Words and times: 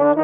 Hi, 0.00 0.16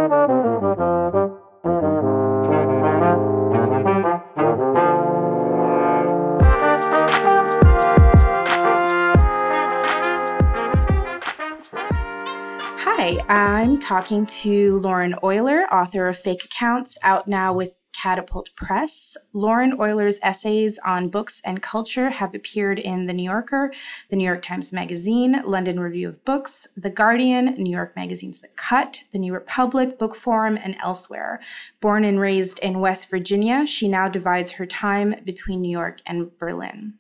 I'm 13.29 13.79
talking 13.79 14.25
to 14.25 14.79
Lauren 14.79 15.13
Oyler, 15.23 15.71
author 15.71 16.09
of 16.09 16.17
Fake 16.17 16.43
Accounts, 16.47 16.97
out 17.03 17.29
now 17.29 17.53
with 17.53 17.77
Catapult 17.97 18.55
Press. 18.57 19.17
Lauren 19.33 19.81
Oyler's 19.81 20.19
essays 20.23 20.79
on 20.85 21.09
books 21.09 21.41
and 21.45 21.63
culture 21.63 22.11
have 22.11 22.35
appeared 22.35 22.79
in 22.79 23.07
The 23.07 23.15
New 23.15 23.23
Yorker, 23.23 23.73
The 24.11 24.17
New 24.17 24.25
York 24.25 24.43
Times 24.43 24.71
Magazine, 24.71 25.41
London 25.47 25.81
Review 25.81 26.09
of 26.09 26.23
Books, 26.25 26.69
The 26.77 26.91
Guardian, 26.91 27.55
New 27.55 27.73
York 27.73 27.97
Magazine's 27.97 28.41
The 28.41 28.49
Cut, 28.49 29.01
The 29.13 29.19
New 29.19 29.33
Republic, 29.33 29.99
Bookforum, 29.99 30.61
and 30.63 30.77
elsewhere. 30.83 31.41
Born 31.81 32.05
and 32.05 32.21
raised 32.21 32.59
in 32.59 32.81
West 32.81 33.09
Virginia, 33.09 33.67
she 33.67 33.89
now 33.89 34.09
divides 34.09 34.53
her 34.53 34.67
time 34.67 35.15
between 35.25 35.63
New 35.63 35.73
York 35.73 36.01
and 36.05 36.37
Berlin. 36.37 36.95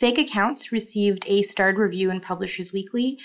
Fake 0.00 0.16
Accounts 0.18 0.72
received 0.72 1.24
a 1.26 1.42
starred 1.42 1.76
review 1.76 2.10
in 2.10 2.20
Publishers 2.20 2.72
Weekly 2.72 3.18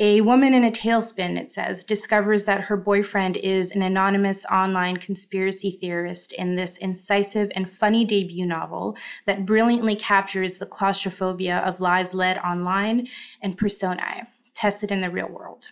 a 0.00 0.22
woman 0.22 0.54
in 0.54 0.64
a 0.64 0.70
tailspin, 0.70 1.38
it 1.38 1.52
says, 1.52 1.84
discovers 1.84 2.44
that 2.44 2.62
her 2.62 2.76
boyfriend 2.76 3.36
is 3.36 3.70
an 3.70 3.82
anonymous 3.82 4.46
online 4.46 4.96
conspiracy 4.96 5.70
theorist 5.70 6.32
in 6.32 6.56
this 6.56 6.78
incisive 6.78 7.52
and 7.54 7.70
funny 7.70 8.06
debut 8.06 8.46
novel 8.46 8.96
that 9.26 9.44
brilliantly 9.44 9.94
captures 9.94 10.56
the 10.56 10.64
claustrophobia 10.64 11.58
of 11.58 11.80
lives 11.80 12.14
led 12.14 12.38
online 12.38 13.06
and 13.42 13.58
personae, 13.58 14.22
tested 14.54 14.90
in 14.90 15.02
the 15.02 15.10
real 15.10 15.28
world. 15.28 15.68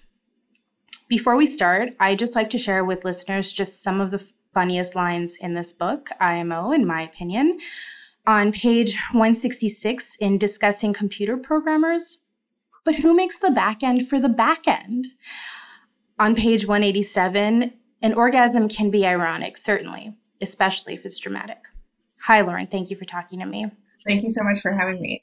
Before 1.08 1.36
we 1.36 1.46
start, 1.46 1.94
I'd 1.98 2.18
just 2.18 2.34
like 2.34 2.50
to 2.50 2.58
share 2.58 2.84
with 2.84 3.06
listeners 3.06 3.50
just 3.50 3.82
some 3.82 3.98
of 3.98 4.10
the 4.10 4.22
funniest 4.52 4.94
lines 4.94 5.36
in 5.36 5.54
this 5.54 5.72
book, 5.72 6.10
IMO, 6.20 6.70
in 6.72 6.86
my 6.86 7.00
opinion. 7.00 7.58
On 8.26 8.52
page 8.52 8.94
166, 9.12 10.16
in 10.20 10.36
discussing 10.36 10.92
computer 10.92 11.38
programmers, 11.38 12.18
but 12.88 12.96
who 12.96 13.12
makes 13.12 13.36
the 13.36 13.50
back 13.50 13.82
end 13.82 14.08
for 14.08 14.18
the 14.18 14.30
back 14.30 14.66
end? 14.66 15.08
On 16.18 16.34
page 16.34 16.66
187, 16.66 17.74
an 18.00 18.14
orgasm 18.14 18.66
can 18.66 18.90
be 18.90 19.04
ironic, 19.04 19.58
certainly, 19.58 20.14
especially 20.40 20.94
if 20.94 21.04
it's 21.04 21.18
dramatic. 21.18 21.58
Hi, 22.22 22.40
Lauren. 22.40 22.66
Thank 22.66 22.88
you 22.88 22.96
for 22.96 23.04
talking 23.04 23.40
to 23.40 23.44
me. 23.44 23.70
Thank 24.06 24.22
you 24.22 24.30
so 24.30 24.42
much 24.42 24.60
for 24.62 24.72
having 24.72 25.02
me. 25.02 25.22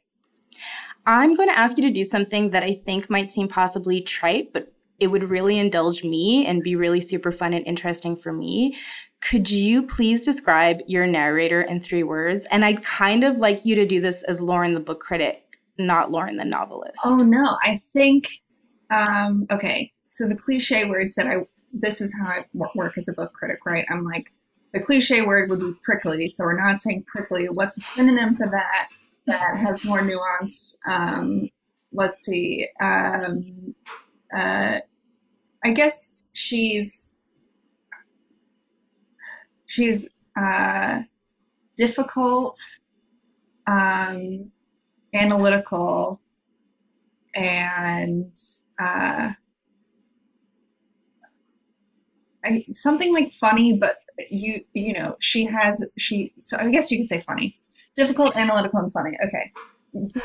I'm 1.08 1.36
going 1.36 1.50
to 1.50 1.58
ask 1.58 1.76
you 1.76 1.84
to 1.86 1.90
do 1.90 2.06
something 2.06 2.52
that 2.52 2.62
I 2.62 2.76
think 2.86 3.10
might 3.10 3.32
seem 3.32 3.48
possibly 3.48 4.00
trite, 4.00 4.54
but 4.54 4.72
it 5.00 5.08
would 5.08 5.32
really 5.32 5.58
indulge 5.58 6.04
me 6.04 6.46
and 6.46 6.62
be 6.62 6.76
really 6.76 7.02
super 7.02 7.32
fun 7.32 7.52
and 7.52 7.66
interesting 7.66 8.16
for 8.16 8.32
me. 8.32 8.78
Could 9.22 9.50
you 9.50 9.82
please 9.82 10.24
describe 10.24 10.82
your 10.86 11.08
narrator 11.08 11.64
in 11.64 11.82
three 11.82 12.04
words? 12.04 12.46
And 12.52 12.64
I'd 12.64 12.84
kind 12.84 13.24
of 13.24 13.40
like 13.40 13.66
you 13.66 13.74
to 13.74 13.88
do 13.88 14.00
this 14.00 14.22
as 14.24 14.40
Lauren, 14.40 14.76
the 14.76 14.80
book 14.80 15.00
critic, 15.00 15.45
not 15.78 16.12
Lauren 16.12 16.38
the 16.38 16.46
novelist. 16.46 17.00
Oh 17.04 17.16
no, 17.16 17.58
I 17.64 17.80
think 17.94 18.42
um, 18.90 19.48
okay. 19.52 19.92
So 20.10 20.28
the 20.28 20.36
cliche 20.36 20.90
words 20.90 21.16
that 21.16 21.28
I 21.28 21.46
this 21.74 22.00
is 22.02 22.14
how 22.18 22.28
I 22.28 22.46
work 22.54 22.98
as 22.98 23.08
a 23.08 23.14
book 23.14 23.34
critic, 23.34 23.66
right? 23.66 23.86
I'm 23.90 24.04
like 24.04 24.32
the 24.74 24.82
cliche 24.82 25.22
word 25.22 25.50
would 25.50 25.60
be 25.60 25.74
prickly, 25.84 26.30
so 26.30 26.44
we're 26.44 26.62
not 26.62 26.82
saying 26.82 27.06
prickly. 27.08 27.48
What's 27.48 27.78
a 27.78 27.82
synonym 27.96 28.36
for 28.36 28.48
that 28.48 28.90
that 29.26 29.58
has 29.58 29.84
more 29.86 30.02
nuance? 30.02 30.76
Um, 30.86 31.50
let's 31.92 32.26
see. 32.26 32.68
Um, 32.80 33.76
uh, 34.34 34.80
I 35.64 35.72
guess 35.72 36.18
she's 36.34 37.10
she's 39.66 40.08
uh, 40.38 41.02
difficult. 41.78 42.60
Um, 43.68 44.52
analytical 45.16 46.22
and 47.34 48.32
uh, 48.80 49.32
I, 52.44 52.66
something 52.72 53.14
like 53.14 53.34
funny, 53.34 53.78
but 53.78 53.98
you 54.30 54.64
you 54.74 54.94
know 54.94 55.18
she 55.20 55.46
has 55.46 55.86
she 55.98 56.34
so 56.42 56.58
I 56.58 56.70
guess 56.70 56.92
you 56.92 57.00
could 57.00 57.10
say 57.10 57.22
funny, 57.22 57.58
difficult, 57.96 58.36
analytical, 58.36 58.80
and 58.80 58.92
funny. 58.92 59.18
Okay, 59.28 59.52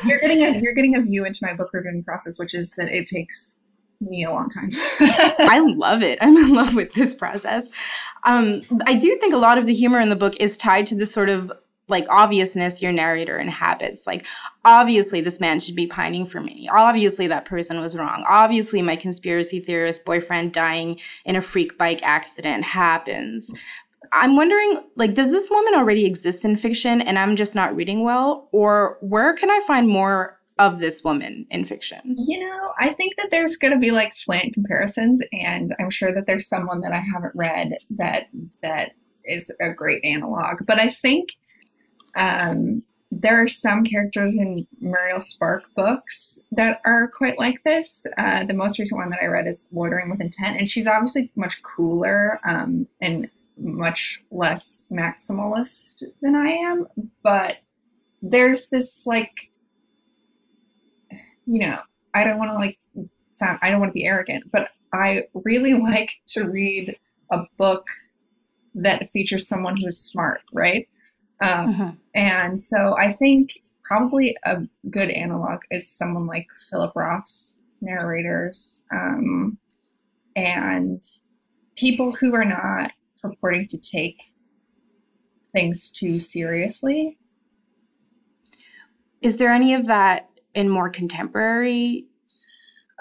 you're 0.05 0.19
getting 0.19 0.43
a 0.43 0.57
you're 0.59 0.73
getting 0.73 0.95
a 0.95 1.01
view 1.01 1.25
into 1.25 1.39
my 1.41 1.53
book 1.53 1.69
reviewing 1.73 2.03
process, 2.03 2.37
which 2.37 2.53
is 2.53 2.73
that 2.77 2.89
it 2.89 3.07
takes 3.07 3.57
me 3.99 4.23
a 4.23 4.31
long 4.31 4.49
time. 4.49 4.69
I 5.39 5.59
love 5.59 6.01
it. 6.01 6.17
I'm 6.21 6.37
in 6.37 6.53
love 6.53 6.75
with 6.75 6.93
this 6.93 7.13
process. 7.13 7.69
Um, 8.23 8.63
I 8.85 8.95
do 8.95 9.15
think 9.17 9.33
a 9.33 9.37
lot 9.37 9.57
of 9.57 9.65
the 9.65 9.73
humor 9.73 9.99
in 9.99 10.09
the 10.09 10.15
book 10.15 10.35
is 10.39 10.57
tied 10.57 10.87
to 10.87 10.95
this 10.95 11.11
sort 11.11 11.29
of 11.29 11.51
like 11.91 12.07
obviousness 12.09 12.81
your 12.81 12.91
narrator 12.91 13.37
inhabits. 13.37 14.07
Like, 14.07 14.25
obviously, 14.65 15.21
this 15.21 15.39
man 15.39 15.59
should 15.59 15.75
be 15.75 15.85
pining 15.85 16.25
for 16.25 16.41
me. 16.41 16.67
Obviously, 16.71 17.27
that 17.27 17.45
person 17.45 17.79
was 17.79 17.95
wrong. 17.95 18.25
Obviously, 18.27 18.81
my 18.81 18.95
conspiracy 18.95 19.59
theorist 19.59 20.03
boyfriend 20.05 20.53
dying 20.53 20.99
in 21.25 21.35
a 21.35 21.41
freak 21.41 21.77
bike 21.77 22.01
accident 22.01 22.63
happens. 22.63 23.51
I'm 24.13 24.35
wondering, 24.35 24.83
like, 24.95 25.13
does 25.13 25.29
this 25.29 25.49
woman 25.49 25.75
already 25.75 26.05
exist 26.05 26.43
in 26.43 26.57
fiction 26.57 27.01
and 27.01 27.19
I'm 27.19 27.35
just 27.35 27.53
not 27.55 27.75
reading 27.75 28.03
well? 28.03 28.49
Or 28.51 28.97
where 29.01 29.35
can 29.35 29.51
I 29.51 29.61
find 29.67 29.87
more 29.87 30.39
of 30.59 30.79
this 30.79 31.03
woman 31.03 31.45
in 31.49 31.65
fiction? 31.65 32.15
You 32.17 32.39
know, 32.39 32.73
I 32.79 32.89
think 32.89 33.15
that 33.17 33.31
there's 33.31 33.55
going 33.55 33.73
to 33.73 33.79
be 33.79 33.91
like 33.91 34.13
slant 34.13 34.53
comparisons, 34.53 35.21
and 35.31 35.73
I'm 35.79 35.89
sure 35.89 36.13
that 36.13 36.25
there's 36.27 36.47
someone 36.47 36.81
that 36.81 36.93
I 36.93 37.03
haven't 37.13 37.33
read 37.35 37.77
that 37.97 38.27
that 38.61 38.91
is 39.23 39.51
a 39.61 39.73
great 39.73 40.03
analog. 40.03 40.65
But 40.65 40.79
I 40.79 40.89
think 40.89 41.29
um, 42.15 42.83
there 43.11 43.41
are 43.41 43.47
some 43.47 43.83
characters 43.83 44.37
in 44.37 44.65
Muriel 44.79 45.19
Spark 45.19 45.63
books 45.75 46.39
that 46.51 46.79
are 46.85 47.09
quite 47.09 47.37
like 47.37 47.61
this. 47.63 48.05
Uh, 48.17 48.45
the 48.45 48.53
most 48.53 48.79
recent 48.79 48.99
one 48.99 49.09
that 49.09 49.21
I 49.21 49.25
read 49.25 49.47
is 49.47 49.67
Loitering 49.73 50.09
with 50.09 50.21
Intent, 50.21 50.57
and 50.57 50.67
she's 50.67 50.87
obviously 50.87 51.29
much 51.35 51.61
cooler 51.61 52.39
um, 52.45 52.87
and 53.01 53.29
much 53.57 54.23
less 54.31 54.83
maximalist 54.89 56.03
than 56.21 56.35
I 56.35 56.47
am. 56.47 56.87
But 57.21 57.57
there's 58.21 58.69
this 58.69 59.05
like, 59.05 59.51
you 61.09 61.59
know, 61.59 61.79
I 62.13 62.23
don't 62.23 62.37
want 62.37 62.51
to 62.51 62.55
like 62.55 62.77
sound, 63.31 63.59
I 63.61 63.69
don't 63.69 63.79
want 63.79 63.89
to 63.89 63.93
be 63.93 64.05
arrogant, 64.05 64.51
but 64.51 64.69
I 64.93 65.23
really 65.33 65.73
like 65.79 66.21
to 66.27 66.45
read 66.45 66.97
a 67.29 67.43
book 67.57 67.87
that 68.73 69.11
features 69.11 69.47
someone 69.47 69.75
who's 69.75 69.97
smart, 69.97 70.41
right? 70.53 70.87
Um, 71.41 71.73
mm-hmm. 71.73 71.89
And 72.13 72.59
so 72.59 72.95
I 72.97 73.13
think 73.13 73.61
probably 73.83 74.37
a 74.45 74.61
good 74.89 75.09
analog 75.09 75.59
is 75.71 75.91
someone 75.91 76.27
like 76.27 76.47
Philip 76.69 76.93
Roth's 76.95 77.59
narrators 77.81 78.83
um, 78.91 79.57
and 80.35 81.03
people 81.75 82.13
who 82.13 82.33
are 82.35 82.45
not 82.45 82.93
purporting 83.21 83.67
to 83.67 83.77
take 83.77 84.31
things 85.53 85.91
too 85.91 86.19
seriously. 86.19 87.17
Is 89.21 89.37
there 89.37 89.51
any 89.51 89.73
of 89.73 89.87
that 89.87 90.29
in 90.53 90.69
more 90.69 90.89
contemporary 90.89 92.07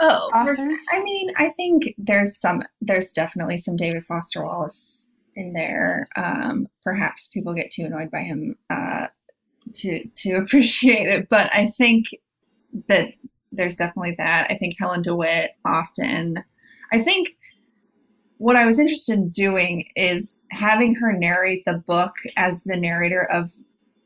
oh, 0.00 0.30
authors? 0.34 0.78
I 0.92 1.02
mean, 1.02 1.30
I 1.36 1.50
think 1.50 1.94
there's 1.96 2.38
some. 2.38 2.62
There's 2.80 3.12
definitely 3.12 3.56
some 3.56 3.76
David 3.76 4.04
Foster 4.04 4.44
Wallace 4.44 5.08
in 5.40 5.52
there. 5.52 6.06
Um, 6.16 6.68
perhaps 6.84 7.28
people 7.28 7.54
get 7.54 7.70
too 7.70 7.84
annoyed 7.84 8.10
by 8.10 8.20
him 8.20 8.56
uh, 8.68 9.08
to 9.74 10.06
to 10.06 10.34
appreciate 10.36 11.08
it, 11.08 11.28
but 11.28 11.50
I 11.54 11.68
think 11.68 12.06
that 12.88 13.08
there's 13.52 13.74
definitely 13.74 14.14
that. 14.18 14.46
I 14.50 14.56
think 14.56 14.76
Helen 14.78 15.02
DeWitt 15.02 15.52
often. 15.64 16.44
I 16.92 17.00
think 17.00 17.36
what 18.38 18.56
I 18.56 18.64
was 18.64 18.78
interested 18.78 19.14
in 19.14 19.28
doing 19.30 19.88
is 19.96 20.40
having 20.50 20.94
her 20.94 21.12
narrate 21.12 21.64
the 21.66 21.74
book 21.74 22.14
as 22.36 22.64
the 22.64 22.76
narrator 22.76 23.24
of 23.30 23.52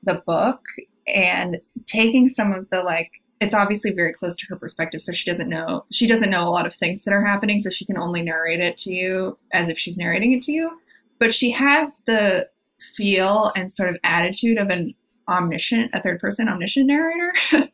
the 0.03 0.23
book 0.27 0.61
and 1.07 1.61
taking 1.87 2.29
some 2.29 2.53
of 2.53 2.69
the 2.71 2.83
like 2.83 3.11
it's 3.41 3.55
obviously 3.55 3.93
very 3.93 4.13
close 4.13 4.35
to 4.37 4.47
her 4.49 4.57
perspective 4.57 5.03
so 5.03 5.13
she 5.13 5.31
doesn't 5.31 5.49
know 5.49 5.85
she 5.93 6.07
doesn't 6.07 6.31
know 6.31 6.43
a 6.43 6.51
lot 6.51 6.67
of 6.67 6.75
things 6.75 7.05
that 7.05 7.13
are 7.13 7.25
happening 7.25 7.59
so 7.59 7.71
she 7.71 7.85
can 7.85 7.99
only 7.99 8.23
narrate 8.23 8.61
it 8.61 8.77
to 8.79 8.93
you 8.93 9.39
as 9.53 9.69
if 9.69 9.79
she's 9.79 9.99
narrating 9.99 10.33
it 10.33 10.43
to 10.43 10.53
you 10.53 10.71
but 11.19 11.33
she 11.33 11.51
has 11.53 11.99
the 12.07 12.49
feel 12.97 13.53
and 13.57 13.71
sort 13.71 13.89
of 13.89 13.97
attitude 14.05 14.59
of 14.59 14.69
an 14.69 14.95
omniscient, 15.29 15.91
a 15.95 16.03
third 16.03 16.21
person 16.21 16.49
omniscient 16.49 16.87
narrator. 16.87 17.33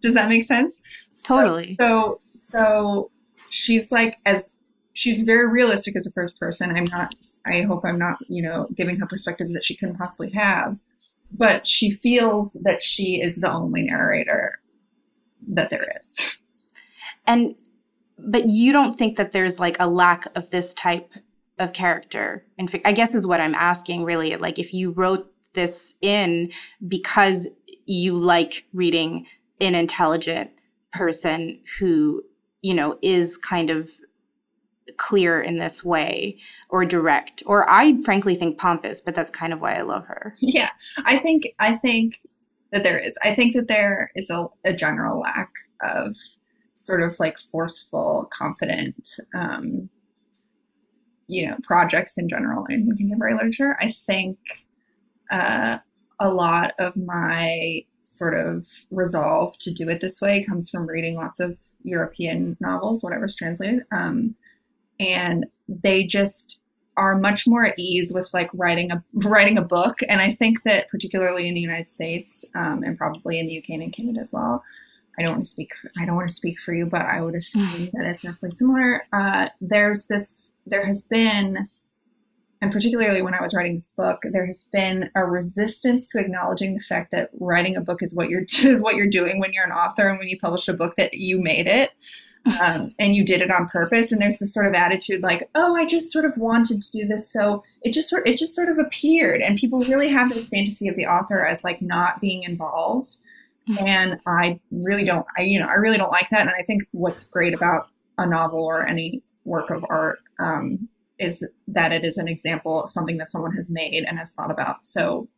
Does 0.00 0.14
that 0.14 0.28
make 0.28 0.44
sense? 0.44 0.80
Totally. 1.24 1.76
So, 1.80 2.20
so 2.34 3.10
she's 3.50 3.92
like 3.92 4.18
as 4.24 4.54
she's 4.92 5.24
very 5.24 5.48
realistic 5.48 5.96
as 5.96 6.06
a 6.06 6.12
first 6.12 6.38
person. 6.38 6.74
I'm 6.76 6.84
not. 6.84 7.14
I 7.46 7.62
hope 7.62 7.84
I'm 7.84 7.98
not, 7.98 8.18
you 8.28 8.42
know, 8.42 8.68
giving 8.74 8.96
her 8.98 9.06
perspectives 9.06 9.52
that 9.52 9.64
she 9.64 9.76
couldn't 9.76 9.98
possibly 9.98 10.30
have. 10.30 10.76
But 11.30 11.66
she 11.66 11.90
feels 11.90 12.58
that 12.62 12.82
she 12.82 13.20
is 13.22 13.36
the 13.36 13.50
only 13.50 13.82
narrator 13.82 14.60
that 15.48 15.70
there 15.70 15.86
is. 15.98 16.36
And, 17.26 17.54
but 18.18 18.50
you 18.50 18.72
don't 18.72 18.92
think 18.92 19.16
that 19.16 19.32
there's 19.32 19.58
like 19.58 19.76
a 19.80 19.86
lack 19.86 20.26
of 20.36 20.50
this 20.50 20.74
type 20.74 21.14
of 21.58 21.72
character 21.72 22.44
and 22.58 22.80
i 22.84 22.92
guess 22.92 23.14
is 23.14 23.26
what 23.26 23.40
i'm 23.40 23.54
asking 23.54 24.04
really 24.04 24.36
like 24.36 24.58
if 24.58 24.72
you 24.72 24.90
wrote 24.90 25.30
this 25.52 25.94
in 26.00 26.50
because 26.86 27.48
you 27.86 28.16
like 28.16 28.66
reading 28.72 29.26
an 29.60 29.74
intelligent 29.74 30.50
person 30.92 31.60
who 31.78 32.22
you 32.62 32.74
know 32.74 32.98
is 33.02 33.36
kind 33.36 33.70
of 33.70 33.90
clear 34.96 35.40
in 35.40 35.56
this 35.56 35.84
way 35.84 36.38
or 36.68 36.84
direct 36.84 37.42
or 37.46 37.68
i 37.70 38.00
frankly 38.02 38.34
think 38.34 38.58
pompous 38.58 39.00
but 39.00 39.14
that's 39.14 39.30
kind 39.30 39.52
of 39.52 39.60
why 39.60 39.74
i 39.74 39.82
love 39.82 40.06
her. 40.06 40.34
Yeah 40.40 40.70
i 41.04 41.18
think 41.18 41.48
i 41.58 41.76
think 41.76 42.20
that 42.72 42.82
there 42.82 42.98
is 42.98 43.16
i 43.22 43.34
think 43.34 43.54
that 43.54 43.68
there 43.68 44.10
is 44.16 44.30
a, 44.30 44.46
a 44.64 44.72
general 44.72 45.20
lack 45.20 45.50
of 45.82 46.16
sort 46.74 47.02
of 47.02 47.18
like 47.20 47.38
forceful 47.38 48.28
confident 48.32 49.08
um, 49.34 49.88
you 51.28 51.46
know 51.46 51.56
projects 51.62 52.18
in 52.18 52.28
general 52.28 52.64
in 52.66 52.90
contemporary 52.96 53.34
literature 53.34 53.76
i 53.80 53.90
think 53.90 54.38
uh, 55.30 55.78
a 56.20 56.28
lot 56.28 56.72
of 56.78 56.96
my 56.96 57.82
sort 58.02 58.34
of 58.34 58.66
resolve 58.90 59.56
to 59.58 59.72
do 59.72 59.88
it 59.88 60.00
this 60.00 60.20
way 60.20 60.44
comes 60.44 60.68
from 60.68 60.86
reading 60.86 61.16
lots 61.16 61.40
of 61.40 61.56
european 61.82 62.56
novels 62.60 63.02
whatever's 63.02 63.34
translated 63.34 63.82
um, 63.92 64.34
and 65.00 65.46
they 65.68 66.04
just 66.04 66.62
are 66.96 67.18
much 67.18 67.46
more 67.46 67.64
at 67.64 67.78
ease 67.78 68.12
with 68.12 68.28
like 68.34 68.50
writing 68.52 68.92
a 68.92 69.02
writing 69.14 69.56
a 69.56 69.62
book. 69.62 70.00
And 70.08 70.20
i 70.20 70.32
think 70.32 70.62
that 70.64 70.88
particularly 70.88 71.48
in 71.48 71.54
the 71.54 71.60
united 71.60 71.88
states 71.88 72.44
um, 72.54 72.82
and 72.82 72.98
probably 72.98 73.38
in 73.38 73.46
the 73.46 73.58
uk 73.58 73.68
and 73.68 73.82
in 73.82 73.90
canada 73.90 74.20
as 74.20 74.32
well 74.32 74.62
i 75.18 75.22
don't 75.22 75.32
want 75.32 75.44
to 75.44 75.50
speak 75.50 75.74
for, 75.74 75.90
i 75.98 76.04
don't 76.04 76.16
want 76.16 76.28
to 76.28 76.34
speak 76.34 76.58
for 76.58 76.72
you 76.74 76.86
but 76.86 77.02
i 77.02 77.20
would 77.20 77.34
assume 77.42 77.90
that 77.92 78.06
it's 78.06 78.24
roughly 78.24 78.50
similar. 78.50 79.06
Uh, 79.12 79.48
there's 79.60 80.06
this 80.06 80.52
there 80.66 80.84
has 80.84 81.02
been 81.02 81.68
and 82.60 82.72
particularly 82.72 83.22
when 83.22 83.34
i 83.34 83.40
was 83.40 83.54
writing 83.54 83.74
this 83.74 83.90
book 83.96 84.22
there 84.32 84.46
has 84.46 84.68
been 84.72 85.10
a 85.14 85.24
resistance 85.24 86.08
to 86.08 86.18
acknowledging 86.18 86.74
the 86.74 86.80
fact 86.80 87.10
that 87.10 87.30
writing 87.40 87.76
a 87.76 87.80
book 87.80 88.02
is 88.02 88.14
what 88.14 88.28
you're 88.28 88.44
is 88.64 88.82
what 88.82 88.96
you're 88.96 89.06
doing 89.06 89.40
when 89.40 89.52
you're 89.52 89.64
an 89.64 89.72
author 89.72 90.08
and 90.08 90.18
when 90.18 90.28
you 90.28 90.38
publish 90.38 90.68
a 90.68 90.74
book 90.74 90.94
that 90.96 91.14
you 91.14 91.40
made 91.40 91.66
it 91.66 91.90
um, 92.60 92.94
and 92.98 93.14
you 93.14 93.24
did 93.24 93.42
it 93.42 93.50
on 93.50 93.68
purpose. 93.68 94.12
And 94.12 94.20
there's 94.20 94.38
this 94.38 94.52
sort 94.52 94.66
of 94.66 94.74
attitude 94.74 95.22
like 95.22 95.48
oh 95.54 95.74
i 95.76 95.84
just 95.84 96.12
sort 96.12 96.24
of 96.24 96.36
wanted 96.36 96.82
to 96.82 96.90
do 96.90 97.06
this. 97.06 97.30
So 97.30 97.62
it 97.82 97.92
just 97.92 98.08
sort 98.08 98.28
it 98.28 98.36
just 98.36 98.54
sort 98.54 98.68
of 98.68 98.78
appeared. 98.78 99.40
And 99.40 99.58
people 99.58 99.80
really 99.80 100.08
have 100.08 100.32
this 100.32 100.48
fantasy 100.48 100.88
of 100.88 100.96
the 100.96 101.06
author 101.06 101.44
as 101.44 101.64
like 101.64 101.82
not 101.82 102.20
being 102.20 102.42
involved. 102.42 103.16
And 103.80 104.18
i 104.26 104.58
really 104.70 105.04
don't 105.04 105.26
i 105.36 105.42
you 105.42 105.58
know 105.58 105.66
i 105.66 105.74
really 105.74 105.98
don't 105.98 106.12
like 106.12 106.28
that 106.30 106.42
and 106.42 106.54
i 106.58 106.62
think 106.62 106.82
what's 106.92 107.24
great 107.24 107.54
about 107.54 107.88
a 108.18 108.26
novel 108.26 108.60
or 108.60 108.86
any 108.86 109.22
work 109.44 109.70
of 109.70 109.84
art 109.88 110.18
um, 110.38 110.88
is 111.18 111.46
that 111.66 111.92
it 111.92 112.04
is 112.04 112.18
an 112.18 112.28
example 112.28 112.82
of 112.82 112.90
something 112.90 113.16
that 113.16 113.30
someone 113.30 113.52
has 113.52 113.70
made 113.70 114.04
and 114.04 114.18
has 114.18 114.32
thought 114.32 114.50
about 114.50 114.84
so 114.84 115.28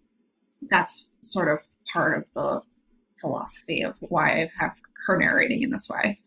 that's 0.70 1.10
sort 1.20 1.48
of 1.48 1.58
part 1.92 2.16
of 2.16 2.24
the 2.34 2.60
philosophy 3.20 3.82
of 3.82 3.94
why 4.00 4.42
i 4.42 4.50
have 4.58 4.72
her 5.06 5.16
narrating 5.16 5.62
in 5.62 5.70
this 5.70 5.88
way 5.88 6.18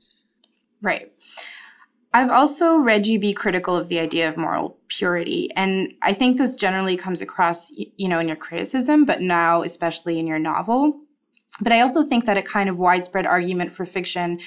Right. 0.81 1.11
I've 2.13 2.29
also 2.29 2.77
read 2.77 3.05
you 3.05 3.19
be 3.19 3.33
critical 3.33 3.75
of 3.75 3.89
the 3.89 3.99
idea 3.99 4.29
of 4.29 4.37
moral 4.37 4.77
purity. 4.87 5.49
And 5.55 5.93
I 6.01 6.13
think 6.13 6.37
this 6.37 6.55
generally 6.55 6.97
comes 6.97 7.21
across, 7.21 7.69
you 7.71 8.07
know, 8.07 8.19
in 8.19 8.27
your 8.27 8.37
criticism, 8.37 9.05
but 9.05 9.21
now 9.21 9.61
especially 9.61 10.17
in 10.17 10.27
your 10.27 10.39
novel. 10.39 10.99
But 11.61 11.73
I 11.73 11.81
also 11.81 12.05
think 12.05 12.25
that 12.25 12.37
a 12.37 12.41
kind 12.41 12.69
of 12.69 12.77
widespread 12.77 13.25
argument 13.25 13.71
for 13.71 13.85
fiction 13.85 14.39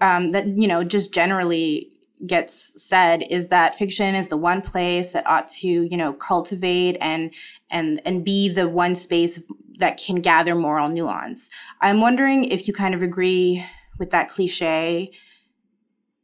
um, 0.00 0.30
that, 0.30 0.46
you 0.46 0.68
know, 0.68 0.84
just 0.84 1.12
generally 1.12 1.90
gets 2.26 2.72
said 2.82 3.22
is 3.30 3.48
that 3.48 3.76
fiction 3.76 4.14
is 4.14 4.28
the 4.28 4.36
one 4.36 4.60
place 4.60 5.12
that 5.12 5.26
ought 5.26 5.48
to, 5.48 5.68
you 5.68 5.96
know, 5.96 6.12
cultivate 6.12 6.96
and 7.00 7.32
and 7.70 8.02
and 8.04 8.24
be 8.24 8.48
the 8.48 8.68
one 8.68 8.94
space 8.94 9.40
that 9.78 9.98
can 9.98 10.16
gather 10.16 10.54
moral 10.54 10.88
nuance. 10.88 11.48
I'm 11.80 12.00
wondering 12.00 12.44
if 12.44 12.66
you 12.66 12.74
kind 12.74 12.94
of 12.94 13.02
agree 13.02 13.64
with 13.98 14.10
that 14.10 14.28
cliche 14.28 15.12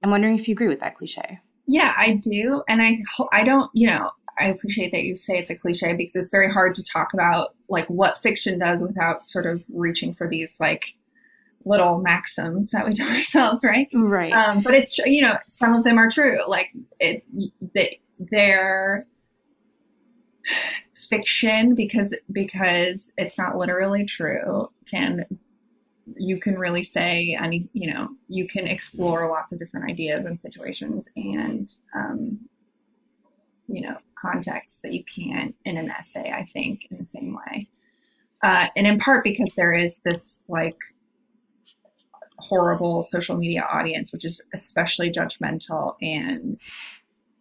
I'm 0.05 0.11
wondering 0.11 0.38
if 0.38 0.47
you 0.47 0.52
agree 0.52 0.69
with 0.69 0.81
that 0.81 0.97
cliche. 0.97 1.38
Yeah, 1.67 1.94
I 1.97 2.20
do, 2.20 2.62
and 2.69 2.82
I 2.82 2.99
I 3.32 3.43
don't, 3.43 3.70
you 3.73 3.88
know, 3.88 4.11
I 4.39 4.49
appreciate 4.49 4.93
that 4.93 5.05
you 5.05 5.17
say 5.17 5.39
it's 5.39 5.51
a 5.51 5.55
cliche 5.55 5.93
because 5.93 6.17
it's 6.17 6.31
very 6.31 6.51
hard 6.51 6.75
to 6.75 6.83
talk 6.83 7.13
about 7.15 7.55
like 7.69 7.87
what 7.89 8.19
fiction 8.19 8.59
does 8.59 8.83
without 8.83 9.23
sort 9.23 9.47
of 9.47 9.63
reaching 9.73 10.15
for 10.15 10.29
these 10.29 10.57
like 10.59 10.97
little 11.65 11.99
maxims 11.99 12.71
that 12.71 12.87
we 12.87 12.93
tell 12.93 13.09
ourselves, 13.13 13.65
right? 13.65 13.89
Right. 13.93 14.33
Um, 14.33 14.63
but 14.63 14.75
it's 14.75 14.99
you 14.99 15.23
know 15.23 15.37
some 15.47 15.75
of 15.75 15.85
them 15.85 15.99
are 15.99 16.11
true. 16.11 16.39
Like 16.47 16.73
it, 17.01 17.25
they, 17.75 18.01
they're 18.19 19.07
fiction 21.09 21.75
because 21.75 22.15
because 22.33 23.13
it's 23.17 23.39
not 23.39 23.57
literally 23.57 24.05
true 24.05 24.71
can 24.87 25.25
you 26.17 26.39
can 26.39 26.59
really 26.59 26.83
say 26.83 27.37
any 27.41 27.69
you 27.73 27.93
know 27.93 28.09
you 28.29 28.47
can 28.47 28.67
explore 28.67 29.29
lots 29.29 29.53
of 29.53 29.59
different 29.59 29.89
ideas 29.91 30.25
and 30.25 30.41
situations 30.41 31.09
and 31.17 31.77
um, 31.95 32.39
you 33.69 33.81
know 33.81 33.97
contexts 34.25 34.81
that 34.81 34.93
you 34.93 35.05
can't 35.05 35.55
in 35.65 35.76
an 35.76 35.91
essay 35.91 36.32
i 36.32 36.44
think 36.44 36.87
in 36.91 36.99
the 36.99 37.05
same 37.05 37.35
way. 37.35 37.69
Uh, 38.43 38.69
and 38.76 38.87
in 38.87 38.99
part 38.99 39.25
because 39.25 39.50
there 39.56 39.73
is 39.73 40.00
this 40.05 40.44
like 40.49 40.76
horrible 42.38 43.03
social 43.03 43.37
media 43.37 43.62
audience 43.62 44.12
which 44.12 44.25
is 44.25 44.43
especially 44.53 45.11
judgmental 45.11 45.97
and 46.03 46.59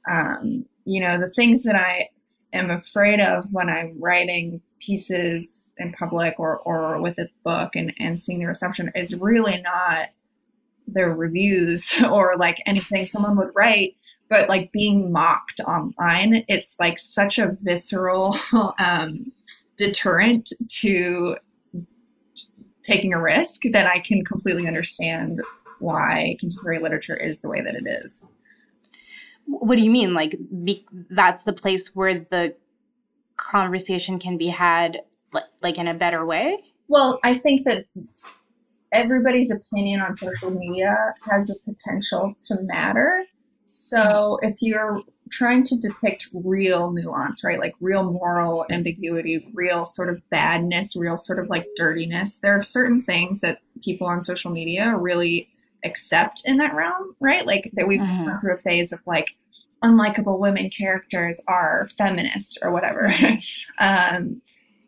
um, 0.10 0.66
you 0.86 1.02
know 1.02 1.20
the 1.20 1.30
things 1.30 1.64
that 1.64 1.76
i 1.76 2.10
am 2.54 2.70
afraid 2.70 3.20
of 3.20 3.52
when 3.52 3.70
i'm 3.70 4.00
writing 4.00 4.62
pieces 4.80 5.74
in 5.78 5.94
public 5.94 6.36
or, 6.40 6.60
or 6.60 7.02
with 7.02 7.18
a 7.18 7.30
book 7.44 7.76
and, 7.76 7.94
and 8.00 8.22
seeing 8.22 8.40
the 8.40 8.46
reception 8.46 8.92
is 8.96 9.16
really 9.16 9.62
not 9.62 10.10
their 10.88 11.14
reviews 11.14 12.02
or 12.12 12.36
like 12.38 12.62
anything 12.66 13.08
someone 13.08 13.38
would 13.38 13.52
write 13.56 13.96
but 14.30 14.50
like 14.50 14.72
being 14.72 15.12
mocked 15.12 15.60
online 15.68 16.44
it's 16.48 16.76
like 16.80 17.00
such 17.00 17.38
a 17.38 17.56
visceral 17.62 18.36
um, 18.80 19.32
deterrent 19.78 20.52
to 20.70 21.36
taking 22.84 23.14
a 23.14 23.22
risk 23.22 23.62
that 23.72 23.88
i 23.88 24.00
can 24.00 24.24
completely 24.24 24.68
understand 24.68 25.42
why 25.80 26.36
contemporary 26.40 26.80
literature 26.80 27.16
is 27.16 27.42
the 27.42 27.50
way 27.50 27.62
that 27.62 27.76
it 27.76 27.88
is 27.88 28.28
what 29.46 29.76
do 29.78 29.84
you 29.84 29.92
mean 29.92 30.14
like 30.14 30.36
be, 30.64 30.86
that's 31.10 31.44
the 31.44 31.54
place 31.54 31.96
where 31.96 32.14
the 32.16 32.56
conversation 33.36 34.20
can 34.20 34.38
be 34.38 34.48
had 34.48 35.02
like 35.62 35.78
in 35.78 35.88
a 35.88 35.94
better 35.94 36.26
way? 36.26 36.58
Well, 36.88 37.20
I 37.24 37.38
think 37.38 37.66
that 37.66 37.86
everybody's 38.92 39.52
opinion 39.52 40.02
on 40.02 40.16
social 40.16 40.52
media 40.52 40.96
has 41.30 41.48
the 41.48 41.56
potential 41.66 42.36
to 42.42 42.62
matter. 42.62 43.26
So 43.76 44.38
if 44.44 44.62
you're 44.62 45.02
trying 45.32 45.64
to 45.64 45.80
depict 45.80 46.30
real 46.32 46.94
nuance, 46.94 47.44
right? 47.44 47.58
Like 47.58 47.74
real 47.82 48.04
moral 48.04 48.68
ambiguity, 48.70 49.50
real 49.52 49.84
sort 49.84 50.10
of 50.10 50.22
badness, 50.30 50.96
real 50.96 51.18
sort 51.18 51.40
of 51.40 51.50
like 51.50 51.66
dirtiness, 51.76 52.38
there 52.38 52.56
are 52.56 52.62
certain 52.62 53.02
things 53.02 53.40
that 53.40 53.62
people 53.84 54.06
on 54.06 54.22
social 54.22 54.52
media 54.52 54.96
really 54.96 55.50
accept 55.84 56.44
in 56.46 56.58
that 56.58 56.76
realm, 56.76 57.16
right? 57.20 57.48
Like 57.48 57.72
that 57.74 57.88
we've 57.88 58.00
mm-hmm. 58.00 58.26
gone 58.26 58.40
through 58.40 58.54
a 58.54 58.60
phase 58.60 58.94
of 58.94 59.00
like 59.08 59.36
unlikable 59.84 60.38
women 60.38 60.70
characters 60.70 61.42
are 61.48 61.88
feminist 61.98 62.60
or 62.62 62.72
whatever. 62.72 63.12
um, 63.80 64.40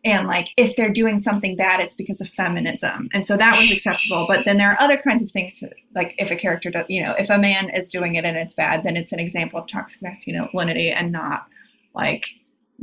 and 0.06 0.28
like 0.28 0.54
if 0.56 0.76
they're 0.76 0.92
doing 0.92 1.18
something 1.18 1.56
bad, 1.56 1.80
it's 1.80 1.96
because 1.96 2.22
of 2.22 2.30
feminism. 2.30 3.10
And 3.12 3.26
so 3.26 3.36
that 3.36 3.60
was 3.60 3.72
acceptable. 3.72 4.26
But 4.28 4.46
then 4.46 4.58
there 4.58 4.70
are 4.72 4.80
other 4.80 4.98
kinds 4.98 5.24
of 5.24 5.32
things 5.32 5.64
like 5.96 6.14
if 6.20 6.30
a 6.30 6.36
character 6.36 6.70
does, 6.70 6.86
you 6.88 7.04
know, 7.04 7.16
if 7.18 7.32
a 7.32 7.40
man 7.40 7.72
is 7.72 7.88
doing 7.88 8.14
it 8.14 8.24
and 8.24 8.38
it's 8.38 8.54
bad, 8.54 8.84
then 8.84 8.96
it's 8.96 9.12
an 9.12 9.20
example 9.20 9.60
of 9.60 9.68
toxic 9.68 10.04
masculinity 10.04 10.92
and 10.92 11.12
not 11.12 11.48
like 11.96 12.28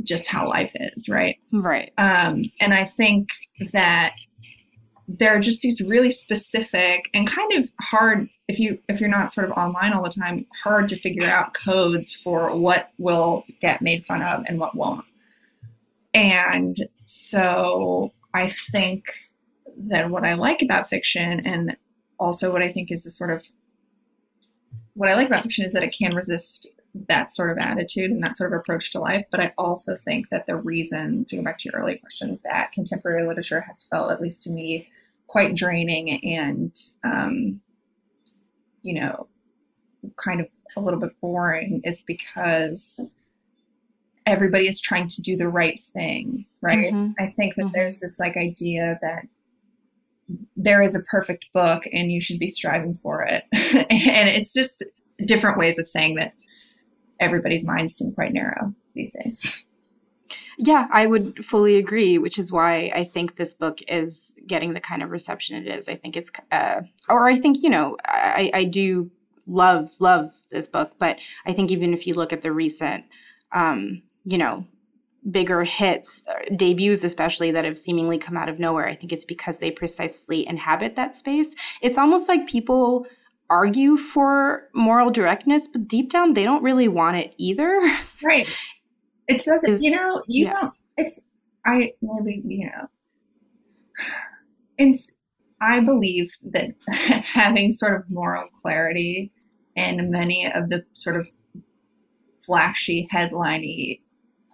just 0.03 0.27
how 0.27 0.47
life 0.47 0.73
is, 0.75 1.07
right? 1.07 1.37
Right. 1.53 1.93
Um, 1.97 2.51
and 2.59 2.73
I 2.73 2.83
think 2.83 3.29
that 3.71 4.15
there 5.07 5.33
are 5.33 5.39
just 5.39 5.61
these 5.61 5.81
really 5.81 6.11
specific 6.11 7.09
and 7.13 7.29
kind 7.29 7.53
of 7.53 7.69
hard 7.79 8.27
if 8.47 8.59
you 8.59 8.79
if 8.89 8.99
you're 8.99 9.09
not 9.09 9.31
sort 9.31 9.49
of 9.49 9.55
online 9.57 9.93
all 9.93 10.03
the 10.03 10.09
time 10.09 10.45
hard 10.63 10.87
to 10.87 10.95
figure 10.97 11.29
out 11.29 11.53
codes 11.53 12.13
for 12.13 12.55
what 12.55 12.89
will 12.97 13.43
get 13.61 13.81
made 13.81 14.05
fun 14.05 14.21
of 14.21 14.43
and 14.47 14.59
what 14.59 14.75
won't 14.75 15.05
and 16.13 16.77
so 17.13 18.11
i 18.33 18.49
think 18.49 19.05
that 19.77 20.09
what 20.09 20.25
i 20.25 20.33
like 20.33 20.61
about 20.61 20.89
fiction 20.89 21.45
and 21.45 21.75
also 22.19 22.51
what 22.51 22.63
i 22.63 22.71
think 22.71 22.91
is 22.91 23.05
a 23.05 23.11
sort 23.11 23.31
of 23.31 23.47
what 24.95 25.09
i 25.09 25.13
like 25.13 25.27
about 25.27 25.43
fiction 25.43 25.65
is 25.65 25.73
that 25.73 25.83
it 25.83 25.95
can 25.97 26.15
resist 26.15 26.67
that 27.09 27.31
sort 27.31 27.51
of 27.51 27.57
attitude 27.57 28.11
and 28.11 28.23
that 28.23 28.37
sort 28.37 28.53
of 28.53 28.59
approach 28.59 28.91
to 28.91 28.99
life. 28.99 29.25
But 29.31 29.39
i 29.39 29.53
also 29.57 29.95
think 29.95 30.29
that 30.29 30.45
the 30.45 30.55
reason 30.55 31.25
to 31.25 31.37
go 31.37 31.41
back 31.41 31.57
to 31.59 31.69
your 31.69 31.79
earlier 31.79 31.97
question 31.97 32.39
that 32.43 32.71
contemporary 32.71 33.27
literature 33.27 33.61
has 33.61 33.83
felt 33.83 34.11
at 34.11 34.21
least 34.21 34.43
to 34.43 34.51
me 34.51 34.89
quite 35.27 35.55
draining 35.55 36.23
and 36.23 36.75
um, 37.03 37.61
you 38.81 38.93
know 38.93 39.27
kind 40.17 40.41
of 40.41 40.47
a 40.75 40.81
little 40.81 40.99
bit 40.99 41.19
boring 41.21 41.81
is 41.83 41.99
because 41.99 42.99
everybody 44.25 44.67
is 44.67 44.79
trying 44.79 45.07
to 45.07 45.21
do 45.21 45.35
the 45.35 45.47
right 45.47 45.81
thing, 45.81 46.45
right? 46.61 46.93
Mm-hmm. 46.93 47.11
I 47.19 47.27
think 47.31 47.55
that 47.55 47.63
mm-hmm. 47.63 47.75
there's 47.75 47.99
this 47.99 48.19
like 48.19 48.37
idea 48.37 48.97
that 49.01 49.27
there 50.55 50.81
is 50.81 50.95
a 50.95 51.01
perfect 51.01 51.47
book 51.53 51.83
and 51.91 52.11
you 52.11 52.21
should 52.21 52.39
be 52.39 52.47
striving 52.47 52.95
for 52.95 53.23
it. 53.23 53.43
and 53.73 54.29
it's 54.29 54.53
just 54.53 54.83
different 55.25 55.57
ways 55.57 55.77
of 55.77 55.87
saying 55.87 56.15
that 56.15 56.33
everybody's 57.19 57.65
minds 57.65 57.95
seem 57.95 58.13
quite 58.13 58.33
narrow 58.33 58.73
these 58.95 59.11
days. 59.11 59.63
Yeah, 60.57 60.87
I 60.91 61.07
would 61.07 61.43
fully 61.43 61.77
agree, 61.77 62.17
which 62.17 62.37
is 62.37 62.51
why 62.51 62.91
I 62.95 63.03
think 63.03 63.35
this 63.35 63.53
book 63.53 63.79
is 63.87 64.33
getting 64.45 64.73
the 64.73 64.79
kind 64.79 65.01
of 65.03 65.11
reception 65.11 65.57
it 65.57 65.67
is. 65.67 65.89
I 65.89 65.95
think 65.95 66.15
it's, 66.15 66.31
uh, 66.51 66.81
or 67.09 67.27
I 67.27 67.35
think, 67.35 67.57
you 67.61 67.69
know, 67.69 67.97
I, 68.05 68.51
I 68.53 68.63
do 68.63 69.11
love, 69.47 69.89
love 69.99 70.31
this 70.51 70.67
book, 70.67 70.93
but 70.99 71.19
I 71.45 71.53
think 71.53 71.71
even 71.71 71.93
if 71.93 72.05
you 72.07 72.13
look 72.13 72.31
at 72.31 72.41
the 72.41 72.51
recent, 72.51 73.05
um, 73.51 74.03
you 74.25 74.37
know, 74.37 74.65
bigger 75.29 75.63
hits, 75.63 76.21
uh, 76.27 76.55
debuts 76.55 77.03
especially 77.03 77.51
that 77.51 77.65
have 77.65 77.77
seemingly 77.77 78.17
come 78.17 78.37
out 78.37 78.49
of 78.49 78.59
nowhere, 78.59 78.87
I 78.87 78.95
think 78.95 79.11
it's 79.11 79.25
because 79.25 79.57
they 79.57 79.71
precisely 79.71 80.47
inhabit 80.47 80.95
that 80.95 81.15
space. 81.15 81.55
It's 81.81 81.97
almost 81.97 82.27
like 82.27 82.47
people 82.47 83.05
argue 83.49 83.97
for 83.97 84.69
moral 84.73 85.11
directness, 85.11 85.67
but 85.67 85.87
deep 85.87 86.11
down 86.11 86.33
they 86.33 86.43
don't 86.43 86.63
really 86.63 86.87
want 86.87 87.17
it 87.17 87.33
either. 87.37 87.79
Right. 88.21 88.47
It 89.27 89.43
doesn't, 89.43 89.81
you 89.81 89.91
know, 89.91 90.23
you 90.27 90.45
yeah. 90.45 90.53
don't, 90.53 90.73
it's, 90.97 91.21
I 91.65 91.93
maybe, 92.01 92.41
you 92.45 92.65
know, 92.65 92.87
it's, 94.77 95.15
I 95.61 95.79
believe 95.79 96.31
that 96.51 96.71
having 96.87 97.71
sort 97.71 97.95
of 97.95 98.03
moral 98.09 98.47
clarity 98.61 99.31
in 99.75 100.09
many 100.11 100.51
of 100.51 100.69
the 100.69 100.83
sort 100.93 101.15
of 101.15 101.27
flashy, 102.45 103.07
headliney 103.11 104.02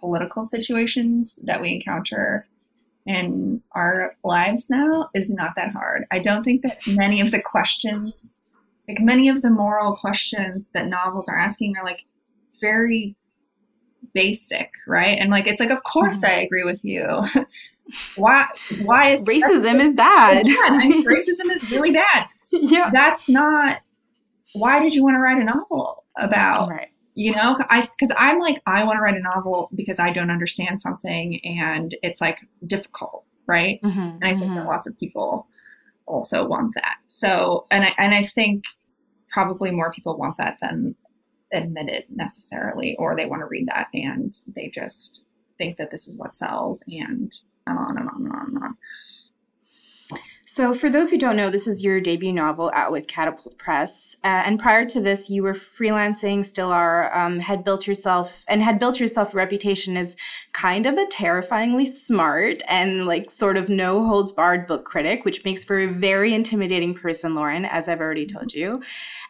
political 0.00 0.42
situations 0.42 1.38
that 1.44 1.60
we 1.60 1.74
encounter 1.74 2.46
in 3.06 3.62
our 3.72 4.16
lives 4.24 4.68
now 4.68 5.10
is 5.14 5.30
not 5.30 5.52
that 5.56 5.72
hard. 5.72 6.04
I 6.10 6.18
don't 6.18 6.44
think 6.44 6.62
that 6.62 6.86
many 6.86 7.20
of 7.20 7.30
the 7.30 7.40
questions, 7.40 8.38
like 8.88 9.00
many 9.00 9.28
of 9.28 9.42
the 9.42 9.50
moral 9.50 9.96
questions 9.96 10.70
that 10.72 10.88
novels 10.88 11.28
are 11.28 11.36
asking, 11.36 11.76
are 11.76 11.84
like 11.84 12.04
very 12.60 13.16
basic, 14.12 14.72
right? 14.86 15.18
And 15.18 15.30
like 15.30 15.46
it's 15.46 15.60
like, 15.60 15.70
of 15.70 15.82
course 15.82 16.22
mm-hmm. 16.22 16.34
I 16.34 16.42
agree 16.42 16.64
with 16.64 16.84
you. 16.84 17.22
why? 18.16 18.46
Why 18.82 19.12
is 19.12 19.24
racism 19.24 19.80
is 19.84 19.94
bad? 19.94 20.44
bad. 20.44 20.72
I 20.72 20.88
mean, 20.88 21.04
racism 21.06 21.50
is 21.50 21.70
really 21.70 21.92
bad. 21.92 22.28
Yeah, 22.50 22.90
that's 22.92 23.28
not. 23.28 23.80
Why 24.52 24.80
did 24.82 24.94
you 24.94 25.04
want 25.04 25.14
to 25.14 25.20
write 25.20 25.38
a 25.38 25.44
novel 25.44 26.04
about? 26.16 26.68
Right 26.68 26.90
you 27.14 27.32
know 27.32 27.56
i 27.68 27.82
because 27.82 28.12
i'm 28.16 28.38
like 28.38 28.62
i 28.66 28.84
want 28.84 28.96
to 28.96 29.00
write 29.00 29.16
a 29.16 29.20
novel 29.20 29.68
because 29.74 29.98
i 29.98 30.12
don't 30.12 30.30
understand 30.30 30.80
something 30.80 31.40
and 31.44 31.96
it's 32.02 32.20
like 32.20 32.40
difficult 32.66 33.24
right? 33.50 33.82
Mm-hmm, 33.82 33.98
and 33.98 34.24
i 34.24 34.30
think 34.30 34.44
mm-hmm. 34.44 34.54
that 34.54 34.66
lots 34.66 34.86
of 34.86 34.96
people 34.96 35.48
also 36.06 36.46
want 36.46 36.74
that. 36.74 36.98
So 37.08 37.66
and 37.70 37.84
i 37.84 37.94
and 37.98 38.14
i 38.14 38.22
think 38.22 38.64
probably 39.32 39.70
more 39.70 39.92
people 39.92 40.16
want 40.16 40.36
that 40.38 40.58
than 40.62 40.94
admit 41.52 41.88
it 41.88 42.06
necessarily 42.10 42.96
or 42.96 43.16
they 43.16 43.26
want 43.26 43.40
to 43.40 43.46
read 43.46 43.66
that 43.72 43.88
and 43.92 44.34
they 44.46 44.68
just 44.68 45.24
think 45.58 45.76
that 45.78 45.90
this 45.90 46.06
is 46.06 46.16
what 46.16 46.34
sells 46.34 46.80
and 46.86 47.32
on 47.66 47.98
and 47.98 48.08
on 48.08 48.24
and 48.24 48.32
on 48.32 48.46
and 48.54 48.64
on 48.64 48.76
so, 50.52 50.74
for 50.74 50.90
those 50.90 51.10
who 51.10 51.16
don't 51.16 51.36
know, 51.36 51.48
this 51.48 51.68
is 51.68 51.84
your 51.84 52.00
debut 52.00 52.32
novel 52.32 52.72
out 52.74 52.90
with 52.90 53.06
Catapult 53.06 53.56
Press. 53.56 54.16
Uh, 54.24 54.42
and 54.44 54.58
prior 54.58 54.84
to 54.84 55.00
this, 55.00 55.30
you 55.30 55.44
were 55.44 55.54
freelancing, 55.54 56.44
still 56.44 56.72
are, 56.72 57.16
um, 57.16 57.38
had 57.38 57.62
built 57.62 57.86
yourself, 57.86 58.44
and 58.48 58.60
had 58.60 58.80
built 58.80 58.98
yourself 58.98 59.32
a 59.32 59.36
reputation 59.36 59.96
as 59.96 60.16
kind 60.52 60.86
of 60.86 60.98
a 60.98 61.06
terrifyingly 61.06 61.86
smart 61.86 62.64
and 62.66 63.06
like 63.06 63.30
sort 63.30 63.56
of 63.56 63.68
no 63.68 64.04
holds 64.04 64.32
barred 64.32 64.66
book 64.66 64.84
critic, 64.84 65.24
which 65.24 65.44
makes 65.44 65.62
for 65.62 65.78
a 65.78 65.86
very 65.86 66.34
intimidating 66.34 66.94
person, 66.94 67.36
Lauren, 67.36 67.64
as 67.64 67.86
I've 67.86 68.00
already 68.00 68.26
told 68.26 68.52
you. 68.52 68.82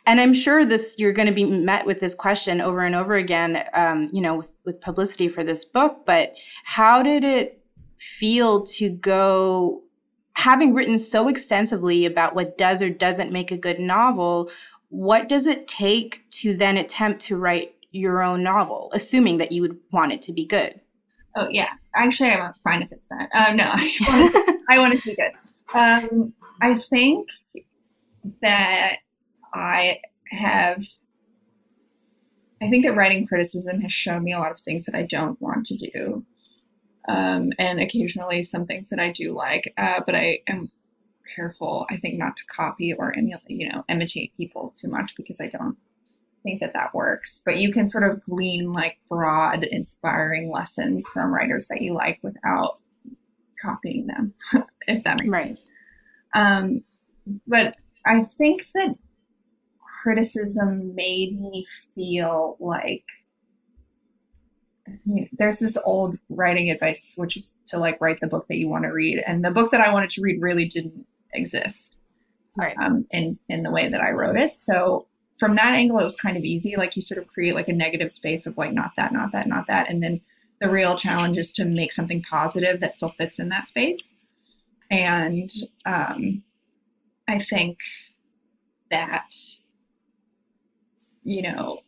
And 0.07 0.23
I'm 0.23 0.33
sure 0.33 0.65
this 0.65 0.95
you're 0.97 1.13
going 1.13 1.29
to 1.29 1.35
be 1.35 1.45
met 1.45 1.85
with 1.85 2.01
this 2.01 2.15
question 2.15 2.63
over 2.63 2.81
and 2.81 2.95
over 2.95 3.17
again, 3.17 3.63
um, 3.75 4.09
you 4.11 4.23
know, 4.23 4.37
with, 4.37 4.53
with 4.65 4.81
publicity 4.81 5.29
for 5.29 5.45
this 5.45 5.67
book. 5.67 6.07
But 6.07 6.33
how 6.65 7.03
did 7.03 7.25
it 7.25 7.63
feel 7.99 8.65
to 8.65 8.89
go 8.89 9.83
having 10.41 10.73
written 10.73 10.99
so 10.99 11.29
extensively 11.29 12.07
about 12.07 12.35
what 12.35 12.57
does 12.57 12.81
or 12.81 12.89
doesn't 12.89 13.31
make 13.31 13.51
a 13.51 13.59
good 13.59 13.79
novel, 13.79 14.51
what 14.89 15.29
does 15.29 15.47
it 15.47 15.69
take 15.69 16.25
to 16.31 16.57
then 16.57 16.79
attempt 16.79 17.21
to 17.21 17.37
write 17.37 17.75
your 17.93 18.23
own 18.23 18.43
novel, 18.43 18.91
assuming 18.95 19.37
that 19.37 19.53
you 19.53 19.61
would 19.61 19.77
want 19.93 20.13
it 20.13 20.23
to 20.23 20.33
be 20.33 20.47
good? 20.47 20.81
Oh 21.37 21.47
yeah, 21.51 21.69
actually, 21.95 22.31
I'm 22.31 22.55
fine 22.65 22.81
if 22.81 22.91
it's 22.91 23.07
bad. 23.07 23.29
Um, 23.35 23.57
no, 23.57 23.65
I 23.67 23.91
want, 24.01 24.35
it, 24.35 24.61
I 24.71 24.79
want 24.79 24.95
it 24.95 25.03
to 25.03 25.11
be 25.11 25.17
good. 25.17 25.33
Um, 25.75 26.33
I 26.63 26.75
think 26.75 27.29
that 28.41 28.97
I 29.53 30.01
have. 30.31 30.85
I 32.63 32.69
think 32.71 32.85
that 32.85 32.97
writing 32.97 33.27
criticism 33.27 33.81
has 33.83 33.93
shown 33.93 34.25
me 34.25 34.33
a 34.33 34.39
lot 34.39 34.53
of 34.53 34.61
things 34.61 34.87
that 34.87 34.95
I 34.95 35.03
don't 35.03 35.41
want 35.41 35.67
to 35.67 35.77
do 35.77 36.25
um, 37.09 37.51
and 37.59 37.81
occasionally 37.81 38.43
some 38.43 38.67
things 38.67 38.91
that 38.91 39.01
I 39.01 39.11
do 39.11 39.33
like. 39.33 39.73
Uh, 39.77 40.01
but 40.05 40.15
I 40.15 40.41
am 40.47 40.71
careful, 41.35 41.87
I 41.91 41.97
think, 41.97 42.19
not 42.19 42.37
to 42.37 42.45
copy 42.47 42.93
or 42.93 43.17
emulate, 43.17 43.43
you 43.49 43.69
know, 43.69 43.85
imitate 43.89 44.37
people 44.37 44.73
too 44.77 44.89
much 44.89 45.15
because 45.17 45.41
I 45.41 45.47
don't 45.47 45.77
think 46.43 46.61
that 46.61 46.75
that 46.75 46.95
works. 46.95 47.43
But 47.45 47.59
you 47.59 47.73
can 47.73 47.87
sort 47.87 48.11
of 48.11 48.23
glean 48.23 48.73
like 48.73 48.99
broad, 49.09 49.65
inspiring 49.65 50.51
lessons 50.51 51.09
from 51.09 51.33
writers 51.33 51.69
that 51.69 51.83
you 51.83 51.95
like 51.95 52.19
without 52.23 52.79
copying 53.63 54.07
them, 54.07 54.35
if 54.87 55.05
that 55.05 55.19
makes 55.19 55.31
right. 55.31 55.57
sense. 55.57 55.67
Um, 56.35 56.85
but 57.47 57.77
I 58.07 58.23
think 58.23 58.67
that 58.75 58.97
criticism 60.03 60.95
made 60.95 61.39
me 61.39 61.67
feel 61.95 62.57
like 62.61 63.05
there's 65.33 65.59
this 65.59 65.79
old 65.85 66.19
writing 66.29 66.71
advice, 66.71 67.15
which 67.17 67.37
is 67.37 67.55
to 67.67 67.79
like 67.79 68.01
write 68.01 68.21
the 68.21 68.27
book 68.27 68.47
that 68.49 68.57
you 68.57 68.69
want 68.69 68.85
to 68.85 68.93
read. 68.93 69.23
And 69.27 69.45
the 69.45 69.51
book 69.51 69.71
that 69.71 69.81
I 69.81 69.93
wanted 69.93 70.11
to 70.11 70.23
read 70.23 70.41
really 70.41 70.67
didn't 70.67 71.07
exist 71.33 71.99
right. 72.57 72.77
um, 72.81 73.07
in, 73.11 73.39
in 73.49 73.63
the 73.63 73.71
way 73.71 73.89
that 73.89 74.01
I 74.01 74.11
wrote 74.11 74.37
it. 74.37 74.55
So 74.55 75.07
from 75.39 75.57
that 75.57 75.75
angle, 75.75 75.99
it 75.99 76.05
was 76.05 76.17
kind 76.17 76.37
of 76.37 76.45
easy. 76.45 76.77
Like 76.77 76.97
you 76.97 77.03
sort 77.03 77.19
of 77.19 77.27
create 77.27 77.55
like 77.55 77.69
a 77.69 77.73
negative 77.73 78.11
space 78.11 78.47
of 78.47 78.59
like, 78.59 78.73
not 78.73 78.93
that, 78.97 79.13
not 79.13 79.33
that, 79.33 79.47
not 79.47 79.67
that. 79.69 79.89
And 79.89 80.03
then 80.03 80.21
the 80.61 80.71
real 80.71 80.97
challenge 80.97 81.39
is 81.39 81.53
to 81.53 81.65
make 81.65 81.93
something 81.93 82.23
positive 82.23 82.81
that 82.81 82.95
still 82.95 83.09
fits 83.11 83.39
in 83.39 83.49
that 83.49 83.69
space. 83.69 84.11
And 84.91 85.51
um, 85.87 86.43
I 87.29 87.39
think 87.39 87.79
that, 88.91 89.33
you 91.23 91.43
know, 91.43 91.81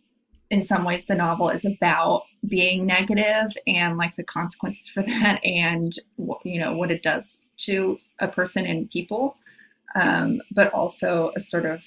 in 0.52 0.62
some 0.62 0.85
ways 0.85 1.06
the 1.06 1.14
novel 1.14 1.49
is 1.49 1.64
about 1.64 2.25
being 2.47 2.85
negative 2.85 3.56
and 3.66 3.97
like 3.97 4.14
the 4.16 4.23
consequences 4.23 4.87
for 4.87 5.02
that 5.06 5.40
and 5.44 5.94
you 6.44 6.61
know 6.61 6.75
what 6.75 6.92
it 6.92 7.02
does 7.02 7.40
to 7.56 7.99
a 8.21 8.28
person 8.28 8.66
and 8.66 8.88
people. 8.90 9.37
Um, 9.94 10.40
but 10.50 10.73
also 10.73 11.32
a 11.37 11.40
sort 11.40 11.66
of 11.66 11.82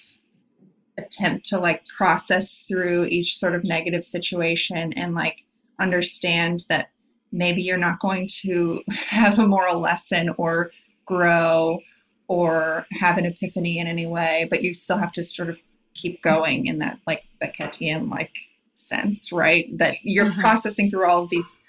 attempt 0.97 1.45
to 1.47 1.59
like 1.59 1.83
process 1.85 2.65
through 2.67 3.05
each 3.05 3.37
sort 3.37 3.55
of 3.55 3.63
negative 3.63 4.05
situation 4.05 4.93
and 4.93 5.15
like 5.15 5.45
understand 5.79 6.65
that 6.69 6.89
maybe 7.31 7.61
you're 7.61 7.77
not 7.77 7.99
going 7.99 8.27
to 8.41 8.81
have 8.89 9.39
a 9.39 9.47
moral 9.47 9.79
lesson 9.79 10.29
or 10.37 10.71
grow 11.05 11.79
or 12.27 12.85
have 12.91 13.17
an 13.17 13.25
epiphany 13.25 13.77
in 13.79 13.87
any 13.87 14.07
way 14.07 14.47
but 14.49 14.61
you 14.61 14.73
still 14.73 14.97
have 14.97 15.11
to 15.11 15.23
sort 15.23 15.49
of 15.49 15.57
keep 15.95 16.21
going 16.21 16.67
in 16.67 16.79
that 16.79 16.99
like 17.07 17.23
Beckettian 17.41 18.09
like 18.09 18.35
sense, 18.75 19.31
right? 19.31 19.65
That 19.77 19.95
you're 20.03 20.25
mm-hmm. 20.25 20.41
processing 20.41 20.89
through 20.89 21.05
all 21.05 21.23
of 21.23 21.29
these 21.29 21.59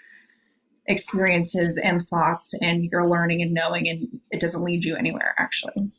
experiences 0.88 1.78
and 1.82 2.06
thoughts 2.06 2.54
and 2.60 2.84
you're 2.84 3.08
learning 3.08 3.42
and 3.42 3.52
knowing 3.52 3.88
and 3.88 4.20
it 4.30 4.40
doesn't 4.40 4.62
lead 4.62 4.84
you 4.84 4.94
anywhere 4.96 5.34
actually. 5.38 5.90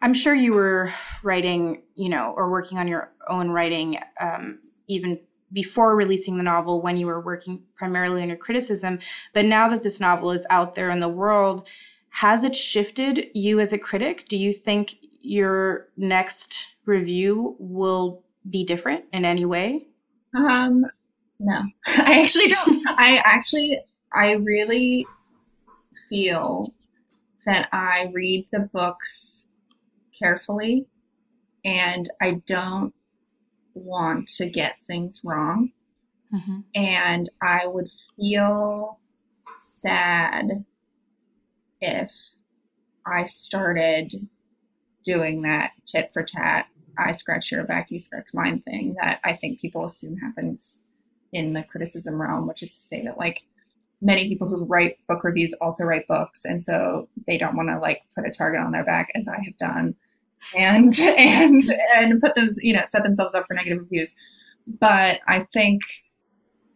I'm 0.00 0.14
sure 0.14 0.34
you 0.34 0.52
were 0.52 0.92
writing, 1.22 1.82
you 1.94 2.08
know, 2.08 2.34
or 2.36 2.50
working 2.50 2.78
on 2.78 2.86
your 2.86 3.10
own 3.26 3.50
writing 3.50 3.96
um, 4.20 4.60
even 4.86 5.18
before 5.52 5.96
releasing 5.96 6.36
the 6.36 6.42
novel 6.42 6.82
when 6.82 6.96
you 6.96 7.06
were 7.06 7.20
working 7.20 7.62
primarily 7.74 8.20
on 8.20 8.28
your 8.28 8.36
criticism. 8.36 8.98
But 9.32 9.46
now 9.46 9.68
that 9.70 9.82
this 9.82 10.00
novel 10.00 10.30
is 10.30 10.46
out 10.50 10.74
there 10.74 10.90
in 10.90 11.00
the 11.00 11.08
world, 11.08 11.66
has 12.10 12.44
it 12.44 12.54
shifted 12.54 13.28
you 13.34 13.60
as 13.60 13.72
a 13.72 13.78
critic? 13.78 14.26
Do 14.28 14.36
you 14.36 14.52
think 14.52 14.96
your 15.20 15.88
next 15.96 16.68
review 16.84 17.56
will 17.58 18.23
be 18.48 18.64
different 18.64 19.04
in 19.12 19.24
any 19.24 19.44
way? 19.44 19.86
Um, 20.36 20.84
no, 21.38 21.62
I 21.86 22.22
actually 22.22 22.48
don't. 22.48 22.86
I 22.88 23.20
actually, 23.24 23.78
I 24.12 24.32
really 24.32 25.06
feel 26.08 26.72
that 27.46 27.68
I 27.72 28.10
read 28.12 28.46
the 28.52 28.68
books 28.72 29.46
carefully 30.18 30.86
and 31.64 32.08
I 32.20 32.42
don't 32.46 32.94
want 33.74 34.28
to 34.36 34.48
get 34.48 34.76
things 34.86 35.20
wrong. 35.24 35.72
Mm-hmm. 36.32 36.60
And 36.74 37.28
I 37.42 37.66
would 37.66 37.90
feel 38.16 38.98
sad 39.58 40.64
if 41.80 42.12
I 43.06 43.24
started 43.24 44.14
doing 45.04 45.42
that 45.42 45.72
tit 45.86 46.10
for 46.12 46.22
tat, 46.22 46.66
I 46.98 47.12
scratch 47.12 47.50
your 47.50 47.64
back, 47.64 47.90
you 47.90 48.00
scratch 48.00 48.28
mine 48.34 48.60
thing 48.60 48.96
that 49.00 49.20
I 49.24 49.34
think 49.34 49.60
people 49.60 49.84
assume 49.84 50.16
happens 50.16 50.82
in 51.32 51.52
the 51.52 51.62
criticism 51.62 52.20
realm, 52.20 52.46
which 52.46 52.62
is 52.62 52.70
to 52.70 52.76
say 52.76 53.02
that 53.04 53.18
like 53.18 53.42
many 54.00 54.28
people 54.28 54.48
who 54.48 54.64
write 54.64 54.98
book 55.08 55.24
reviews 55.24 55.52
also 55.54 55.84
write 55.84 56.06
books, 56.06 56.44
and 56.44 56.62
so 56.62 57.08
they 57.26 57.38
don't 57.38 57.56
want 57.56 57.68
to 57.68 57.78
like 57.78 58.02
put 58.14 58.26
a 58.26 58.30
target 58.30 58.60
on 58.60 58.72
their 58.72 58.84
back 58.84 59.10
as 59.14 59.26
I 59.28 59.42
have 59.44 59.56
done, 59.56 59.94
and 60.56 60.98
and 61.00 61.64
and 61.96 62.20
put 62.20 62.34
them 62.34 62.50
you 62.62 62.74
know 62.74 62.82
set 62.84 63.02
themselves 63.02 63.34
up 63.34 63.46
for 63.46 63.54
negative 63.54 63.80
reviews. 63.80 64.14
But 64.66 65.20
I 65.28 65.40
think 65.52 65.82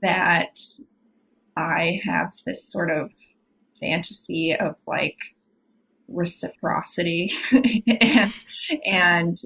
that 0.02 0.58
I 1.56 2.00
have 2.04 2.32
this 2.44 2.64
sort 2.64 2.90
of 2.90 3.10
fantasy 3.80 4.54
of 4.54 4.76
like 4.87 5.18
reciprocity 6.08 7.30
and, 8.00 8.32
and 8.84 9.38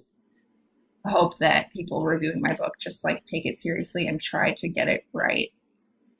hope 1.11 1.39
that 1.39 1.73
people 1.73 2.05
reviewing 2.05 2.41
my 2.41 2.55
book 2.55 2.75
just 2.79 3.05
like 3.05 3.25
take 3.25 3.47
it 3.47 3.59
seriously 3.59 4.07
and 4.07 4.21
try 4.21 4.53
to 4.53 4.69
get 4.69 4.89
it 4.89 5.05
right 5.13 5.53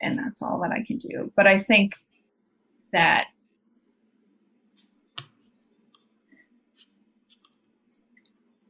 and 0.01 0.17
that's 0.17 0.41
all 0.41 0.59
that 0.59 0.71
i 0.71 0.83
can 0.85 0.97
do 0.97 1.31
but 1.35 1.47
i 1.47 1.59
think 1.59 1.95
that 2.91 3.27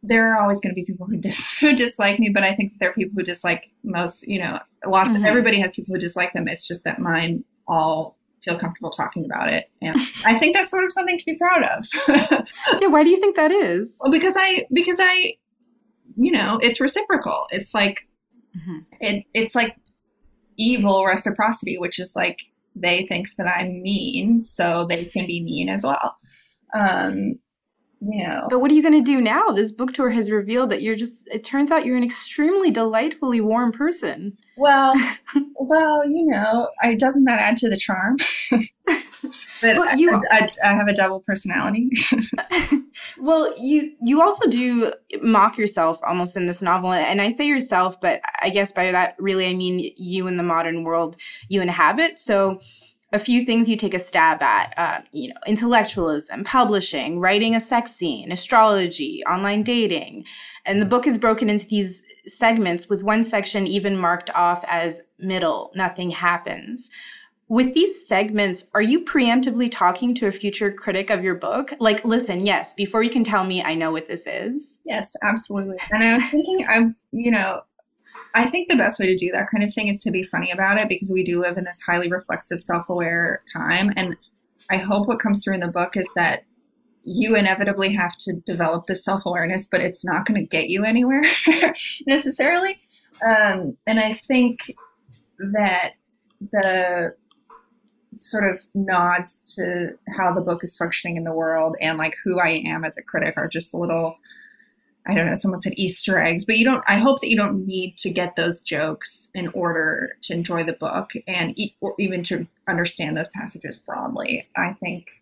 there 0.03 0.33
are 0.33 0.41
always 0.41 0.59
going 0.59 0.69
to 0.69 0.75
be 0.75 0.85
people 0.85 1.05
who, 1.05 1.17
dis- 1.17 1.53
who 1.59 1.73
dislike 1.73 2.19
me 2.19 2.29
but 2.29 2.43
i 2.43 2.53
think 2.53 2.73
there 2.79 2.89
are 2.89 2.93
people 2.93 3.13
who 3.15 3.23
dislike 3.23 3.71
most 3.83 4.27
you 4.27 4.39
know 4.39 4.59
a 4.85 4.89
lot 4.89 5.07
of 5.07 5.13
mm-hmm. 5.13 5.25
everybody 5.25 5.59
has 5.59 5.71
people 5.71 5.93
who 5.93 5.99
dislike 5.99 6.33
them 6.33 6.47
it's 6.47 6.67
just 6.67 6.83
that 6.83 6.99
mine 6.99 7.43
all 7.67 8.17
feel 8.43 8.59
comfortable 8.59 8.91
talking 8.91 9.25
about 9.25 9.49
it. 9.49 9.69
And 9.81 9.95
I 10.25 10.37
think 10.37 10.55
that's 10.55 10.69
sort 10.69 10.83
of 10.83 10.91
something 10.91 11.17
to 11.17 11.25
be 11.25 11.35
proud 11.35 11.63
of. 11.63 11.87
yeah, 12.81 12.87
why 12.87 13.03
do 13.03 13.09
you 13.09 13.17
think 13.17 13.35
that 13.35 13.51
is? 13.51 13.97
Well, 13.99 14.11
because 14.11 14.35
I 14.37 14.65
because 14.71 14.99
I 15.01 15.35
you 16.15 16.31
know, 16.31 16.59
it's 16.61 16.79
reciprocal. 16.79 17.45
It's 17.51 17.73
like 17.73 18.07
mm-hmm. 18.55 18.79
it 18.99 19.25
it's 19.33 19.55
like 19.55 19.75
evil 20.57 21.05
reciprocity, 21.05 21.77
which 21.77 21.99
is 21.99 22.15
like 22.15 22.41
they 22.75 23.05
think 23.07 23.27
that 23.37 23.47
I'm 23.47 23.81
mean, 23.81 24.43
so 24.43 24.85
they 24.89 25.05
can 25.05 25.27
be 25.27 25.43
mean 25.43 25.69
as 25.69 25.83
well. 25.83 26.15
Um 26.73 27.39
you 28.09 28.27
know. 28.27 28.47
But 28.49 28.59
what 28.59 28.71
are 28.71 28.73
you 28.73 28.81
going 28.81 28.93
to 28.93 29.01
do 29.01 29.21
now? 29.21 29.49
This 29.49 29.71
book 29.71 29.93
tour 29.93 30.09
has 30.09 30.29
revealed 30.31 30.69
that 30.69 30.81
you're 30.81 30.95
just 30.95 31.27
it 31.31 31.43
turns 31.43 31.71
out 31.71 31.85
you're 31.85 31.97
an 31.97 32.03
extremely 32.03 32.71
delightfully 32.71 33.41
warm 33.41 33.71
person. 33.71 34.33
Well, 34.57 34.93
well, 35.55 36.05
you 36.05 36.25
know, 36.27 36.69
I, 36.81 36.95
doesn't 36.95 37.25
that 37.25 37.39
add 37.39 37.57
to 37.57 37.69
the 37.69 37.77
charm? 37.77 38.17
but 38.51 39.77
well, 39.77 39.97
you, 39.97 40.13
I, 40.13 40.19
I, 40.31 40.49
I, 40.63 40.73
have 40.73 40.87
a 40.87 40.93
double 40.93 41.21
personality. 41.21 41.89
well, 43.19 43.53
you 43.57 43.93
you 44.01 44.21
also 44.21 44.49
do 44.49 44.93
mock 45.21 45.57
yourself 45.57 45.99
almost 46.05 46.35
in 46.35 46.45
this 46.45 46.61
novel, 46.61 46.91
and 46.91 47.21
I 47.21 47.29
say 47.29 47.47
yourself, 47.47 47.99
but 48.01 48.21
I 48.41 48.49
guess 48.49 48.71
by 48.71 48.91
that 48.91 49.15
really 49.19 49.47
I 49.47 49.53
mean 49.53 49.91
you 49.97 50.27
in 50.27 50.37
the 50.37 50.43
modern 50.43 50.83
world 50.83 51.17
you 51.47 51.61
inhabit. 51.61 52.19
So 52.19 52.59
a 53.13 53.19
few 53.19 53.45
things 53.45 53.69
you 53.69 53.77
take 53.77 53.93
a 53.93 53.99
stab 53.99 54.41
at 54.41 54.73
uh, 54.75 55.01
you 55.11 55.29
know 55.29 55.39
intellectualism 55.45 56.43
publishing 56.43 57.19
writing 57.19 57.55
a 57.55 57.61
sex 57.61 57.93
scene 57.93 58.31
astrology 58.31 59.23
online 59.25 59.63
dating. 59.63 60.25
And 60.65 60.81
the 60.81 60.85
book 60.85 61.05
is 61.05 61.17
broken 61.17 61.49
into 61.49 61.67
these 61.67 62.03
segments 62.25 62.89
with 62.89 63.03
one 63.03 63.23
section 63.23 63.67
even 63.67 63.97
marked 63.97 64.29
off 64.31 64.65
as 64.67 65.01
middle 65.19 65.71
nothing 65.75 66.09
happens. 66.09 66.89
With 67.49 67.75
these 67.75 68.07
segments 68.07 68.65
are 68.73 68.81
you 68.81 69.05
preemptively 69.05 69.71
talking 69.71 70.15
to 70.15 70.27
a 70.27 70.31
future 70.31 70.71
critic 70.71 71.11
of 71.11 71.23
your 71.23 71.35
book? 71.35 71.71
Like 71.79 72.03
listen 72.03 72.45
yes 72.45 72.73
before 72.73 73.03
you 73.03 73.11
can 73.11 73.23
tell 73.23 73.43
me 73.43 73.61
i 73.61 73.75
know 73.75 73.91
what 73.91 74.07
this 74.07 74.25
is. 74.25 74.79
Yes 74.85 75.15
absolutely. 75.21 75.77
And 75.91 76.03
i 76.03 76.13
was 76.15 76.23
thinking 76.23 76.65
i'm 76.67 76.95
you 77.11 77.29
know 77.29 77.61
I 78.33 78.47
think 78.47 78.69
the 78.69 78.75
best 78.75 78.99
way 78.99 79.05
to 79.07 79.15
do 79.15 79.31
that 79.33 79.49
kind 79.49 79.63
of 79.63 79.73
thing 79.73 79.87
is 79.87 80.01
to 80.01 80.11
be 80.11 80.23
funny 80.23 80.51
about 80.51 80.79
it 80.79 80.89
because 80.89 81.11
we 81.11 81.23
do 81.23 81.39
live 81.39 81.57
in 81.57 81.65
this 81.65 81.81
highly 81.85 82.09
reflexive, 82.09 82.61
self 82.61 82.89
aware 82.89 83.43
time. 83.51 83.91
And 83.95 84.15
I 84.69 84.77
hope 84.77 85.07
what 85.07 85.19
comes 85.19 85.43
through 85.43 85.55
in 85.55 85.59
the 85.59 85.67
book 85.67 85.95
is 85.95 86.07
that 86.15 86.43
you 87.03 87.35
inevitably 87.35 87.93
have 87.93 88.17
to 88.17 88.33
develop 88.33 88.87
this 88.87 89.03
self 89.03 89.25
awareness, 89.25 89.67
but 89.67 89.81
it's 89.81 90.05
not 90.05 90.25
going 90.25 90.39
to 90.39 90.47
get 90.47 90.69
you 90.69 90.83
anywhere 90.83 91.23
necessarily. 92.07 92.79
Um, 93.25 93.77
and 93.85 93.99
I 93.99 94.19
think 94.27 94.73
that 95.39 95.93
the 96.51 97.15
sort 98.15 98.49
of 98.49 98.65
nods 98.73 99.55
to 99.55 99.91
how 100.17 100.33
the 100.33 100.41
book 100.41 100.63
is 100.63 100.75
functioning 100.75 101.17
in 101.17 101.23
the 101.23 101.33
world 101.33 101.75
and 101.81 101.97
like 101.97 102.15
who 102.23 102.39
I 102.39 102.61
am 102.65 102.83
as 102.83 102.97
a 102.97 103.01
critic 103.01 103.35
are 103.37 103.47
just 103.47 103.73
a 103.73 103.77
little 103.77 104.17
I 105.05 105.13
don't 105.13 105.25
know, 105.25 105.35
someone 105.35 105.59
said 105.59 105.73
Easter 105.75 106.17
eggs, 106.17 106.45
but 106.45 106.57
you 106.57 106.63
don't, 106.63 106.83
I 106.87 106.97
hope 106.97 107.19
that 107.21 107.29
you 107.29 107.35
don't 107.35 107.65
need 107.65 107.97
to 107.97 108.09
get 108.09 108.35
those 108.35 108.61
jokes 108.61 109.29
in 109.33 109.49
order 109.49 110.17
to 110.23 110.33
enjoy 110.33 110.63
the 110.63 110.73
book 110.73 111.11
and 111.27 111.57
or 111.81 111.93
even 111.99 112.23
to 112.25 112.47
understand 112.69 113.17
those 113.17 113.29
passages 113.29 113.77
broadly. 113.77 114.47
I 114.55 114.73
think 114.73 115.21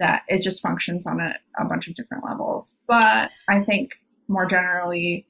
that 0.00 0.22
it 0.26 0.42
just 0.42 0.62
functions 0.62 1.06
on 1.06 1.20
a, 1.20 1.38
a 1.58 1.64
bunch 1.64 1.86
of 1.86 1.94
different 1.94 2.24
levels. 2.24 2.74
But 2.88 3.30
I 3.48 3.60
think 3.60 4.02
more 4.26 4.46
generally, 4.46 5.26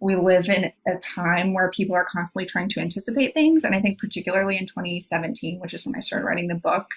we 0.00 0.16
live 0.16 0.48
in 0.48 0.72
a 0.86 0.96
time 0.98 1.54
where 1.54 1.70
people 1.70 1.94
are 1.94 2.06
constantly 2.10 2.46
trying 2.46 2.68
to 2.70 2.80
anticipate 2.80 3.34
things. 3.34 3.64
And 3.64 3.74
I 3.74 3.80
think, 3.80 3.98
particularly 3.98 4.56
in 4.56 4.66
2017, 4.66 5.60
which 5.60 5.74
is 5.74 5.86
when 5.86 5.94
I 5.94 6.00
started 6.00 6.24
writing 6.24 6.48
the 6.48 6.54
book, 6.54 6.90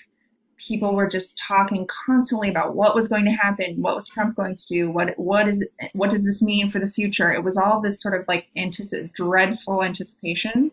people 0.58 0.94
were 0.94 1.08
just 1.08 1.38
talking 1.38 1.88
constantly 2.06 2.50
about 2.50 2.76
what 2.76 2.96
was 2.96 3.08
going 3.08 3.26
to 3.26 3.32
happen, 3.32 3.82
what 3.82 3.96
was 3.96 4.08
Trump 4.08 4.36
going 4.36 4.56
to 4.56 4.66
do, 4.68 4.90
what 4.90 5.18
what 5.18 5.48
is 5.48 5.66
what 5.94 6.10
does 6.10 6.26
this 6.26 6.42
mean 6.42 6.70
for 6.70 6.80
the 6.80 6.88
future? 6.88 7.32
It 7.32 7.44
was 7.44 7.58
all 7.58 7.82
this 7.82 8.02
sort 8.02 8.20
of 8.20 8.28
like 8.28 8.48
anticip- 8.58 9.14
dreadful 9.14 9.84
anticipation, 9.84 10.72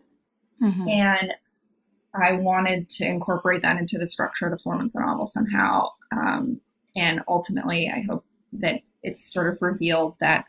mm-hmm. 0.61 0.87
and 0.87 1.33
I 2.13 2.33
wanted 2.33 2.89
to 2.89 3.05
incorporate 3.05 3.61
that 3.63 3.77
into 3.77 3.97
the 3.97 4.07
structure 4.07 4.45
of 4.45 4.51
the 4.51 4.57
form 4.57 4.81
of 4.81 4.91
the 4.91 4.99
novel 4.99 5.25
somehow. 5.25 5.89
Um, 6.11 6.59
and 6.95 7.21
ultimately, 7.27 7.89
I 7.89 8.01
hope 8.01 8.25
that 8.53 8.81
it's 9.01 9.31
sort 9.31 9.47
of 9.47 9.61
revealed 9.61 10.15
that 10.19 10.45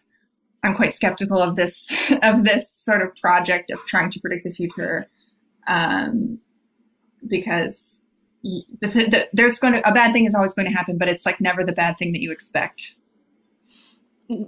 I'm 0.65 0.75
quite 0.75 0.95
skeptical 0.95 1.39
of 1.39 1.57
this 1.57 2.13
of 2.23 2.45
this 2.45 2.71
sort 2.71 3.03
of 3.03 3.15
project 3.17 3.71
of 3.71 3.85
trying 3.87 4.11
to 4.11 4.21
predict 4.21 4.45
the 4.45 4.51
future, 4.51 5.07
um, 5.67 6.39
because 7.27 7.99
there's 9.33 9.59
going 9.59 9.75
to 9.75 9.89
a 9.89 9.93
bad 9.93 10.13
thing 10.13 10.25
is 10.25 10.35
always 10.35 10.55
going 10.55 10.69
to 10.69 10.77
happen, 10.77 10.99
but 10.99 11.09
it's 11.09 11.25
like 11.27 11.41
never 11.41 11.65
the 11.65 11.73
bad 11.73 11.99
thing 11.99 12.13
that 12.13 12.21
you 12.21 12.33
expect. 12.33 12.97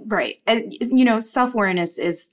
Right. 0.05 0.41
And, 0.47 0.73
you 0.79 1.05
know, 1.05 1.19
self 1.19 1.53
awareness 1.53 1.97
is 1.97 2.29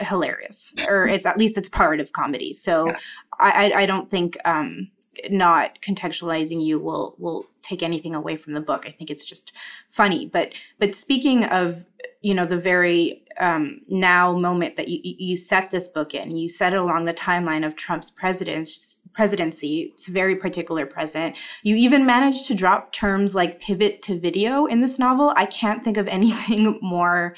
hilarious, 0.00 0.74
or 0.88 1.06
it's 1.08 1.26
at 1.26 1.38
least 1.38 1.58
it's 1.58 1.68
part 1.68 2.00
of 2.00 2.12
comedy. 2.12 2.52
So 2.52 2.88
yeah. 2.88 2.98
I, 3.38 3.72
I 3.74 3.86
don't 3.86 4.10
think 4.10 4.36
um, 4.44 4.90
not 5.30 5.80
contextualizing 5.80 6.64
you 6.64 6.78
will 6.78 7.14
will 7.18 7.46
take 7.62 7.82
anything 7.82 8.14
away 8.14 8.36
from 8.36 8.54
the 8.54 8.60
book. 8.60 8.84
I 8.86 8.90
think 8.90 9.10
it's 9.10 9.26
just 9.26 9.52
funny. 9.88 10.26
But 10.26 10.54
but 10.78 10.94
speaking 10.94 11.44
of 11.44 11.86
you 12.22 12.34
know 12.34 12.46
the 12.46 12.58
very 12.58 13.22
um, 13.38 13.80
now 13.88 14.36
moment 14.36 14.76
that 14.76 14.88
you 14.88 15.00
you 15.02 15.36
set 15.36 15.70
this 15.70 15.88
book 15.88 16.14
in, 16.14 16.36
you 16.36 16.48
set 16.48 16.72
it 16.72 16.78
along 16.78 17.04
the 17.04 17.14
timeline 17.14 17.66
of 17.66 17.76
Trump's 17.76 18.10
president's 18.10 18.93
presidency. 19.14 19.92
It's 19.94 20.06
very 20.08 20.36
particular 20.36 20.84
present. 20.84 21.36
You 21.62 21.76
even 21.76 22.04
managed 22.04 22.46
to 22.48 22.54
drop 22.54 22.92
terms 22.92 23.34
like 23.34 23.60
pivot 23.60 24.02
to 24.02 24.18
video 24.18 24.66
in 24.66 24.80
this 24.80 24.98
novel. 24.98 25.32
I 25.36 25.46
can't 25.46 25.82
think 25.82 25.96
of 25.96 26.06
anything 26.08 26.78
more 26.82 27.34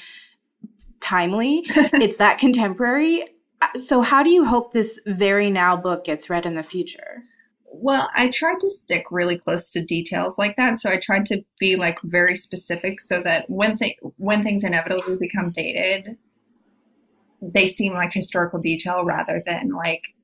timely. 0.99 1.63
it's 1.67 2.17
that 2.17 2.39
contemporary. 2.39 3.25
So, 3.75 4.01
how 4.01 4.21
do 4.21 4.29
you 4.29 4.45
hope 4.45 4.73
this 4.73 4.99
very 5.07 5.49
now 5.49 5.75
book 5.75 6.03
gets 6.03 6.29
read 6.29 6.45
in 6.45 6.55
the 6.55 6.63
future? 6.63 7.23
Well, 7.79 8.09
I 8.15 8.29
tried 8.29 8.59
to 8.61 8.69
stick 8.69 9.05
really 9.11 9.37
close 9.37 9.69
to 9.71 9.83
details 9.83 10.37
like 10.37 10.55
that. 10.57 10.79
So 10.79 10.89
I 10.89 10.97
tried 10.97 11.25
to 11.27 11.43
be 11.59 11.75
like 11.75 11.99
very 12.03 12.35
specific 12.35 12.99
so 12.99 13.21
that 13.23 13.47
when 13.49 13.77
th- 13.77 13.97
when 14.17 14.41
things 14.41 14.63
inevitably 14.63 15.15
become 15.17 15.51
dated, 15.51 16.17
they 17.41 17.67
seem 17.67 17.93
like 17.93 18.13
historical 18.13 18.59
detail 18.59 19.03
rather 19.03 19.43
than 19.45 19.69
like 19.69 20.15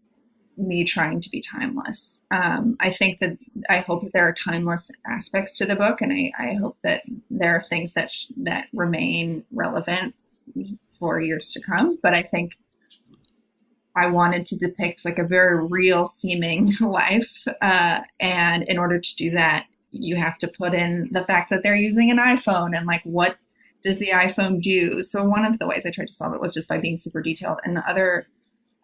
me 0.58 0.84
trying 0.84 1.22
to 1.22 1.30
be 1.30 1.42
timeless. 1.42 2.22
Um, 2.32 2.76
I 2.80 2.92
think 2.92 3.20
that 3.20 3.38
I 3.70 3.78
hope 3.78 4.04
that 4.04 4.14
there 4.14 4.28
are 4.28 4.34
timeless 4.34 4.92
aspects 5.06 5.58
to 5.58 5.66
the 5.66 5.76
book, 5.76 6.02
and 6.02 6.14
I, 6.14 6.32
I 6.38 6.54
hope 6.54 6.78
that 6.84 7.04
there 7.30 7.56
are 7.56 7.64
things 7.64 7.94
that 7.94 8.12
sh- 8.12 8.28
that 8.38 8.68
remain 8.74 9.44
relevant 9.52 10.16
for 11.00 11.20
years 11.20 11.52
to 11.54 11.62
come. 11.62 11.98
But 12.02 12.14
I 12.14 12.22
think 12.22 12.56
I 13.96 14.08
wanted 14.08 14.46
to 14.48 14.58
depict 14.58 15.06
like 15.06 15.20
a 15.20 15.28
very 15.28 15.66
real 15.66 16.06
seeming 16.06 16.72
life. 16.82 17.46
Uh, 17.62 18.02
and 18.20 18.64
in 18.64 18.78
order 18.78 19.00
to 19.00 19.16
do 19.16 19.32
that, 19.32 19.66
you 19.92 20.16
have 20.16 20.38
to 20.40 20.48
put 20.48 20.74
in 20.74 21.10
the 21.12 21.24
fact 21.24 21.50
that 21.52 21.62
they're 21.64 21.76
using 21.76 22.10
an 22.10 22.18
iPhone 22.18 22.76
and 22.76 22.88
like 22.88 23.04
what 23.04 23.38
does 23.84 24.00
the 24.00 24.12
iPhone 24.12 24.62
do? 24.62 25.04
So 25.04 25.24
one 25.24 25.46
of 25.46 25.60
the 25.60 25.68
ways 25.68 25.86
I 25.86 25.92
tried 25.92 26.08
to 26.08 26.14
solve 26.14 26.34
it 26.34 26.42
was 26.42 26.54
just 26.54 26.70
by 26.70 26.78
being 26.78 26.98
super 26.98 27.22
detailed. 27.22 27.60
And 27.64 27.76
the 27.76 27.88
other 27.88 28.28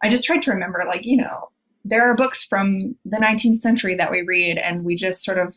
I 0.01 0.09
just 0.09 0.23
tried 0.23 0.43
to 0.43 0.51
remember, 0.51 0.83
like, 0.87 1.05
you 1.05 1.17
know, 1.17 1.49
there 1.85 2.09
are 2.09 2.15
books 2.15 2.43
from 2.43 2.95
the 3.05 3.17
19th 3.17 3.61
century 3.61 3.95
that 3.95 4.11
we 4.11 4.21
read 4.21 4.57
and 4.57 4.83
we 4.83 4.95
just 4.95 5.23
sort 5.23 5.37
of 5.37 5.55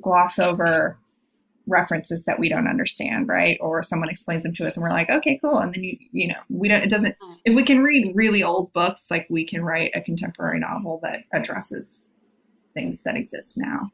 gloss 0.00 0.38
over 0.38 0.98
references 1.66 2.24
that 2.24 2.38
we 2.38 2.48
don't 2.48 2.66
understand, 2.66 3.28
right? 3.28 3.56
Or 3.60 3.82
someone 3.82 4.08
explains 4.08 4.42
them 4.42 4.52
to 4.54 4.66
us 4.66 4.76
and 4.76 4.82
we're 4.82 4.90
like, 4.90 5.10
okay, 5.10 5.38
cool. 5.38 5.58
And 5.58 5.72
then 5.72 5.84
you, 5.84 5.96
you 6.10 6.28
know, 6.28 6.40
we 6.48 6.68
don't, 6.68 6.82
it 6.82 6.90
doesn't, 6.90 7.16
if 7.44 7.54
we 7.54 7.64
can 7.64 7.82
read 7.82 8.12
really 8.14 8.42
old 8.42 8.72
books, 8.72 9.10
like 9.10 9.26
we 9.30 9.44
can 9.44 9.62
write 9.62 9.92
a 9.94 10.00
contemporary 10.00 10.58
novel 10.58 10.98
that 11.02 11.20
addresses 11.32 12.10
things 12.74 13.02
that 13.04 13.16
exist 13.16 13.56
now. 13.56 13.90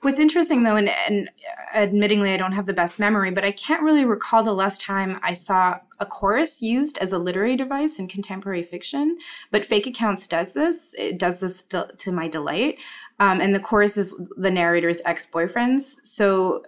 What's 0.00 0.20
interesting 0.20 0.62
though, 0.62 0.76
and, 0.76 0.88
and 0.88 1.28
admittingly, 1.74 2.32
I 2.32 2.36
don't 2.36 2.52
have 2.52 2.66
the 2.66 2.72
best 2.72 3.00
memory, 3.00 3.30
but 3.30 3.44
I 3.44 3.50
can't 3.50 3.82
really 3.82 4.04
recall 4.04 4.42
the 4.42 4.52
last 4.52 4.80
time 4.80 5.18
I 5.22 5.34
saw 5.34 5.78
a 5.98 6.06
chorus 6.06 6.62
used 6.62 6.98
as 6.98 7.12
a 7.12 7.18
literary 7.18 7.56
device 7.56 7.98
in 7.98 8.06
contemporary 8.06 8.62
fiction. 8.62 9.18
But 9.50 9.64
Fake 9.64 9.86
Accounts 9.86 10.26
does 10.26 10.52
this. 10.52 10.94
It 10.96 11.18
does 11.18 11.40
this 11.40 11.64
to, 11.64 11.88
to 11.98 12.12
my 12.12 12.28
delight. 12.28 12.78
Um, 13.18 13.40
and 13.40 13.54
the 13.54 13.60
chorus 13.60 13.96
is 13.96 14.14
the 14.36 14.50
narrator's 14.50 15.00
ex 15.04 15.26
boyfriends. 15.26 15.96
So 16.04 16.64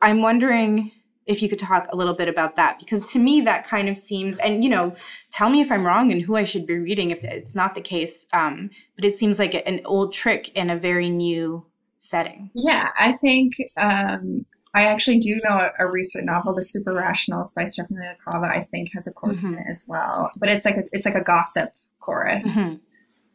I'm 0.00 0.22
wondering 0.22 0.92
if 1.26 1.42
you 1.42 1.48
could 1.48 1.58
talk 1.58 1.86
a 1.90 1.96
little 1.96 2.14
bit 2.14 2.28
about 2.28 2.56
that 2.56 2.78
because 2.78 3.08
to 3.12 3.18
me 3.18 3.40
that 3.42 3.64
kind 3.64 3.88
of 3.88 3.96
seems 3.96 4.38
and 4.38 4.64
you 4.64 4.70
know 4.70 4.92
tell 5.30 5.48
me 5.48 5.60
if 5.60 5.70
i'm 5.70 5.86
wrong 5.86 6.10
and 6.10 6.22
who 6.22 6.34
i 6.34 6.42
should 6.42 6.66
be 6.66 6.76
reading 6.76 7.10
if 7.10 7.22
it's 7.22 7.54
not 7.54 7.74
the 7.74 7.80
case 7.80 8.26
um, 8.32 8.68
but 8.96 9.04
it 9.04 9.14
seems 9.14 9.38
like 9.38 9.54
an 9.54 9.80
old 9.84 10.12
trick 10.12 10.48
in 10.56 10.70
a 10.70 10.76
very 10.76 11.08
new 11.08 11.64
setting. 12.00 12.50
Yeah, 12.54 12.88
I 12.98 13.12
think 13.12 13.62
um, 13.76 14.44
I 14.74 14.86
actually 14.86 15.18
do 15.18 15.40
know 15.44 15.56
a, 15.56 15.70
a, 15.78 15.90
recent 15.90 16.24
novel, 16.24 16.54
The 16.54 16.64
Super 16.64 16.92
Rationals 16.92 17.52
by 17.54 17.66
Stephanie 17.66 18.00
LaCava. 18.00 18.44
I 18.44 18.64
think 18.64 18.92
has 18.94 19.06
a 19.06 19.12
chorus 19.12 19.36
mm-hmm. 19.36 19.54
in 19.54 19.58
it 19.58 19.66
as 19.70 19.84
well, 19.86 20.30
but 20.38 20.48
it's 20.48 20.64
like 20.64 20.76
a, 20.76 20.82
it's 20.92 21.06
like 21.06 21.14
a 21.14 21.22
gossip 21.22 21.72
chorus. 22.00 22.44
Mm-hmm. 22.44 22.76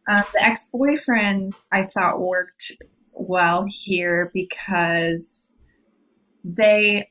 Um, 0.08 0.23
the 0.34 0.43
ex 0.43 0.67
boyfriend 0.71 1.54
I 1.71 1.86
thought 1.86 2.19
worked 2.19 2.73
well 3.13 3.65
here 3.67 4.30
because 4.34 5.56
they 6.43 7.10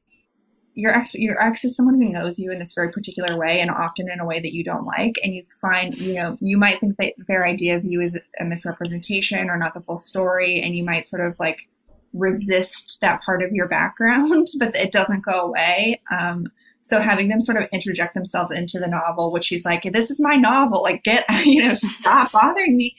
your 0.74 0.92
ex 0.92 1.14
your 1.14 1.40
ex 1.40 1.64
is 1.64 1.76
someone 1.76 1.96
who 1.96 2.08
knows 2.08 2.38
you 2.38 2.50
in 2.50 2.58
this 2.58 2.74
very 2.74 2.90
particular 2.90 3.36
way 3.36 3.60
and 3.60 3.70
often 3.70 4.10
in 4.10 4.20
a 4.20 4.26
way 4.26 4.40
that 4.40 4.52
you 4.52 4.64
don't 4.64 4.84
like 4.84 5.14
and 5.22 5.34
you 5.34 5.44
find 5.60 5.96
you 5.96 6.14
know 6.14 6.36
you 6.40 6.56
might 6.56 6.80
think 6.80 6.96
that 6.98 7.14
their 7.28 7.46
idea 7.46 7.76
of 7.76 7.84
you 7.84 8.00
is 8.00 8.18
a 8.40 8.44
misrepresentation 8.44 9.48
or 9.48 9.56
not 9.56 9.74
the 9.74 9.80
full 9.80 9.96
story 9.96 10.60
and 10.60 10.76
you 10.76 10.84
might 10.84 11.06
sort 11.06 11.24
of 11.24 11.38
like 11.38 11.68
resist 12.12 12.98
that 13.00 13.20
part 13.22 13.42
of 13.42 13.52
your 13.52 13.68
background 13.68 14.46
but 14.58 14.74
it 14.76 14.92
doesn't 14.92 15.24
go 15.24 15.40
away. 15.40 16.00
Um, 16.10 16.46
so 16.80 17.00
having 17.00 17.28
them 17.28 17.40
sort 17.40 17.56
of 17.56 17.66
interject 17.72 18.12
themselves 18.14 18.52
into 18.52 18.78
the 18.78 18.86
novel 18.86 19.32
which 19.32 19.44
she's 19.44 19.64
like 19.64 19.82
this 19.92 20.10
is 20.10 20.20
my 20.20 20.36
novel 20.36 20.82
like 20.82 21.02
get 21.02 21.24
you 21.44 21.66
know 21.66 21.72
stop 21.74 22.30
bothering 22.30 22.76
me 22.76 22.94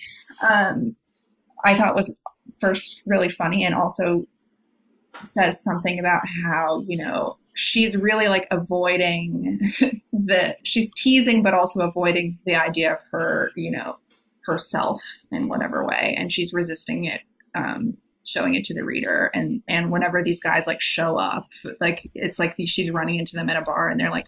um, 0.50 0.96
i 1.64 1.78
thought 1.78 1.94
was 1.94 2.16
first 2.60 3.04
really 3.06 3.30
funny 3.30 3.64
and 3.64 3.76
also 3.76 4.26
says 5.24 5.64
something 5.64 6.00
about 6.00 6.24
how 6.44 6.84
you 6.88 6.98
know 6.98 7.38
she's 7.56 7.98
really 7.98 8.28
like 8.28 8.48
avoiding 8.52 9.72
the 10.14 10.56
she's 10.64 10.92
teasing 10.94 11.42
but 11.42 11.54
also 11.54 11.82
avoiding 11.82 12.38
the 12.46 12.56
idea 12.56 12.94
of 12.94 13.00
her 13.12 13.52
you 13.56 13.72
know 13.72 13.98
herself 14.46 15.02
in 15.32 15.48
whatever 15.48 15.84
way 15.84 16.16
and 16.18 16.32
she's 16.32 16.54
resisting 16.54 17.06
it 17.06 17.22
um 17.56 17.98
showing 18.26 18.56
it 18.56 18.64
to 18.66 18.74
the 18.74 18.84
reader. 18.84 19.30
And 19.34 19.62
and 19.68 19.92
whenever 19.92 20.22
these 20.22 20.40
guys 20.40 20.68
like 20.68 20.82
show 20.82 21.18
up 21.18 21.48
like 21.80 22.10
it's 22.14 22.40
like 22.40 22.56
she's 22.66 22.92
running 22.92 23.18
into 23.18 23.36
them 23.36 23.50
at 23.50 23.56
a 23.56 23.62
bar 23.62 23.88
and 23.90 24.00
they're 24.00 24.12
like 24.12 24.28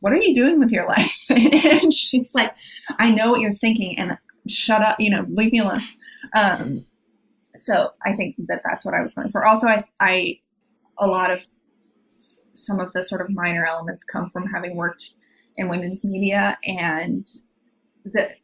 what 0.00 0.12
are 0.12 0.20
you 0.20 0.34
doing 0.34 0.58
with 0.58 0.70
your 0.70 0.86
life? 0.88 1.24
And 1.30 1.92
she's 1.92 2.30
like 2.34 2.54
i 2.98 3.10
know 3.10 3.30
what 3.30 3.40
you're 3.40 3.52
thinking 3.52 3.98
and 3.98 4.16
shut 4.48 4.82
up 4.82 5.00
you 5.00 5.10
know 5.10 5.26
leave 5.28 5.52
me 5.52 5.58
alone. 5.58 5.80
Um 6.34 6.84
so 7.54 7.90
i 8.04 8.12
think 8.12 8.36
that 8.46 8.62
that's 8.64 8.84
what 8.84 8.94
i 8.94 9.00
was 9.00 9.14
going 9.14 9.30
for. 9.30 9.44
Also 9.46 9.66
i 9.66 9.84
i 9.98 10.38
a 10.98 11.06
lot 11.06 11.30
of 11.30 11.44
some 12.52 12.80
of 12.80 12.92
the 12.92 13.02
sort 13.02 13.20
of 13.20 13.30
minor 13.30 13.64
elements 13.64 14.04
come 14.04 14.30
from 14.30 14.46
having 14.46 14.76
worked 14.76 15.14
in 15.56 15.68
women's 15.68 16.04
media 16.04 16.58
and 16.64 17.28
that 18.04 18.36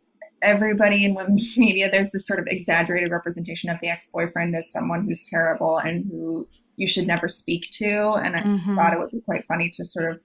everybody 0.43 1.05
in 1.05 1.15
women's 1.15 1.55
media 1.59 1.91
there's 1.91 2.11
this 2.11 2.27
sort 2.27 2.39
of 2.39 2.47
exaggerated 2.49 3.11
representation 3.11 3.71
of 3.71 3.79
the 3.81 3.89
ex-boyfriend 3.89 4.55
as 4.55 4.71
someone 4.71 5.05
who's 5.05 5.25
terrible 5.29 5.79
and 5.79 6.07
who 6.07 6.47
you 6.77 6.87
should 6.87 7.07
never 7.07 7.27
speak 7.27 7.69
to 7.73 8.13
and 8.23 8.37
i 8.37 8.41
mm-hmm. 8.41 8.77
thought 8.77 8.93
it 8.93 8.99
would 8.99 9.11
be 9.11 9.21
quite 9.21 9.45
funny 9.47 9.71
to 9.71 9.85
sort 9.85 10.11
of 10.11 10.21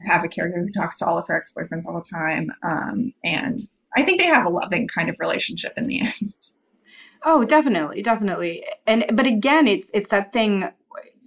have 0.00 0.22
a 0.22 0.28
character 0.28 0.60
who 0.60 0.70
talks 0.70 0.98
to 0.98 1.06
all 1.06 1.18
of 1.18 1.26
her 1.26 1.34
ex-boyfriends 1.34 1.86
all 1.86 1.94
the 1.94 2.16
time 2.16 2.50
um, 2.62 3.12
and 3.24 3.62
i 3.96 4.02
think 4.02 4.20
they 4.20 4.26
have 4.26 4.46
a 4.46 4.50
loving 4.50 4.86
kind 4.86 5.08
of 5.08 5.16
relationship 5.18 5.72
in 5.76 5.86
the 5.86 6.00
end 6.20 6.34
oh 7.24 7.44
definitely 7.44 8.02
definitely 8.02 8.64
and 8.86 9.04
but 9.12 9.26
again 9.26 9.66
it's 9.66 9.90
it's 9.94 10.10
that 10.10 10.32
thing 10.32 10.68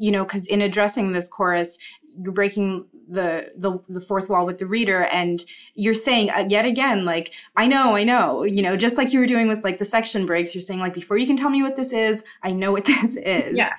you 0.02 0.10
know, 0.10 0.24
because 0.24 0.48
in 0.48 0.64
addressing 0.64 1.12
this 1.12 1.28
chorus, 1.28 1.78
you're 2.24 2.34
breaking 2.34 2.88
the, 3.08 3.52
the 3.56 3.80
the 3.88 4.02
fourth 4.02 4.30
wall 4.30 4.48
with 4.48 4.58
the 4.58 4.66
reader 4.66 5.04
and 5.06 5.46
you're 5.76 5.94
saying 5.94 6.32
uh, 6.32 6.46
yet 6.50 6.66
again 6.66 7.04
like 7.04 7.34
i 7.56 7.66
know 7.68 7.96
i 7.96 8.04
know 8.04 8.44
you 8.44 8.62
know 8.62 8.76
just 8.78 8.98
like 8.98 9.12
you 9.12 9.20
were 9.20 9.26
doing 9.26 9.48
with 9.48 9.64
like 9.64 9.80
the 9.80 9.86
section 9.86 10.26
breaks 10.26 10.54
you're 10.54 10.62
saying 10.62 10.80
like 10.80 10.94
before 10.94 11.18
you 11.18 11.28
can 11.28 11.36
tell 11.36 11.50
me 11.50 11.62
what 11.62 11.76
this 11.76 11.92
is 11.92 12.24
i 12.44 12.52
know 12.52 12.72
what 12.72 12.86
this 12.92 13.16
is 13.18 13.58
yeah. 13.58 13.74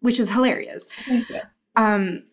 which 0.00 0.18
is 0.20 0.30
hilarious. 0.30 0.88
Thank 1.04 1.28
you. 1.28 1.40
um 1.76 2.24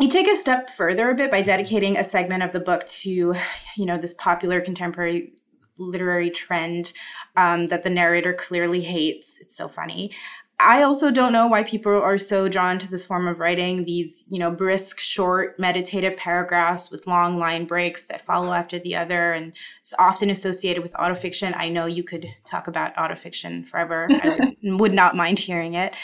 you 0.00 0.08
take 0.08 0.28
a 0.28 0.36
step 0.36 0.70
further 0.70 1.10
a 1.10 1.14
bit 1.14 1.30
by 1.30 1.42
dedicating 1.42 1.96
a 1.96 2.04
segment 2.04 2.42
of 2.42 2.52
the 2.52 2.60
book 2.60 2.86
to 2.86 3.34
you 3.76 3.86
know 3.86 3.98
this 3.98 4.14
popular 4.14 4.60
contemporary 4.60 5.32
literary 5.78 6.30
trend 6.30 6.92
um, 7.36 7.68
that 7.68 7.84
the 7.84 7.90
narrator 7.90 8.34
clearly 8.34 8.80
hates. 8.80 9.38
It's 9.38 9.56
so 9.56 9.68
funny 9.68 10.12
I 10.60 10.82
also 10.82 11.12
don't 11.12 11.32
know 11.32 11.46
why 11.46 11.62
people 11.62 11.92
are 11.92 12.18
so 12.18 12.48
drawn 12.48 12.80
to 12.80 12.90
this 12.90 13.06
form 13.06 13.28
of 13.28 13.38
writing, 13.38 13.84
these, 13.84 14.24
you 14.28 14.40
know, 14.40 14.50
brisk, 14.50 14.98
short, 14.98 15.58
meditative 15.58 16.16
paragraphs 16.16 16.90
with 16.90 17.06
long 17.06 17.38
line 17.38 17.64
breaks 17.64 18.04
that 18.04 18.26
follow 18.26 18.52
after 18.52 18.78
the 18.78 18.96
other. 18.96 19.32
And 19.32 19.52
it's 19.80 19.94
often 20.00 20.30
associated 20.30 20.82
with 20.82 20.92
autofiction. 20.94 21.56
I 21.56 21.68
know 21.68 21.86
you 21.86 22.02
could 22.02 22.26
talk 22.44 22.66
about 22.66 22.96
autofiction 22.96 23.66
forever. 23.66 24.08
I 24.10 24.36
would, 24.40 24.56
would 24.80 24.94
not 24.94 25.14
mind 25.14 25.38
hearing 25.38 25.74
it. 25.74 25.94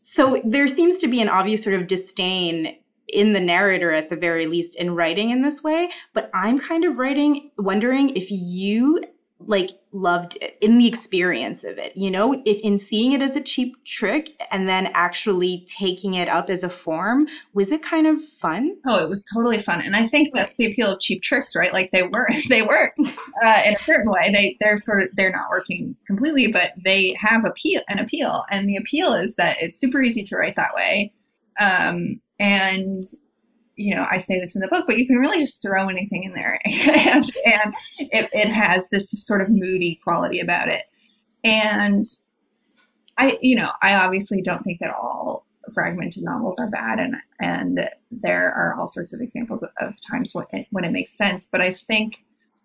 So 0.00 0.42
there 0.44 0.66
seems 0.66 0.98
to 0.98 1.08
be 1.08 1.20
an 1.20 1.28
obvious 1.28 1.62
sort 1.62 1.76
of 1.76 1.86
disdain 1.86 2.78
in 3.08 3.34
the 3.34 3.40
narrator 3.40 3.92
at 3.92 4.08
the 4.08 4.16
very 4.16 4.46
least 4.46 4.74
in 4.74 4.92
writing 4.92 5.30
in 5.30 5.42
this 5.42 5.62
way 5.62 5.88
but 6.12 6.28
i'm 6.34 6.58
kind 6.58 6.84
of 6.84 6.98
writing 6.98 7.52
wondering 7.56 8.10
if 8.16 8.32
you 8.32 9.00
like 9.38 9.70
loved 9.92 10.36
it 10.40 10.56
in 10.60 10.78
the 10.78 10.86
experience 10.86 11.62
of 11.62 11.78
it 11.78 11.96
you 11.96 12.10
know? 12.10 12.42
If 12.44 12.58
in 12.60 12.78
seeing 12.78 13.12
it 13.12 13.22
as 13.22 13.36
a 13.36 13.40
cheap 13.40 13.76
trick 13.84 14.30
and 14.50 14.68
then 14.68 14.90
actually 14.94 15.66
taking 15.68 16.14
it 16.14 16.28
up 16.28 16.50
as 16.50 16.64
a 16.64 16.70
form 16.70 17.26
was 17.52 17.70
it 17.70 17.82
kind 17.82 18.06
of 18.06 18.22
fun? 18.22 18.76
Oh 18.86 19.02
it 19.04 19.08
was 19.08 19.24
totally 19.32 19.58
fun 19.58 19.80
and 19.80 19.94
i 19.96 20.06
think 20.06 20.30
that's 20.34 20.56
the 20.56 20.70
appeal 20.70 20.92
of 20.92 21.00
cheap 21.00 21.22
tricks 21.22 21.54
right? 21.56 21.72
Like 21.72 21.90
they 21.90 22.02
work 22.02 22.30
they 22.48 22.62
work 22.62 22.92
uh, 22.98 23.62
in 23.66 23.74
a 23.74 23.78
certain 23.78 24.10
way. 24.10 24.30
They 24.32 24.56
they're 24.60 24.76
sort 24.76 25.02
of 25.02 25.08
they're 25.14 25.30
not 25.30 25.50
working 25.50 25.96
completely 26.06 26.50
but 26.50 26.72
they 26.84 27.14
have 27.18 27.44
appeal 27.44 27.82
an 27.88 27.98
appeal 27.98 28.44
and 28.50 28.68
the 28.68 28.76
appeal 28.76 29.12
is 29.12 29.36
that 29.36 29.56
it's 29.60 29.78
super 29.78 30.00
easy 30.00 30.22
to 30.24 30.36
write 30.36 30.56
that 30.56 30.74
way 30.74 31.12
um, 31.60 32.20
and 32.38 33.08
you 33.76 33.94
know, 33.94 34.06
I 34.10 34.18
say 34.18 34.40
this 34.40 34.54
in 34.54 34.62
the 34.62 34.68
book, 34.68 34.84
but 34.86 34.98
you 34.98 35.06
can 35.06 35.16
really 35.16 35.38
just 35.38 35.62
throw 35.62 35.88
anything 35.88 36.24
in 36.24 36.32
there, 36.32 36.58
and, 36.64 37.24
and 37.44 37.74
it, 37.98 38.28
it 38.32 38.48
has 38.48 38.88
this 38.90 39.10
sort 39.10 39.42
of 39.42 39.48
moody 39.50 40.00
quality 40.02 40.40
about 40.40 40.68
it. 40.68 40.84
And 41.44 42.04
I, 43.18 43.38
you 43.40 43.56
know, 43.56 43.70
I 43.82 43.94
obviously 43.94 44.42
don't 44.42 44.62
think 44.62 44.80
that 44.80 44.90
all 44.90 45.46
fragmented 45.72 46.22
novels 46.22 46.58
are 46.58 46.68
bad, 46.68 46.98
and 46.98 47.16
and 47.40 47.88
there 48.10 48.52
are 48.52 48.74
all 48.78 48.86
sorts 48.86 49.12
of 49.12 49.20
examples 49.20 49.62
of, 49.78 50.00
times 50.00 50.34
when 50.34 50.46
it, 50.52 50.66
when 50.70 50.84
it 50.84 50.92
makes 50.92 51.16
sense. 51.16 51.46
But 51.50 51.60
I 51.60 51.72
think 51.72 52.24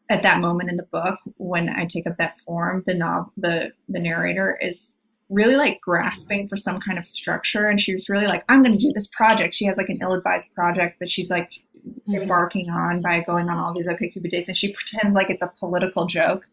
at 0.10 0.24
that 0.24 0.40
moment 0.40 0.70
in 0.70 0.78
the 0.78 0.84
book, 0.84 1.20
when 1.38 1.70
I 1.70 1.86
take 1.86 2.08
up 2.08 2.18
that 2.18 2.40
form, 2.40 2.84
the 2.86 2.96
novel, 2.96 3.34
the 3.38 3.74
the 3.90 4.00
narrator 4.00 4.58
is 4.62 4.96
really 5.32 5.56
like 5.56 5.80
grasping 5.82 6.48
for 6.48 6.58
some 6.58 6.80
kind 6.80 7.00
of 7.00 7.08
structure 7.08 7.66
and 7.66 7.80
she 7.80 7.94
was 7.94 8.10
really 8.10 8.28
like 8.28 8.44
i'm 8.50 8.62
going 8.62 8.78
to 8.78 8.86
do 8.86 8.92
this 8.94 9.08
project 9.08 9.54
she 9.54 9.66
has 9.66 9.78
like 9.78 9.90
an 9.90 9.98
ill-advised 10.02 10.48
project 10.54 11.00
that 11.00 11.10
she's 11.10 11.32
like 11.32 11.50
mm-hmm. 11.88 12.16
embarking 12.16 12.70
on 12.70 13.02
by 13.02 13.22
going 13.22 13.50
on 13.50 13.58
all 13.58 13.74
these 13.74 13.88
okay 13.88 14.10
OkCupid 14.10 14.30
dates 14.30 14.48
and 14.50 14.58
she 14.58 14.74
pretends 14.74 15.16
like 15.16 15.30
it's 15.30 15.42
a 15.42 15.52
political 15.58 16.06
joke 16.06 16.48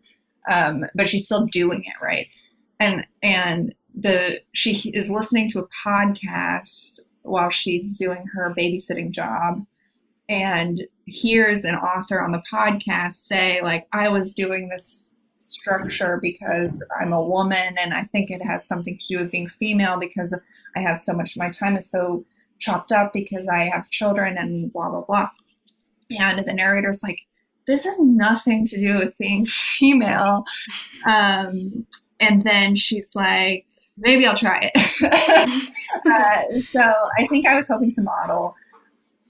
um, 0.50 0.86
but 0.94 1.08
she's 1.08 1.26
still 1.26 1.44
doing 1.46 1.84
it 1.84 1.94
right 2.02 2.28
and 2.80 3.04
and 3.22 3.74
the 3.94 4.40
she 4.52 4.90
is 4.94 5.10
listening 5.10 5.48
to 5.48 5.60
a 5.60 5.68
podcast 5.84 7.00
while 7.22 7.50
she's 7.50 7.94
doing 7.94 8.24
her 8.32 8.54
babysitting 8.56 9.10
job 9.10 9.60
and 10.28 10.86
hears 11.06 11.64
an 11.64 11.74
author 11.74 12.22
on 12.22 12.32
the 12.32 12.42
podcast 12.52 13.14
say 13.14 13.60
like 13.62 13.86
i 13.92 14.08
was 14.08 14.32
doing 14.32 14.68
this 14.68 15.12
structure 15.38 16.18
because 16.20 16.82
I'm 17.00 17.12
a 17.12 17.22
woman 17.22 17.76
and 17.78 17.94
I 17.94 18.04
think 18.04 18.30
it 18.30 18.42
has 18.42 18.66
something 18.66 18.98
to 18.98 19.06
do 19.06 19.18
with 19.18 19.30
being 19.30 19.48
female 19.48 19.98
because 19.98 20.36
I 20.76 20.80
have 20.80 20.98
so 20.98 21.12
much 21.12 21.36
my 21.36 21.50
time 21.50 21.76
is 21.76 21.90
so 21.90 22.24
chopped 22.58 22.92
up 22.92 23.12
because 23.12 23.46
I 23.48 23.70
have 23.72 23.88
children 23.90 24.36
and 24.36 24.72
blah 24.72 24.90
blah 24.90 25.02
blah. 25.02 25.30
And 26.18 26.38
the 26.38 26.52
narrator's 26.52 27.02
like, 27.02 27.20
this 27.66 27.84
has 27.84 28.00
nothing 28.00 28.64
to 28.66 28.78
do 28.78 28.94
with 28.94 29.16
being 29.18 29.46
female. 29.46 30.44
Um, 31.06 31.86
and 32.20 32.42
then 32.42 32.74
she's 32.74 33.14
like, 33.14 33.66
maybe 33.96 34.26
I'll 34.26 34.34
try 34.34 34.70
it. 34.74 35.02
uh, 36.06 36.60
so 36.72 36.92
I 37.18 37.26
think 37.28 37.46
I 37.46 37.54
was 37.54 37.68
hoping 37.68 37.92
to 37.92 38.02
model 38.02 38.54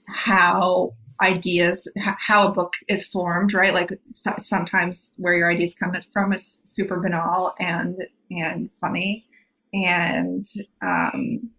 how 0.07 0.93
ideas, 1.21 1.91
how 1.97 2.47
a 2.47 2.51
book 2.51 2.73
is 2.87 3.07
formed, 3.07 3.53
right? 3.53 3.73
Like 3.73 3.91
sometimes 4.11 5.11
where 5.17 5.33
your 5.33 5.51
ideas 5.51 5.75
come 5.75 5.93
from 6.13 6.33
is 6.33 6.61
super 6.63 6.99
banal 6.99 7.55
and 7.59 7.97
and 8.31 8.69
funny, 8.79 9.25
and 9.73 10.45
um, 10.81 11.49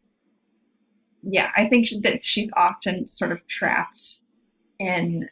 yeah, 1.23 1.51
I 1.57 1.67
think 1.67 1.89
that 2.03 2.25
she's 2.25 2.51
often 2.57 3.07
sort 3.07 3.33
of 3.33 3.47
trapped 3.47 4.21
in. 4.79 5.29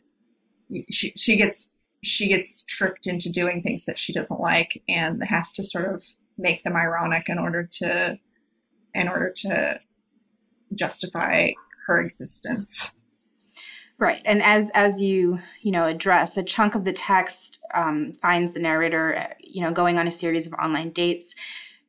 She 0.91 1.13
she 1.17 1.37
gets 1.37 1.69
she 2.03 2.29
gets 2.29 2.63
tricked 2.65 3.07
into 3.07 3.31
doing 3.31 3.63
things 3.63 3.85
that 3.87 3.99
she 3.99 4.13
doesn't 4.13 4.41
like 4.41 4.83
and 4.89 5.23
has 5.25 5.53
to 5.55 5.65
sort 5.65 5.93
of 5.93 6.05
make 6.37 6.63
them 6.63 6.77
ironic 6.77 7.29
in 7.29 7.39
order 7.39 7.65
to 7.65 8.19
in 8.95 9.09
order 9.09 9.33
to 9.37 9.81
justify 10.75 11.51
her 11.87 11.99
existence 11.99 12.93
right 13.99 14.23
and 14.25 14.43
as 14.43 14.71
as 14.71 15.03
you 15.03 15.41
you 15.61 15.71
know 15.71 15.87
address 15.87 16.37
a 16.37 16.43
chunk 16.43 16.75
of 16.75 16.85
the 16.85 16.93
text 16.93 17.59
um, 17.75 18.13
finds 18.15 18.53
the 18.53 18.61
narrator 18.61 19.35
you 19.41 19.61
know 19.61 19.73
going 19.73 19.99
on 19.99 20.09
a 20.09 20.13
series 20.13 20.47
of 20.47 20.53
online 20.55 20.91
dates 20.91 21.35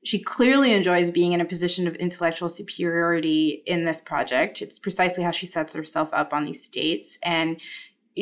she 0.04 0.20
clearly 0.20 0.72
enjoys 0.72 1.12
being 1.12 1.34
in 1.34 1.42
a 1.42 1.46
position 1.46 1.88
of 1.88 1.96
intellectual 1.96 2.48
superiority 2.48 3.64
in 3.66 3.84
this 3.84 4.00
project. 4.00 4.62
It's 4.62 4.80
precisely 4.80 5.24
how 5.24 5.32
she 5.32 5.46
sets 5.46 5.74
herself 5.74 6.10
up 6.14 6.34
on 6.34 6.46
these 6.46 6.70
dates. 6.70 7.18
And 7.22 7.60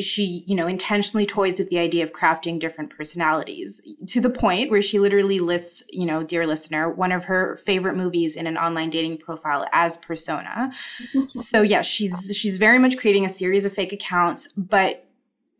she, 0.00 0.44
you 0.46 0.54
know, 0.54 0.66
intentionally 0.66 1.26
toys 1.26 1.58
with 1.58 1.68
the 1.68 1.78
idea 1.78 2.04
of 2.04 2.12
crafting 2.12 2.58
different 2.58 2.90
personalities 2.90 3.80
to 4.06 4.20
the 4.20 4.30
point 4.30 4.70
where 4.70 4.82
she 4.82 4.98
literally 4.98 5.40
lists, 5.40 5.82
you 5.90 6.06
know, 6.06 6.22
dear 6.22 6.46
listener, 6.46 6.90
one 6.90 7.12
of 7.12 7.24
her 7.24 7.56
favorite 7.64 7.96
movies 7.96 8.36
in 8.36 8.46
an 8.46 8.56
online 8.56 8.90
dating 8.90 9.18
profile 9.18 9.66
as 9.72 9.96
persona. 9.96 10.72
so 11.28 11.62
yeah, 11.62 11.82
she's 11.82 12.36
she's 12.36 12.58
very 12.58 12.78
much 12.78 12.96
creating 12.96 13.24
a 13.24 13.30
series 13.30 13.64
of 13.64 13.72
fake 13.72 13.92
accounts, 13.92 14.48
but 14.56 15.08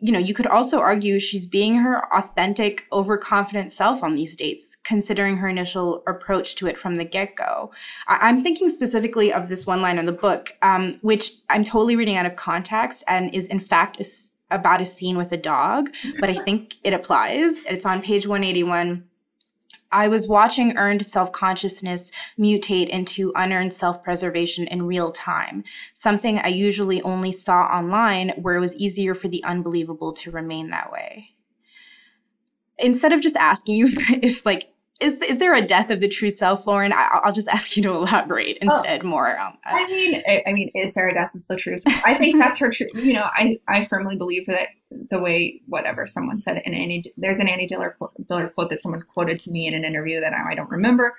you 0.01 0.13
know, 0.13 0.19
you 0.19 0.33
could 0.33 0.47
also 0.47 0.79
argue 0.79 1.19
she's 1.19 1.45
being 1.45 1.77
her 1.77 2.15
authentic, 2.15 2.87
overconfident 2.93 3.73
self 3.73 4.03
on 4.03 4.15
these 4.15 4.37
dates, 4.37 4.77
considering 4.85 5.39
her 5.39 5.49
initial 5.49 6.05
approach 6.07 6.55
to 6.57 6.69
it 6.69 6.79
from 6.79 6.95
the 6.95 7.05
get 7.05 7.35
go. 7.35 7.73
I- 8.07 8.29
am 8.29 8.43
thinking 8.43 8.71
specifically 8.71 9.33
of 9.33 9.49
this 9.49 9.67
one 9.67 9.83
line 9.83 9.99
in 9.99 10.07
the 10.07 10.13
book, 10.13 10.55
um, 10.63 10.95
which 11.03 11.33
I'm 11.51 11.65
totally 11.65 11.97
reading 11.97 12.17
out 12.17 12.27
of 12.27 12.37
context 12.37 13.03
and 13.09 13.35
is, 13.35 13.49
in 13.49 13.59
fact, 13.59 14.01
a, 14.01 14.05
about 14.51 14.81
a 14.81 14.87
scene 14.87 15.17
with 15.17 15.33
a 15.33 15.37
dog, 15.37 15.91
but 16.21 16.31
I 16.31 16.35
think 16.45 16.77
it 16.85 16.93
applies. 16.93 17.63
It's 17.65 17.87
on 17.87 18.03
page 18.03 18.27
181. 18.27 19.05
I 19.91 20.09
was 20.09 20.29
watching 20.29 20.77
earned 20.77 21.05
self 21.05 21.33
consciousness 21.33 22.11
mutate 22.39 22.89
into 22.89 23.33
unearned 23.35 23.73
self 23.73 24.03
preservation 24.03 24.67
in 24.67 24.83
real 24.83 25.13
time, 25.13 25.65
something 25.95 26.39
I 26.39 26.49
usually 26.49 27.01
only 27.03 27.33
saw 27.33 27.63
online 27.63 28.31
where 28.41 28.57
it 28.57 28.61
was 28.61 28.77
easier 28.77 29.15
for 29.15 29.29
the 29.29 29.43
unbelievable 29.45 30.13
to 30.15 30.31
remain 30.31 30.71
that 30.71 30.93
way. 30.93 31.31
Instead 32.79 33.13
of 33.13 33.21
just 33.21 33.37
asking 33.37 33.77
you 33.77 33.87
if, 33.87 34.11
if 34.23 34.47
like, 34.47 34.73
is, 35.01 35.17
is 35.19 35.39
there 35.39 35.55
a 35.55 35.65
death 35.65 35.91
of 35.91 36.01
the 36.01 36.09
true 36.09 36.31
self, 36.31 36.67
Lauren? 36.67 36.93
I, 36.93 37.21
will 37.25 37.33
just 37.33 37.49
ask 37.49 37.77
you 37.77 37.83
to 37.85 37.91
elaborate 37.91 38.59
oh. 38.63 38.75
instead 38.75 39.03
oh, 39.05 39.09
more. 39.09 39.39
Um, 39.39 39.59
I 39.65 39.87
mean, 39.87 40.23
I, 40.27 40.43
I, 40.47 40.53
mean, 40.53 40.71
is 40.75 40.95
there 40.95 41.09
a 41.09 41.15
death 41.15 41.35
of 41.35 41.43
the 41.49 41.57
true 41.57 41.79
self? 41.79 42.01
I 42.05 42.15
think 42.15 42.37
that's 42.39 42.59
her 42.59 42.71
true. 42.71 42.89
You 42.95 43.13
know, 43.13 43.27
I, 43.33 43.59
I 43.69 43.85
firmly 43.85 44.17
believe 44.17 44.47
that 44.47 44.69
the 45.11 45.19
way 45.19 45.61
whatever 45.67 46.07
someone 46.07 46.41
said 46.41 46.63
in 46.65 46.75
Annie 46.75 47.13
there's 47.17 47.41
an 47.41 47.49
Annie 47.49 47.67
Dillard 47.67 47.97
quote, 47.99 48.13
Dillard 48.27 48.55
quote 48.55 48.71
that 48.71 48.81
someone 48.81 49.03
quoted 49.03 49.41
to 49.43 49.51
me 49.51 49.67
in 49.67 49.75
an 49.75 49.85
interview 49.85 50.21
that 50.21 50.33
I 50.33 50.55
don't 50.55 50.71
remember, 50.71 51.15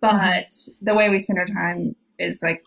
but 0.00 0.14
mm-hmm. 0.50 0.84
the 0.84 0.94
way 0.94 1.10
we 1.10 1.18
spend 1.18 1.38
our 1.38 1.46
time 1.46 1.96
is 2.18 2.42
like 2.42 2.64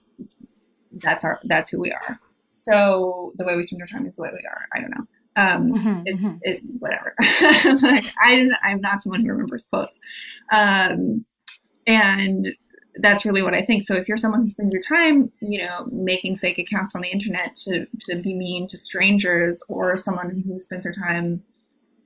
that's 0.92 1.24
our 1.24 1.40
that's 1.46 1.70
who 1.70 1.80
we 1.80 1.92
are. 1.92 2.20
So 2.52 3.32
the 3.38 3.46
way 3.46 3.56
we 3.56 3.64
spend 3.64 3.82
our 3.82 3.88
time 3.88 4.06
is 4.06 4.18
the 4.18 4.24
way 4.24 4.30
we 4.32 4.46
are. 4.46 4.68
I 4.74 4.82
don't 4.82 4.92
know. 4.92 5.08
Um, 5.36 5.74
mm-hmm, 5.74 6.02
it's 6.06 6.22
mm-hmm. 6.22 6.38
It, 6.42 6.62
whatever. 6.80 7.16
like, 7.82 8.06
I 8.22 8.48
I'm 8.64 8.82
not 8.82 9.02
someone 9.02 9.22
who 9.22 9.32
remembers 9.32 9.66
quotes, 9.66 10.00
um, 10.52 11.26
and 11.88 12.54
that's 12.96 13.26
really 13.26 13.42
what 13.42 13.54
I 13.54 13.62
think. 13.62 13.84
So 13.84 13.96
if 13.96 14.08
you're 14.08 14.18
someone 14.18 14.42
who 14.42 14.48
spends 14.48 14.74
your 14.74 14.82
time, 14.82 15.32
you 15.40 15.60
know, 15.60 15.88
making 15.92 16.36
fake 16.36 16.58
accounts 16.58 16.96
on 16.96 17.02
the 17.02 17.10
internet 17.10 17.56
to, 17.58 17.86
to 18.10 18.18
be 18.18 18.34
mean 18.34 18.68
to 18.68 18.78
strangers, 18.78 19.64
or 19.70 19.96
someone 19.96 20.44
who 20.46 20.60
spends 20.60 20.84
their 20.84 20.92
time 20.92 21.44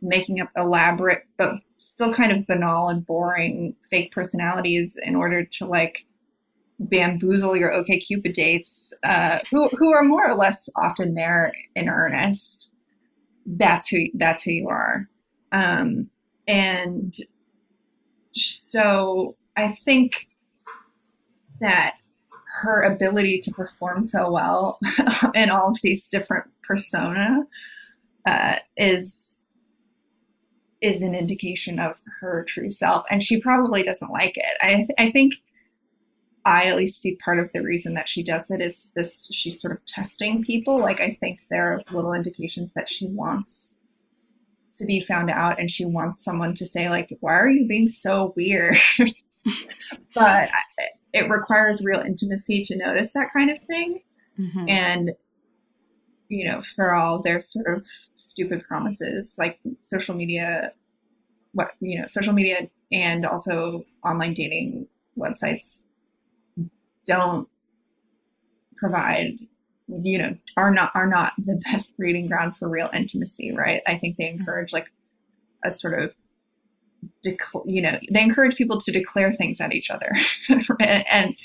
making 0.01 0.39
up 0.39 0.49
elaborate 0.55 1.23
but 1.37 1.55
still 1.77 2.13
kind 2.13 2.31
of 2.31 2.45
banal 2.45 2.89
and 2.89 3.05
boring 3.05 3.75
fake 3.89 4.11
personalities 4.11 4.99
in 5.01 5.15
order 5.15 5.43
to 5.43 5.65
like 5.65 6.05
bamboozle 6.79 7.55
your 7.55 7.71
OkCupid 7.71 8.33
dates, 8.33 8.93
uh, 9.03 9.39
who 9.49 9.67
who 9.69 9.93
are 9.93 10.03
more 10.03 10.29
or 10.29 10.35
less 10.35 10.69
often 10.75 11.15
there 11.15 11.53
in 11.75 11.89
earnest. 11.89 12.69
That's 13.45 13.87
who 13.87 14.05
that's 14.15 14.43
who 14.43 14.51
you 14.51 14.69
are, 14.69 15.07
um, 15.51 16.09
and 16.47 17.15
so 18.33 19.35
I 19.55 19.73
think 19.85 20.27
that 21.61 21.95
her 22.61 22.83
ability 22.83 23.39
to 23.41 23.51
perform 23.51 24.03
so 24.03 24.31
well 24.31 24.79
in 25.35 25.49
all 25.49 25.69
of 25.69 25.79
these 25.81 26.07
different 26.07 26.45
persona 26.63 27.45
uh, 28.25 28.55
is 28.77 29.37
is 30.81 31.01
an 31.01 31.15
indication 31.15 31.79
of 31.79 31.99
her 32.19 32.43
true 32.43 32.69
self. 32.69 33.05
And 33.09 33.23
she 33.23 33.39
probably 33.39 33.81
doesn't 33.81 34.11
like 34.11 34.37
it. 34.37 34.57
I, 34.61 34.75
th- 34.75 34.89
I 34.99 35.11
think 35.11 35.33
i 36.45 36.65
at 36.65 36.77
least 36.77 37.01
see 37.01 37.15
part 37.15 37.39
of 37.39 37.51
the 37.53 37.61
reason 37.61 37.93
that 37.93 38.07
she 38.07 38.23
does 38.23 38.49
it 38.51 38.61
is 38.61 38.91
this 38.95 39.27
she's 39.31 39.59
sort 39.59 39.73
of 39.73 39.83
testing 39.85 40.43
people 40.43 40.79
like 40.79 41.01
i 41.01 41.15
think 41.19 41.39
there 41.49 41.71
are 41.71 41.79
little 41.91 42.13
indications 42.13 42.71
that 42.73 42.87
she 42.87 43.07
wants 43.07 43.75
to 44.73 44.85
be 44.85 44.99
found 44.99 45.29
out 45.29 45.59
and 45.59 45.71
she 45.71 45.85
wants 45.85 46.23
someone 46.23 46.53
to 46.53 46.65
say 46.65 46.89
like 46.89 47.15
why 47.19 47.33
are 47.33 47.49
you 47.49 47.67
being 47.67 47.87
so 47.87 48.33
weird 48.35 48.75
but 50.13 50.49
it 51.15 51.29
requires 51.29 51.81
real 51.81 52.01
intimacy 52.01 52.61
to 52.61 52.75
notice 52.75 53.13
that 53.13 53.29
kind 53.31 53.49
of 53.49 53.63
thing. 53.63 54.01
Mm-hmm. 54.37 54.65
And, 54.67 55.11
you 56.27 56.45
know, 56.45 56.59
for 56.59 56.93
all 56.93 57.21
their 57.21 57.39
sort 57.39 57.67
of 57.73 57.87
stupid 58.15 58.65
promises, 58.67 59.37
like 59.39 59.57
social 59.79 60.13
media, 60.13 60.73
what, 61.53 61.71
you 61.79 61.97
know, 61.97 62.07
social 62.07 62.33
media 62.33 62.67
and 62.91 63.25
also 63.25 63.85
online 64.03 64.33
dating 64.33 64.87
websites 65.17 65.83
don't 67.05 67.47
provide 68.77 69.37
you 69.87 70.17
know 70.17 70.35
are 70.57 70.71
not 70.71 70.91
are 70.95 71.07
not 71.07 71.33
the 71.37 71.61
best 71.71 71.95
breeding 71.95 72.27
ground 72.27 72.57
for 72.57 72.67
real 72.67 72.89
intimacy 72.93 73.53
right 73.53 73.81
i 73.87 73.95
think 73.97 74.17
they 74.17 74.27
encourage 74.27 74.73
like 74.73 74.91
a 75.63 75.71
sort 75.71 75.99
of 75.99 76.13
declare, 77.21 77.63
you 77.65 77.81
know, 77.81 77.99
they 78.11 78.21
encourage 78.21 78.55
people 78.55 78.79
to 78.79 78.91
declare 78.91 79.33
things 79.33 79.59
at 79.61 79.73
each 79.73 79.89
other, 79.89 80.11
and 80.79 81.35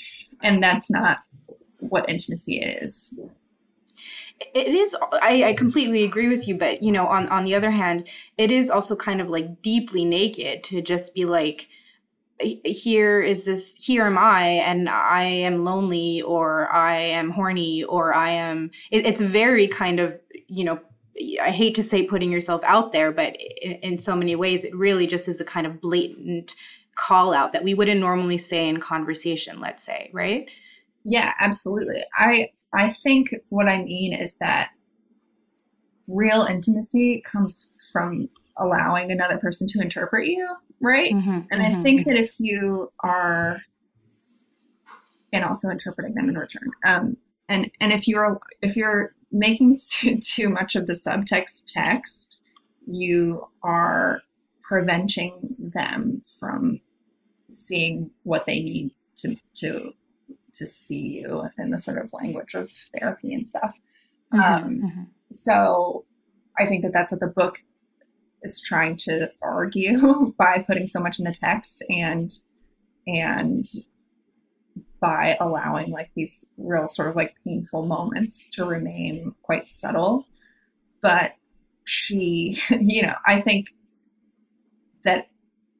and 0.41 0.63
that's 0.63 0.89
not 0.89 1.19
what 1.79 2.09
intimacy 2.09 2.59
is. 2.59 3.13
It 4.55 4.67
is. 4.67 4.95
I, 5.21 5.43
I 5.43 5.53
completely 5.53 6.03
agree 6.03 6.27
with 6.27 6.47
you, 6.47 6.55
but 6.55 6.81
you 6.81 6.91
know, 6.91 7.07
on 7.07 7.27
on 7.29 7.43
the 7.43 7.55
other 7.55 7.71
hand, 7.71 8.07
it 8.37 8.51
is 8.51 8.69
also 8.69 8.95
kind 8.95 9.21
of 9.21 9.29
like 9.29 9.61
deeply 9.61 10.05
naked 10.05 10.63
to 10.65 10.81
just 10.81 11.13
be 11.13 11.25
like, 11.25 11.67
here 12.65 13.21
is 13.21 13.45
this 13.45 13.75
here 13.77 14.05
am 14.05 14.17
i 14.17 14.43
and 14.43 14.89
i 14.89 15.23
am 15.23 15.63
lonely 15.63 16.21
or 16.21 16.71
i 16.73 16.95
am 16.95 17.29
horny 17.29 17.83
or 17.83 18.13
i 18.13 18.29
am 18.29 18.69
it, 18.91 19.05
it's 19.05 19.21
very 19.21 19.67
kind 19.67 19.99
of 19.99 20.19
you 20.47 20.63
know 20.63 20.79
I 21.41 21.51
hate 21.51 21.75
to 21.75 21.83
say 21.83 22.03
putting 22.03 22.31
yourself 22.31 22.63
out 22.63 22.93
there, 22.93 23.11
but 23.11 23.35
in, 23.61 23.73
in, 23.73 23.97
so 23.97 24.15
many 24.15 24.35
ways, 24.35 24.63
it 24.63 24.73
really 24.73 25.05
just 25.05 25.27
is 25.27 25.41
a 25.41 25.45
kind 25.45 25.67
of 25.67 25.81
blatant 25.81 26.55
call 26.95 27.33
out 27.33 27.51
that 27.51 27.63
we 27.63 27.73
wouldn't 27.73 27.99
normally 27.99 28.37
say 28.37 28.67
in 28.67 28.79
conversation, 28.79 29.59
let's 29.59 29.83
say, 29.83 30.09
right? 30.13 30.49
Yeah, 31.03 31.33
absolutely. 31.39 32.03
I 32.15 32.49
I 32.73 32.93
think 32.93 33.35
what 33.49 33.67
I 33.67 33.83
mean 33.83 34.13
is 34.13 34.35
that 34.35 34.71
real 36.07 36.43
intimacy 36.43 37.21
comes 37.21 37.69
from 37.91 38.29
allowing 38.57 39.11
another 39.11 39.37
person 39.37 39.67
to 39.67 39.81
interpret 39.81 40.27
you, 40.27 40.47
right? 40.81 41.13
Mm-hmm, 41.13 41.29
and 41.29 41.61
mm-hmm, 41.61 41.79
I 41.79 41.81
think 41.81 42.01
mm-hmm. 42.01 42.09
that 42.09 42.19
if 42.19 42.39
you 42.39 42.91
are 43.03 43.61
and 45.33 45.43
also 45.43 45.69
interpreting 45.69 46.13
them 46.13 46.29
in 46.29 46.37
return. 46.37 46.71
Um, 46.85 47.17
and 47.47 47.71
and 47.79 47.91
if 47.91 48.07
you're 48.07 48.39
if 48.61 48.75
you're 48.75 49.13
making 49.31 49.79
too, 49.89 50.17
too 50.17 50.49
much 50.49 50.75
of 50.75 50.87
the 50.87 50.93
subtext 50.93 51.63
text, 51.67 52.39
you 52.85 53.47
are 53.63 54.21
preventing 54.61 55.55
them 55.59 56.23
from 56.39 56.79
seeing 57.51 58.09
what 58.23 58.45
they 58.45 58.61
need 58.61 58.91
to 59.17 59.35
to 59.55 59.91
to 60.53 60.65
see 60.65 60.99
you 60.99 61.49
in 61.57 61.69
the 61.69 61.79
sort 61.79 61.97
of 61.97 62.11
language 62.13 62.53
of 62.55 62.69
therapy 62.97 63.33
and 63.33 63.47
stuff. 63.47 63.73
Mm-hmm, 64.33 64.41
um, 64.41 64.81
mm-hmm. 64.81 65.03
So 65.31 66.05
I 66.59 66.65
think 66.65 66.83
that 66.83 66.93
that's 66.93 67.11
what 67.11 67.21
the 67.21 67.27
book 67.27 67.63
is 68.43 68.61
trying 68.61 68.97
to 68.97 69.31
argue 69.41 70.33
by 70.37 70.63
putting 70.65 70.87
so 70.87 70.99
much 70.99 71.19
in 71.19 71.25
the 71.25 71.33
text 71.33 71.83
and 71.89 72.31
and 73.07 73.65
by 74.99 75.35
allowing 75.39 75.89
like 75.91 76.11
these 76.15 76.45
real 76.57 76.87
sort 76.87 77.09
of 77.09 77.15
like 77.15 77.33
painful 77.43 77.85
moments 77.85 78.47
to 78.47 78.65
remain 78.65 79.33
quite 79.41 79.65
subtle. 79.65 80.25
But 81.01 81.33
she 81.83 82.59
you 82.81 83.01
know 83.01 83.13
i 83.25 83.41
think 83.41 83.69
that 85.03 85.27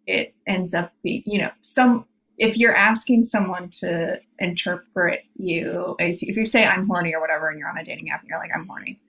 it 0.08 0.34
ends 0.48 0.74
up 0.74 0.92
being 1.04 1.24
you 1.26 1.40
know 1.40 1.52
some 1.62 2.06
if 2.38 2.58
you're 2.58 2.76
asking 2.76 3.24
someone 3.24 3.70
to 3.70 4.20
interpret 4.40 5.24
you 5.36 5.96
if 6.00 6.36
you 6.36 6.46
say 6.46 6.66
i'm 6.66 6.88
horny 6.88 7.14
or 7.14 7.22
whatever 7.22 7.50
and 7.50 7.60
you're 7.60 7.70
on 7.70 7.78
a 7.78 7.84
dating 7.84 8.10
app 8.10 8.22
and 8.22 8.30
you're 8.30 8.40
like 8.40 8.52
i'm 8.56 8.68
horny 8.68 9.00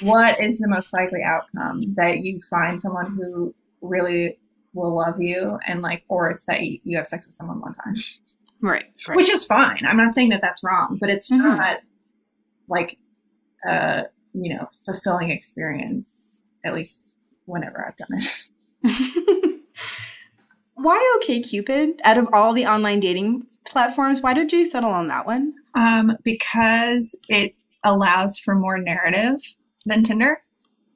what 0.00 0.40
is 0.42 0.58
the 0.58 0.68
most 0.68 0.92
likely 0.92 1.20
outcome 1.24 1.94
that 1.96 2.18
you 2.18 2.40
find 2.48 2.80
someone 2.80 3.16
who 3.16 3.54
really 3.80 4.38
will 4.72 4.94
love 4.94 5.20
you 5.20 5.58
and 5.66 5.82
like 5.82 6.04
or 6.08 6.30
it's 6.30 6.44
that 6.44 6.60
you 6.62 6.96
have 6.96 7.06
sex 7.06 7.26
with 7.26 7.34
someone 7.34 7.60
one 7.60 7.74
time? 7.74 7.94
Right, 8.62 8.84
right. 9.08 9.16
which 9.16 9.30
is 9.30 9.46
fine. 9.46 9.80
I'm 9.86 9.96
not 9.96 10.12
saying 10.12 10.28
that 10.30 10.42
that's 10.42 10.62
wrong 10.62 10.98
but 11.00 11.10
it's 11.10 11.30
mm-hmm. 11.30 11.42
not 11.42 11.78
like 12.68 12.98
a 13.66 14.04
you 14.32 14.54
know 14.54 14.68
fulfilling 14.84 15.30
experience 15.30 16.42
at 16.64 16.74
least 16.74 17.16
whenever 17.46 17.84
i've 17.86 17.96
done 17.96 18.18
it. 18.82 19.60
Why 20.74 21.18
OkCupid? 21.20 22.00
Out 22.04 22.16
of 22.16 22.28
all 22.32 22.54
the 22.54 22.64
online 22.64 23.00
dating 23.00 23.46
platforms 23.66 24.20
why 24.20 24.34
did 24.34 24.52
you 24.52 24.64
settle 24.64 24.90
on 24.90 25.08
that 25.08 25.26
one? 25.26 25.54
Um 25.74 26.16
because 26.22 27.16
it 27.28 27.54
allows 27.84 28.38
for 28.38 28.54
more 28.54 28.78
narrative 28.78 29.40
than 29.90 30.02
Tinder. 30.02 30.42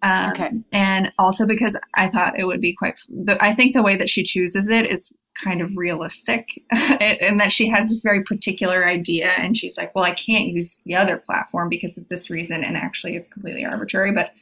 Um, 0.02 0.30
okay. 0.32 0.50
And 0.72 1.12
also 1.18 1.46
because 1.46 1.78
I 1.94 2.08
thought 2.08 2.38
it 2.38 2.46
would 2.46 2.60
be 2.60 2.74
quite, 2.74 2.98
the, 3.08 3.42
I 3.42 3.54
think 3.54 3.72
the 3.72 3.82
way 3.82 3.96
that 3.96 4.08
she 4.08 4.22
chooses 4.22 4.68
it 4.68 4.86
is 4.86 5.14
kind 5.34 5.60
of 5.60 5.76
realistic 5.76 6.62
and 6.70 7.40
that 7.40 7.52
she 7.52 7.68
has 7.68 7.88
this 7.88 8.02
very 8.02 8.22
particular 8.22 8.86
idea 8.86 9.30
and 9.38 9.56
she's 9.56 9.78
like, 9.78 9.94
well, 9.94 10.04
I 10.04 10.12
can't 10.12 10.46
use 10.46 10.78
the 10.84 10.94
other 10.94 11.16
platform 11.16 11.68
because 11.68 11.96
of 11.96 12.08
this 12.08 12.28
reason. 12.30 12.62
And 12.62 12.76
actually 12.76 13.16
it's 13.16 13.28
completely 13.28 13.64
arbitrary, 13.64 14.12
but 14.12 14.34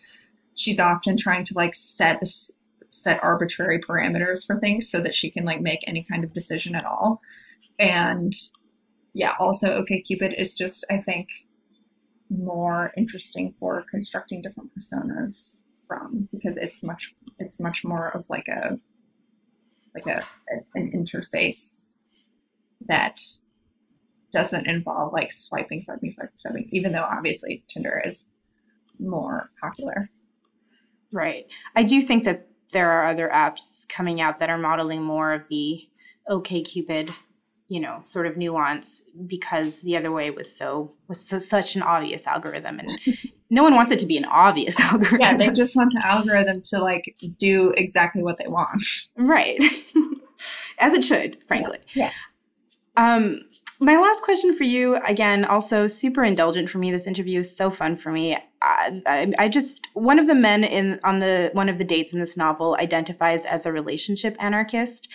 she's 0.54 0.80
often 0.80 1.16
trying 1.16 1.44
to 1.44 1.54
like 1.54 1.74
set 1.74 2.20
set 2.88 3.18
arbitrary 3.22 3.78
parameters 3.78 4.46
for 4.46 4.58
things 4.60 4.90
so 4.90 5.00
that 5.00 5.14
she 5.14 5.30
can 5.30 5.44
like 5.44 5.62
make 5.62 5.82
any 5.86 6.02
kind 6.02 6.24
of 6.24 6.34
decision 6.34 6.74
at 6.74 6.84
all. 6.84 7.22
And 7.78 8.34
yeah, 9.14 9.34
also 9.38 9.82
OkCupid 9.82 10.38
is 10.38 10.52
just 10.52 10.84
I 10.90 10.98
think 10.98 11.28
more 12.38 12.92
interesting 12.96 13.52
for 13.52 13.84
constructing 13.90 14.40
different 14.40 14.70
personas 14.76 15.62
from 15.86 16.28
because 16.32 16.56
it's 16.56 16.82
much 16.82 17.14
it's 17.38 17.60
much 17.60 17.84
more 17.84 18.08
of 18.08 18.28
like 18.30 18.48
a 18.48 18.78
like 19.94 20.06
a, 20.06 20.24
a 20.50 20.78
an 20.78 20.90
interface 20.92 21.94
that 22.88 23.20
doesn't 24.32 24.66
involve 24.66 25.12
like 25.12 25.30
swiping, 25.30 25.82
swiping, 25.82 26.10
swiping, 26.10 26.36
swiping, 26.36 26.68
even 26.72 26.92
though 26.92 27.06
obviously 27.10 27.62
Tinder 27.68 28.02
is 28.04 28.24
more 28.98 29.50
popular. 29.60 30.08
Right. 31.12 31.46
I 31.76 31.82
do 31.82 32.00
think 32.00 32.24
that 32.24 32.48
there 32.72 32.90
are 32.90 33.06
other 33.06 33.28
apps 33.32 33.86
coming 33.88 34.20
out 34.20 34.38
that 34.38 34.48
are 34.48 34.58
modeling 34.58 35.02
more 35.02 35.32
of 35.32 35.46
the 35.48 35.86
OkCupid 36.30 37.12
you 37.72 37.80
know 37.80 38.00
sort 38.04 38.26
of 38.26 38.36
nuance 38.36 39.00
because 39.26 39.80
the 39.80 39.96
other 39.96 40.12
way 40.12 40.30
was 40.30 40.54
so 40.54 40.92
was 41.08 41.26
so, 41.26 41.38
such 41.38 41.74
an 41.74 41.80
obvious 41.82 42.26
algorithm 42.26 42.78
and 42.78 42.90
no 43.50 43.62
one 43.62 43.74
wants 43.74 43.90
it 43.90 43.98
to 43.98 44.04
be 44.04 44.18
an 44.18 44.26
obvious 44.26 44.78
algorithm. 44.80 45.20
Yeah 45.20 45.36
they 45.38 45.50
just 45.50 45.74
want 45.74 45.90
the 45.94 46.06
algorithm 46.06 46.60
to 46.66 46.78
like 46.78 47.16
do 47.38 47.72
exactly 47.78 48.22
what 48.22 48.36
they 48.36 48.46
want. 48.46 48.84
Right. 49.16 49.58
As 50.78 50.92
it 50.92 51.02
should 51.02 51.42
frankly. 51.44 51.78
Yeah, 51.94 52.10
yeah. 52.98 53.14
um 53.16 53.40
my 53.80 53.96
last 53.96 54.22
question 54.22 54.54
for 54.54 54.64
you 54.64 54.96
again 55.06 55.46
also 55.46 55.86
super 55.86 56.22
indulgent 56.22 56.68
for 56.68 56.76
me. 56.76 56.92
This 56.92 57.06
interview 57.06 57.40
is 57.40 57.56
so 57.56 57.70
fun 57.70 57.96
for 57.96 58.12
me. 58.12 58.36
I, 58.60 59.02
I, 59.06 59.32
I, 59.38 59.48
just 59.48 59.88
one 59.94 60.20
of 60.20 60.28
the 60.28 60.36
men 60.36 60.62
in 60.62 61.00
on 61.02 61.18
the 61.20 61.50
one 61.52 61.70
of 61.70 61.78
the 61.78 61.84
dates 61.84 62.12
in 62.12 62.20
this 62.20 62.36
novel 62.36 62.76
identifies 62.78 63.44
as 63.44 63.64
a 63.64 63.72
relationship 63.72 64.36
anarchist 64.38 65.08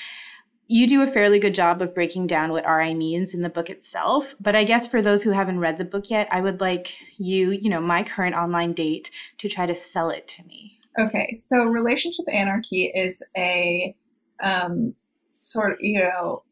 you 0.68 0.88
do 0.88 1.02
a 1.02 1.08
fairly 1.08 1.40
good 1.40 1.56
job 1.56 1.82
of 1.82 1.96
breaking 1.96 2.28
down 2.28 2.52
what 2.52 2.68
RI 2.68 2.94
means 2.94 3.34
in 3.34 3.42
the 3.42 3.50
book 3.50 3.70
itself. 3.70 4.36
But 4.40 4.56
I 4.56 4.64
guess 4.64 4.86
for 4.86 5.02
those 5.02 5.24
who 5.24 5.32
haven't 5.32 5.60
read 5.60 5.78
the 5.78 5.86
book 5.86 6.10
yet, 6.10 6.28
I 6.32 6.42
would 6.42 6.60
like 6.60 6.98
you, 7.18 7.52
you 7.52 7.70
know, 7.70 7.80
my 7.80 8.04
current 8.04 8.36
online 8.36 8.74
date, 8.74 9.10
to 9.38 9.48
try 9.48 9.66
to 9.66 9.76
sell 9.76 10.10
it 10.10 10.28
to 10.30 10.44
me. 10.44 10.80
Okay. 11.00 11.38
So 11.46 11.66
relationship 11.66 12.26
anarchy 12.32 12.92
is 12.94 13.24
a 13.38 13.96
um, 14.44 14.94
sort 15.32 15.74
of, 15.74 15.78
you 15.80 16.00
know, 16.00 16.44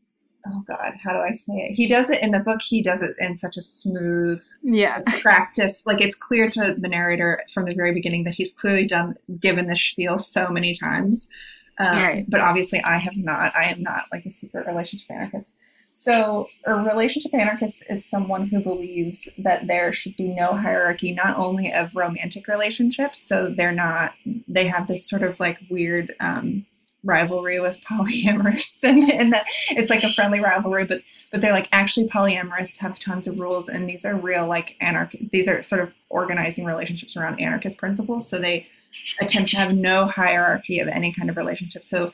oh 0.48 0.64
God, 0.68 0.94
how 1.04 1.12
do 1.12 1.20
I 1.20 1.34
say 1.34 1.54
it? 1.54 1.74
He 1.74 1.88
does 1.88 2.10
it 2.10 2.22
in 2.22 2.32
the 2.32 2.40
book, 2.40 2.62
he 2.62 2.82
does 2.82 3.02
it 3.02 3.16
in 3.20 3.36
such 3.36 3.58
a 3.58 3.62
smooth 3.62 4.44
yeah. 4.64 5.02
practice. 5.20 5.86
Like 5.86 6.00
it's 6.00 6.16
clear 6.16 6.50
to 6.52 6.76
the 6.78 6.88
narrator 6.88 7.40
from 7.54 7.66
the 7.66 7.76
very 7.76 7.94
beginning 7.94 8.24
that 8.26 8.36
he's 8.36 8.54
clearly 8.54 8.88
done 8.88 9.16
given 9.40 9.68
this 9.68 9.82
spiel 9.82 10.18
so 10.18 10.50
many 10.50 10.74
times 10.74 11.28
um, 11.78 11.98
right. 11.98 12.26
But 12.28 12.42
obviously, 12.42 12.82
I 12.84 12.98
have 12.98 13.18
not. 13.18 13.56
I 13.56 13.72
am 13.72 13.84
not 13.84 14.06
like 14.12 14.26
a 14.26 14.32
secret 14.32 14.68
relationship 14.68 15.10
anarchist. 15.12 15.56
So, 15.94 16.48
a 16.66 16.76
relationship 16.76 17.34
anarchist 17.34 17.86
is 17.90 18.06
someone 18.06 18.48
who 18.48 18.62
believes 18.62 19.30
that 19.38 19.68
there 19.68 19.94
should 19.94 20.16
be 20.18 20.28
no 20.28 20.56
hierarchy, 20.56 21.14
not 21.14 21.38
only 21.38 21.72
of 21.72 21.96
romantic 21.96 22.48
relationships. 22.48 23.20
So 23.20 23.54
they're 23.56 23.72
not. 23.72 24.14
They 24.48 24.68
have 24.68 24.88
this 24.88 25.08
sort 25.08 25.24
of 25.24 25.40
like 25.40 25.58
weird 25.70 26.14
um, 26.20 26.66
rivalry 27.04 27.60
with 27.60 27.78
polyamorous, 27.90 28.74
and, 28.84 29.10
and 29.10 29.34
that 29.34 29.46
it's 29.70 29.90
like 29.90 30.04
a 30.04 30.12
friendly 30.12 30.40
rivalry. 30.40 30.86
But 30.86 31.02
but 31.32 31.42
they're 31.42 31.54
like 31.54 31.70
actually 31.72 32.08
polyamorous 32.08 32.78
have 32.80 33.00
tons 33.00 33.28
of 33.28 33.40
rules, 33.40 33.70
and 33.70 33.90
these 33.90 34.06
are 34.06 34.16
real 34.16 34.48
like 34.48 34.76
anarch. 34.82 35.16
These 35.32 35.48
are 35.48 35.62
sort 35.62 35.82
of 35.82 35.94
organizing 36.10 36.66
relationships 36.66 37.16
around 37.18 37.40
anarchist 37.40 37.78
principles. 37.78 38.28
So 38.28 38.40
they 38.40 38.68
attempt 39.22 39.52
to 39.52 39.58
have 39.58 39.74
no 39.76 40.06
hierarchy 40.06 40.80
of 40.80 40.88
any 40.88 41.14
kind 41.14 41.30
of 41.30 41.38
relationship. 41.38 41.86
So 41.86 42.12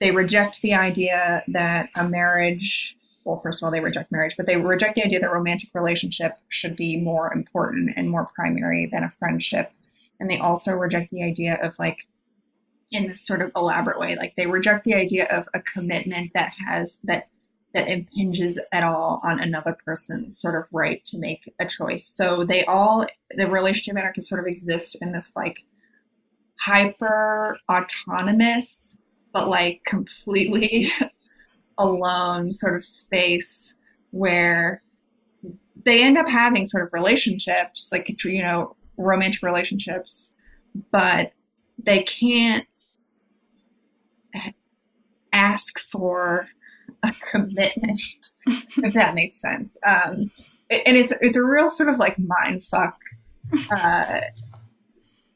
they 0.00 0.10
reject 0.10 0.62
the 0.62 0.74
idea 0.74 1.42
that 1.48 1.90
a 1.96 2.08
marriage, 2.08 2.96
well, 3.24 3.38
first 3.38 3.60
of 3.60 3.66
all, 3.66 3.72
they 3.72 3.80
reject 3.80 4.12
marriage, 4.12 4.36
but 4.36 4.46
they 4.46 4.56
reject 4.56 4.96
the 4.96 5.04
idea 5.04 5.20
that 5.20 5.32
romantic 5.32 5.70
relationship 5.74 6.38
should 6.48 6.76
be 6.76 6.96
more 6.96 7.32
important 7.32 7.90
and 7.96 8.10
more 8.10 8.28
primary 8.34 8.86
than 8.86 9.04
a 9.04 9.10
friendship. 9.10 9.72
And 10.20 10.30
they 10.30 10.38
also 10.38 10.72
reject 10.72 11.10
the 11.10 11.22
idea 11.22 11.58
of 11.62 11.78
like, 11.78 12.06
in 12.90 13.08
this 13.08 13.26
sort 13.26 13.42
of 13.42 13.52
elaborate 13.54 13.98
way, 13.98 14.16
like 14.16 14.34
they 14.36 14.46
reject 14.46 14.84
the 14.84 14.94
idea 14.94 15.26
of 15.26 15.48
a 15.52 15.60
commitment 15.60 16.32
that 16.34 16.52
has 16.66 16.98
that 17.04 17.28
that 17.74 17.88
impinges 17.88 18.58
at 18.72 18.82
all 18.82 19.20
on 19.22 19.38
another 19.38 19.76
person's 19.84 20.40
sort 20.40 20.54
of 20.54 20.64
right 20.72 21.04
to 21.04 21.18
make 21.18 21.52
a 21.58 21.66
choice. 21.66 22.06
So 22.06 22.44
they 22.44 22.64
all 22.64 23.06
the 23.36 23.46
relationship 23.46 23.98
anarchists 23.98 24.30
sort 24.30 24.40
of 24.40 24.46
exist 24.46 24.96
in 25.02 25.12
this 25.12 25.32
like 25.36 25.66
hyper 26.60 27.58
autonomous, 27.70 28.96
but 29.32 29.48
like 29.48 29.82
completely 29.84 30.88
alone 31.78 32.52
sort 32.52 32.76
of 32.76 32.84
space 32.84 33.74
where 34.10 34.82
they 35.84 36.02
end 36.02 36.18
up 36.18 36.28
having 36.28 36.66
sort 36.66 36.84
of 36.84 36.92
relationships, 36.92 37.90
like, 37.92 38.24
you 38.24 38.42
know, 38.42 38.76
romantic 38.96 39.42
relationships, 39.42 40.32
but 40.90 41.32
they 41.82 42.02
can't 42.02 42.66
ask 45.32 45.78
for 45.78 46.48
a 47.02 47.12
commitment, 47.30 48.00
if 48.46 48.94
that 48.94 49.14
makes 49.14 49.40
sense. 49.40 49.76
Um, 49.86 50.30
and 50.70 50.96
it's 50.96 51.12
it's 51.20 51.36
a 51.36 51.44
real 51.44 51.70
sort 51.70 51.88
of 51.88 51.98
like 51.98 52.18
mind 52.18 52.62
fuck 52.62 52.98
uh, 53.70 54.20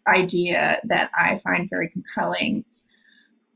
idea 0.06 0.80
that 0.84 1.10
I 1.14 1.38
find 1.38 1.68
very 1.70 1.88
compelling 1.88 2.64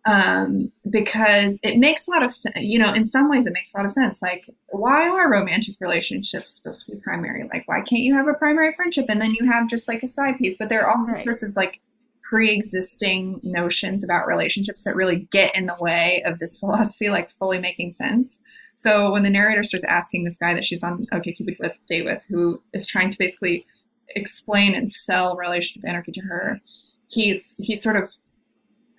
um, 0.06 0.70
because 0.88 1.58
it 1.64 1.78
makes 1.78 2.06
a 2.06 2.12
lot 2.12 2.22
of 2.22 2.32
sense. 2.32 2.56
You 2.60 2.78
know, 2.78 2.92
in 2.92 3.04
some 3.04 3.28
ways, 3.28 3.46
it 3.46 3.52
makes 3.52 3.74
a 3.74 3.76
lot 3.76 3.86
of 3.86 3.92
sense. 3.92 4.22
Like, 4.22 4.48
why 4.68 5.08
are 5.08 5.30
romantic 5.30 5.76
relationships 5.80 6.54
supposed 6.54 6.86
to 6.86 6.92
be 6.92 6.98
primary? 6.98 7.48
Like, 7.52 7.64
why 7.66 7.80
can't 7.80 8.02
you 8.02 8.14
have 8.14 8.28
a 8.28 8.34
primary 8.34 8.72
friendship 8.74 9.06
and 9.08 9.20
then 9.20 9.32
you 9.32 9.50
have 9.50 9.68
just 9.68 9.88
like 9.88 10.04
a 10.04 10.08
side 10.08 10.38
piece? 10.38 10.54
But 10.56 10.68
there 10.68 10.86
are 10.86 10.96
all 10.96 11.06
right. 11.06 11.24
sorts 11.24 11.42
of 11.42 11.56
like 11.56 11.80
pre-existing 12.22 13.40
notions 13.42 14.04
about 14.04 14.26
relationships 14.26 14.84
that 14.84 14.96
really 14.96 15.28
get 15.30 15.54
in 15.56 15.66
the 15.66 15.76
way 15.80 16.22
of 16.24 16.38
this 16.38 16.58
philosophy, 16.60 17.10
like 17.10 17.30
fully 17.30 17.58
making 17.58 17.90
sense. 17.90 18.38
So 18.76 19.10
when 19.10 19.22
the 19.24 19.30
narrator 19.30 19.62
starts 19.62 19.86
asking 19.86 20.24
this 20.24 20.36
guy 20.36 20.54
that 20.54 20.64
she's 20.64 20.82
on 20.84 21.06
OkCupid 21.12 21.58
with 21.58 21.72
date 21.88 22.04
with, 22.04 22.24
who 22.28 22.60
is 22.72 22.86
trying 22.86 23.10
to 23.10 23.18
basically 23.18 23.66
explain 24.10 24.74
and 24.74 24.90
sell 24.90 25.36
relationship 25.36 25.88
anarchy 25.88 26.12
to 26.12 26.22
her, 26.22 26.60
he's 27.08 27.56
he 27.58 27.76
sort 27.76 27.96
of 27.96 28.12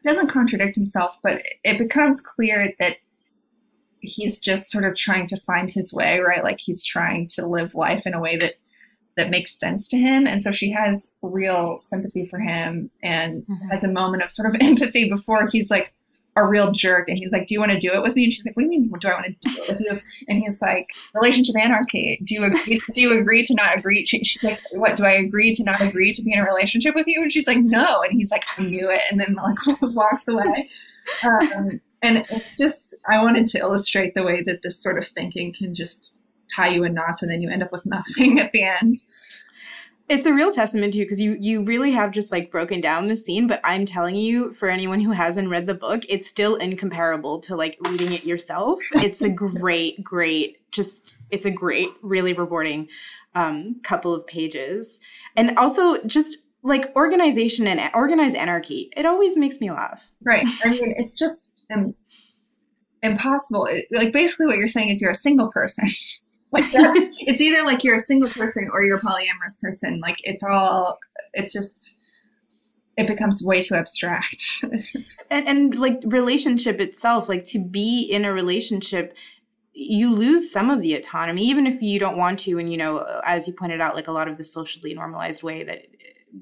doesn't 0.03 0.27
contradict 0.27 0.75
himself, 0.75 1.17
but 1.21 1.41
it 1.63 1.77
becomes 1.77 2.21
clear 2.21 2.73
that 2.79 2.97
he's 3.99 4.37
just 4.37 4.69
sort 4.71 4.85
of 4.85 4.95
trying 4.95 5.27
to 5.27 5.37
find 5.37 5.69
his 5.69 5.91
way, 5.91 6.19
right? 6.19 6.43
Like 6.43 6.59
he's 6.59 6.83
trying 6.83 7.27
to 7.29 7.47
live 7.47 7.75
life 7.75 8.05
in 8.05 8.13
a 8.13 8.21
way 8.21 8.37
that 8.37 8.55
that 9.17 9.29
makes 9.31 9.59
sense 9.59 9.87
to 9.87 9.97
him 9.97 10.27
and 10.27 10.43
so 10.43 10.51
she 10.51 10.71
has 10.71 11.11
real 11.23 11.79
sympathy 11.79 12.27
for 12.27 12.39
him 12.39 12.91
and 13.01 13.41
mm-hmm. 13.41 13.67
has 13.69 13.83
a 13.83 13.87
moment 13.87 14.21
of 14.21 14.29
sort 14.29 14.47
of 14.47 14.55
empathy 14.61 15.09
before 15.09 15.47
he's 15.51 15.71
like 15.71 15.91
a 16.37 16.47
real 16.47 16.71
jerk 16.71 17.09
and 17.09 17.17
he's 17.17 17.31
like 17.31 17.47
do 17.47 17.53
you 17.53 17.59
want 17.59 17.71
to 17.71 17.79
do 17.79 17.91
it 17.91 18.01
with 18.01 18.15
me? 18.15 18.25
And 18.25 18.33
she's 18.33 18.45
like 18.45 18.55
what 18.55 18.63
do 18.63 18.65
you 18.65 18.81
mean 18.81 18.91
do 18.99 19.07
i 19.07 19.13
want 19.13 19.25
to 19.25 19.49
do 19.49 19.61
it 19.61 19.69
with 19.69 19.79
you? 19.81 19.99
And 20.27 20.39
he's 20.39 20.61
like 20.61 20.89
relationship 21.13 21.55
anarchy. 21.59 22.19
Do 22.23 22.33
you 22.33 22.43
agree 22.45 22.81
do 22.93 23.01
you 23.01 23.19
agree 23.19 23.43
to 23.43 23.53
not 23.53 23.77
agree? 23.77 24.05
She, 24.05 24.23
she's 24.23 24.43
like 24.43 24.59
what 24.71 24.95
do 24.95 25.05
i 25.05 25.11
agree 25.11 25.53
to 25.53 25.63
not 25.63 25.81
agree 25.81 26.13
to 26.13 26.21
be 26.21 26.33
in 26.33 26.39
a 26.39 26.45
relationship 26.45 26.95
with 26.95 27.07
you? 27.07 27.21
And 27.21 27.31
she's 27.31 27.47
like 27.47 27.59
no. 27.59 28.01
And 28.01 28.13
he's 28.13 28.31
like 28.31 28.43
i 28.57 28.63
knew 28.63 28.89
it. 28.89 29.01
And 29.11 29.19
then 29.19 29.35
like 29.35 29.81
walks 29.81 30.27
away. 30.27 30.69
Um, 31.23 31.81
and 32.01 32.17
it's 32.29 32.57
just 32.57 32.95
i 33.09 33.21
wanted 33.21 33.47
to 33.47 33.59
illustrate 33.59 34.13
the 34.13 34.23
way 34.23 34.43
that 34.43 34.61
this 34.61 34.81
sort 34.81 34.97
of 34.97 35.07
thinking 35.07 35.53
can 35.53 35.73
just 35.73 36.13
tie 36.55 36.67
you 36.67 36.83
in 36.83 36.93
knots 36.93 37.21
and 37.21 37.31
then 37.31 37.41
you 37.41 37.49
end 37.49 37.63
up 37.63 37.71
with 37.71 37.85
nothing 37.85 38.39
at 38.41 38.51
the 38.51 38.63
end 38.63 38.97
it's 40.09 40.25
a 40.25 40.33
real 40.33 40.51
testament 40.51 40.93
to 40.93 40.99
you 40.99 41.05
because 41.05 41.19
you 41.19 41.37
you 41.39 41.63
really 41.63 41.91
have 41.91 42.11
just 42.11 42.31
like 42.31 42.51
broken 42.51 42.79
down 42.79 43.07
the 43.07 43.17
scene 43.17 43.47
but 43.47 43.59
i'm 43.63 43.85
telling 43.85 44.15
you 44.15 44.53
for 44.53 44.69
anyone 44.69 44.99
who 45.01 45.11
hasn't 45.11 45.49
read 45.49 45.67
the 45.67 45.73
book 45.73 46.03
it's 46.07 46.27
still 46.27 46.55
incomparable 46.55 47.39
to 47.41 47.55
like 47.55 47.77
reading 47.87 48.13
it 48.13 48.23
yourself. 48.23 48.79
It's 49.07 49.21
a 49.21 49.29
great 49.29 50.03
great 50.03 50.57
just 50.71 51.15
it's 51.29 51.45
a 51.45 51.51
great 51.51 51.89
really 52.01 52.33
rewarding 52.33 52.87
um, 53.35 53.79
couple 53.83 54.13
of 54.13 54.25
pages. 54.27 54.99
And 55.35 55.57
also 55.57 56.01
just 56.03 56.37
like 56.63 56.91
organization 56.95 57.67
and 57.67 57.79
organized 57.93 58.35
anarchy. 58.35 58.91
It 58.97 59.05
always 59.05 59.37
makes 59.37 59.59
me 59.59 59.71
laugh. 59.71 60.07
Right. 60.23 60.45
I 60.65 60.69
mean 60.69 60.93
it's 60.97 61.17
just 61.17 61.53
um, 61.73 61.95
impossible. 63.01 63.67
Like 63.91 64.13
basically 64.13 64.45
what 64.45 64.57
you're 64.57 64.67
saying 64.67 64.89
is 64.89 65.01
you're 65.01 65.11
a 65.11 65.15
single 65.15 65.51
person 65.51 65.87
like 66.51 66.65
it's 66.71 67.41
either 67.41 67.65
like 67.65 67.83
you're 67.83 67.95
a 67.95 67.99
single 67.99 68.29
person 68.29 68.69
or 68.71 68.83
you're 68.83 68.97
a 68.97 69.01
polyamorous 69.01 69.59
person. 69.61 69.99
Like 69.99 70.17
it's 70.23 70.43
all 70.43 70.99
it's 71.33 71.53
just 71.53 71.95
it 72.97 73.05
becomes 73.05 73.43
way 73.43 73.61
too 73.61 73.75
abstract. 73.75 74.63
and, 75.29 75.47
and 75.47 75.75
like 75.75 76.01
relationship 76.05 76.79
itself, 76.79 77.29
like 77.29 77.45
to 77.45 77.59
be 77.59 78.01
in 78.01 78.25
a 78.25 78.33
relationship 78.33 79.15
you 79.79 80.11
lose 80.11 80.51
some 80.51 80.71
of 80.71 80.81
the 80.81 80.95
autonomy 80.95 81.43
even 81.43 81.67
if 81.67 81.83
you 81.83 81.99
don't 81.99 82.17
want 82.17 82.39
to 82.39 82.57
and 82.57 82.71
you 82.71 82.77
know 82.77 83.05
as 83.23 83.45
you 83.45 83.53
pointed 83.53 83.79
out 83.79 83.93
like 83.93 84.07
a 84.07 84.11
lot 84.11 84.27
of 84.27 84.35
the 84.35 84.43
socially 84.43 84.91
normalized 84.91 85.43
way 85.43 85.63
that 85.63 85.85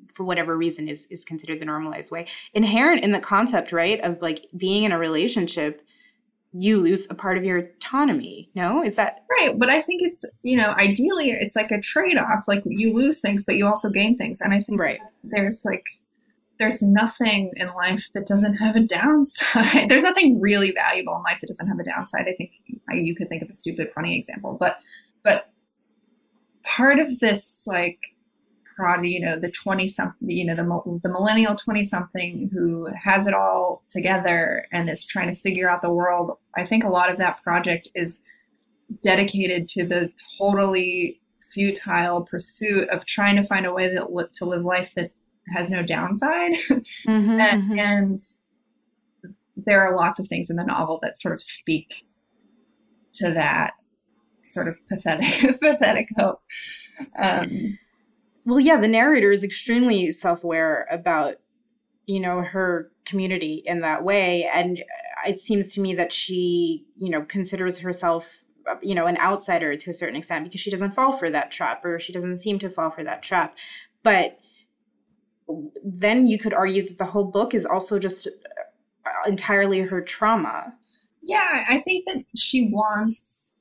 for 0.08 0.24
whatever 0.24 0.56
reason 0.58 0.88
is 0.88 1.06
is 1.08 1.26
considered 1.26 1.60
the 1.60 1.66
normalized 1.66 2.12
way 2.12 2.26
inherent 2.54 3.04
in 3.04 3.12
the 3.12 3.20
concept 3.20 3.74
right 3.74 4.00
of 4.02 4.22
like 4.22 4.46
being 4.56 4.84
in 4.84 4.94
a 4.94 4.98
relationship 4.98 5.86
you 6.58 6.78
lose 6.78 7.06
a 7.10 7.16
part 7.16 7.38
of 7.38 7.44
your 7.44 7.58
autonomy. 7.58 8.50
No, 8.56 8.84
is 8.84 8.96
that 8.96 9.26
right? 9.30 9.58
But 9.58 9.70
I 9.70 9.82
think 9.82 10.02
it's 10.02 10.24
you 10.44 10.58
know 10.58 10.74
ideally 10.78 11.32
it's 11.32 11.56
like 11.56 11.72
a 11.72 11.82
trade 11.82 12.18
off. 12.18 12.48
Like 12.48 12.64
you 12.66 12.94
lose 12.94 13.22
things, 13.22 13.44
but 13.44 13.56
you 13.56 13.68
also 13.68 13.90
gain 13.90 14.18
things. 14.18 14.42
And 14.42 14.54
I 14.54 14.62
think 14.62 14.80
right 14.80 15.00
there's 15.24 15.64
like 15.66 15.84
there's 16.58 16.82
nothing 16.82 17.52
in 17.58 17.74
life 17.74 18.10
that 18.14 18.26
doesn't 18.26 18.56
have 18.56 18.76
a 18.76 18.80
downside. 18.80 19.90
there's 19.90 20.04
nothing 20.04 20.40
really 20.40 20.72
valuable 20.72 21.16
in 21.18 21.24
life 21.24 21.40
that 21.42 21.48
doesn't 21.48 21.68
have 21.68 21.80
a 21.80 21.84
downside. 21.84 22.28
I 22.28 22.34
think 22.34 22.52
you 22.92 23.16
could 23.16 23.28
think 23.28 23.42
of 23.42 23.50
a 23.50 23.54
stupid, 23.54 23.92
funny 23.92 24.18
example, 24.18 24.58
but 24.60 24.80
but 25.24 25.50
part 26.64 27.00
of 27.00 27.20
this 27.20 27.66
like 27.68 28.15
prod, 28.76 29.06
you 29.06 29.20
know, 29.20 29.40
the 29.40 29.52
20 29.52 29.88
something, 29.88 30.30
you 30.30 30.46
know, 30.46 30.56
the, 30.56 31.00
the 31.04 31.10
millennial 31.10 31.56
20 31.56 31.84
something 31.84 32.50
who 32.54 32.88
has 32.96 33.28
it 33.28 33.34
all 33.34 33.84
together 33.88 34.68
and 34.72 34.90
is 34.90 35.06
trying 35.06 35.34
to 35.34 35.40
figure 35.40 35.70
out 35.70 35.82
the 35.82 35.90
world. 35.90 36.38
I 36.56 36.66
think 36.66 36.84
a 36.84 36.90
lot 36.90 37.10
of 37.10 37.18
that 37.18 37.42
project 37.44 37.90
is 37.96 38.20
dedicated 39.04 39.68
to 39.70 39.86
the 39.86 40.12
totally 40.38 41.22
futile 41.52 42.24
pursuit 42.24 42.90
of 42.90 43.06
trying 43.06 43.36
to 43.38 43.44
find 43.44 43.66
a 43.66 43.74
way 43.74 43.94
that, 43.94 44.34
to 44.34 44.46
live 44.46 44.64
life 44.64 44.94
that 44.96 45.12
has 45.54 45.72
no 45.72 45.82
downside. 45.82 46.54
Mm-hmm, 47.08 47.40
and, 47.40 47.64
mm-hmm. 47.64 47.80
and 47.80 48.22
there 49.56 49.82
are 49.82 49.96
lots 49.96 50.20
of 50.20 50.28
things 50.28 50.50
in 50.50 50.56
the 50.56 50.64
novel 50.64 51.00
that 51.02 51.20
sort 51.20 51.34
of 51.34 51.42
speak 51.42 52.06
to 53.14 53.32
that 53.32 53.74
sort 54.44 54.68
of 54.68 54.76
pathetic, 54.88 55.60
pathetic 55.62 56.10
hope. 56.18 56.42
Um, 57.18 57.78
well, 58.46 58.60
yeah, 58.60 58.78
the 58.80 58.88
narrator 58.88 59.32
is 59.32 59.44
extremely 59.44 60.12
self 60.12 60.44
aware 60.44 60.88
about, 60.92 61.36
you 62.06 62.20
know, 62.20 62.42
her 62.42 62.92
community 63.04 63.64
in 63.66 63.82
that 63.82 64.04
way. 64.04 64.50
And 64.54 64.84
it 65.28 65.40
seems 65.40 65.74
to 65.74 65.82
me 65.82 65.96
that 65.96 66.14
she, 66.14 66.86
you 66.98 67.10
know, 67.10 67.24
considers 67.24 67.80
herself, 67.80 68.44
you 68.82 68.94
know, 68.94 69.08
an 69.08 69.18
outsider 69.18 69.76
to 69.76 69.90
a 69.90 69.94
certain 69.94 70.16
extent 70.16 70.44
because 70.44 70.62
she 70.62 70.70
doesn't 70.70 70.94
fall 70.94 71.12
for 71.12 71.30
that 71.32 71.52
trap 71.52 71.84
or 71.84 72.00
she 72.00 72.14
doesn't 72.14 72.38
seem 72.38 72.60
to 72.60 72.70
fall 72.70 72.92
for 72.92 73.04
that 73.04 73.24
trap. 73.24 73.58
But 74.04 74.38
then 75.84 76.28
you 76.28 76.38
could 76.38 76.54
argue 76.54 76.84
that 76.84 77.00
the 77.00 77.06
whole 77.06 77.26
book 77.26 77.54
is 77.54 77.66
also 77.66 77.98
just 77.98 78.28
uh, 78.28 79.10
entirely 79.28 79.82
her 79.82 80.02
trauma. 80.02 80.76
Yeah, 81.24 81.66
I 81.68 81.80
think 81.80 82.06
that 82.08 82.24
she 82.36 82.70
wants 82.70 83.54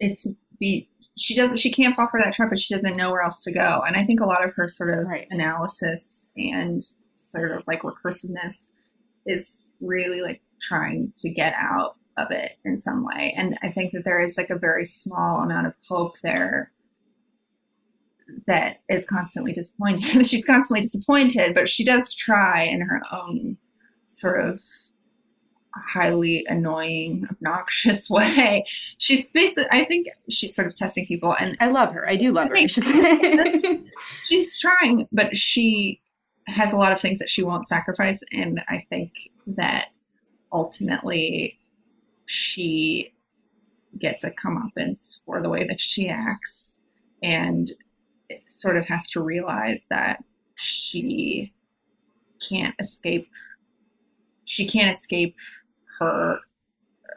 it 0.00 0.18
to 0.18 0.34
be 0.58 0.88
she 1.16 1.34
doesn't 1.34 1.58
she 1.58 1.70
can't 1.70 1.96
fall 1.96 2.08
for 2.08 2.20
that 2.20 2.34
trap 2.34 2.50
but 2.50 2.58
she 2.58 2.74
doesn't 2.74 2.96
know 2.96 3.10
where 3.10 3.22
else 3.22 3.42
to 3.44 3.52
go. 3.52 3.80
And 3.86 3.96
i 3.96 4.04
think 4.04 4.20
a 4.20 4.26
lot 4.26 4.44
of 4.44 4.54
her 4.54 4.68
sort 4.68 4.96
of 4.96 5.06
right. 5.06 5.26
analysis 5.30 6.28
and 6.36 6.82
sort 7.16 7.52
of 7.52 7.62
like 7.66 7.82
recursiveness 7.82 8.70
is 9.24 9.70
really 9.80 10.20
like 10.20 10.42
trying 10.60 11.12
to 11.18 11.30
get 11.30 11.54
out 11.56 11.96
of 12.16 12.30
it 12.30 12.52
in 12.64 12.78
some 12.78 13.04
way. 13.04 13.34
And 13.36 13.58
i 13.62 13.70
think 13.70 13.92
that 13.92 14.04
there 14.04 14.20
is 14.20 14.36
like 14.36 14.50
a 14.50 14.58
very 14.58 14.84
small 14.84 15.42
amount 15.42 15.66
of 15.66 15.74
hope 15.88 16.20
there 16.22 16.72
that 18.48 18.80
is 18.88 19.06
constantly 19.06 19.52
disappointed. 19.52 20.26
She's 20.26 20.44
constantly 20.44 20.80
disappointed 20.82 21.54
but 21.54 21.68
she 21.68 21.84
does 21.84 22.14
try 22.14 22.62
in 22.62 22.80
her 22.80 23.00
own 23.12 23.56
sort 24.06 24.40
of 24.40 24.60
highly 25.76 26.44
annoying, 26.48 27.26
obnoxious 27.30 28.08
way. 28.10 28.64
She's 28.98 29.30
basically, 29.30 29.68
I 29.70 29.84
think 29.84 30.08
she's 30.28 30.54
sort 30.54 30.66
of 30.68 30.74
testing 30.74 31.06
people. 31.06 31.34
And 31.38 31.56
I 31.60 31.68
love 31.68 31.92
her. 31.92 32.08
I 32.08 32.16
do 32.16 32.32
love 32.32 32.50
I 32.52 32.62
her. 32.62 32.68
she's, 32.68 33.84
she's 34.24 34.60
trying, 34.60 35.08
but 35.12 35.36
she 35.36 36.00
has 36.46 36.72
a 36.72 36.76
lot 36.76 36.92
of 36.92 37.00
things 37.00 37.18
that 37.18 37.28
she 37.28 37.42
won't 37.42 37.66
sacrifice. 37.66 38.22
And 38.32 38.62
I 38.68 38.84
think 38.90 39.12
that 39.46 39.88
ultimately 40.52 41.58
she 42.26 43.12
gets 43.98 44.24
a 44.24 44.30
comeuppance 44.30 45.20
for 45.24 45.42
the 45.42 45.48
way 45.48 45.66
that 45.66 45.80
she 45.80 46.08
acts 46.08 46.78
and 47.22 47.72
sort 48.46 48.76
of 48.76 48.86
has 48.86 49.08
to 49.10 49.22
realize 49.22 49.86
that 49.90 50.22
she 50.54 51.52
can't 52.46 52.74
escape 52.78 53.28
she 54.44 54.66
can't 54.66 54.94
escape 54.94 55.36
her 55.98 56.38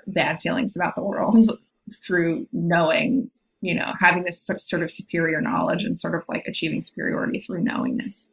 bad 0.07 0.41
feelings 0.41 0.75
about 0.75 0.95
the 0.95 1.03
world 1.03 1.49
through 2.01 2.47
knowing, 2.51 3.29
you 3.61 3.75
know, 3.75 3.93
having 3.99 4.23
this 4.23 4.41
sort 4.41 4.83
of 4.83 4.91
superior 4.91 5.41
knowledge 5.41 5.83
and 5.83 5.99
sort 5.99 6.15
of 6.15 6.23
like 6.27 6.45
achieving 6.47 6.81
superiority 6.81 7.39
through 7.39 7.63
knowingness. 7.63 8.29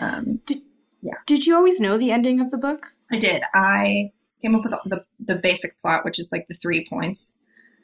Um, 0.00 0.40
did, 0.46 0.62
yeah. 1.02 1.14
Did 1.26 1.46
you 1.46 1.54
always 1.54 1.80
know 1.80 1.98
the 1.98 2.10
ending 2.10 2.40
of 2.40 2.50
the 2.50 2.58
book? 2.58 2.94
I 3.10 3.18
did. 3.18 3.42
I 3.54 4.12
came 4.40 4.54
up 4.54 4.64
with 4.64 4.74
the, 4.86 5.04
the 5.24 5.36
basic 5.36 5.78
plot, 5.78 6.04
which 6.04 6.18
is 6.18 6.32
like 6.32 6.48
the 6.48 6.54
three 6.54 6.86
points 6.86 7.38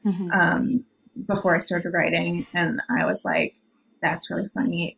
mm-hmm. 0.04 0.30
um, 0.30 0.84
before 1.26 1.54
I 1.54 1.58
started 1.58 1.90
writing. 1.90 2.46
And 2.54 2.80
I 2.90 3.04
was 3.04 3.24
like, 3.24 3.54
that's 4.02 4.30
really 4.30 4.48
funny. 4.48 4.96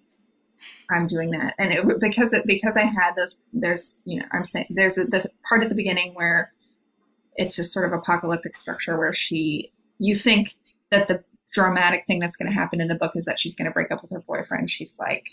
I'm 0.91 1.07
doing 1.07 1.31
that. 1.33 1.55
And 1.59 1.73
it, 1.73 2.01
because 2.01 2.33
it, 2.33 2.47
because 2.47 2.77
I 2.77 2.85
had 2.85 3.15
those, 3.17 3.39
there's, 3.53 4.03
you 4.05 4.21
know, 4.21 4.27
I'm 4.33 4.45
saying 4.45 4.67
there's 4.71 4.99
a, 4.99 5.05
the 5.05 5.29
part 5.49 5.63
at 5.63 5.69
the 5.69 5.75
beginning 5.75 6.15
where 6.15 6.53
it's 7.37 7.57
this 7.57 7.73
sort 7.73 7.87
of 7.87 7.93
apocalyptic 7.93 8.57
structure 8.57 8.99
where 8.99 9.13
she 9.13 9.73
you 9.99 10.15
think 10.17 10.55
that 10.91 11.09
the 11.09 11.23
dramatic 11.53 12.05
thing 12.07 12.19
that's 12.19 12.37
going 12.37 12.51
to 12.51 12.55
happen 12.55 12.81
in 12.81 12.89
the 12.89 12.95
book 12.95 13.13
is 13.15 13.25
that 13.25 13.39
she's 13.39 13.55
going 13.55 13.67
to 13.67 13.73
break 13.73 13.91
up 13.91 14.03
with 14.03 14.11
her 14.11 14.21
boyfriend. 14.21 14.71
She's 14.71 14.99
like 14.99 15.29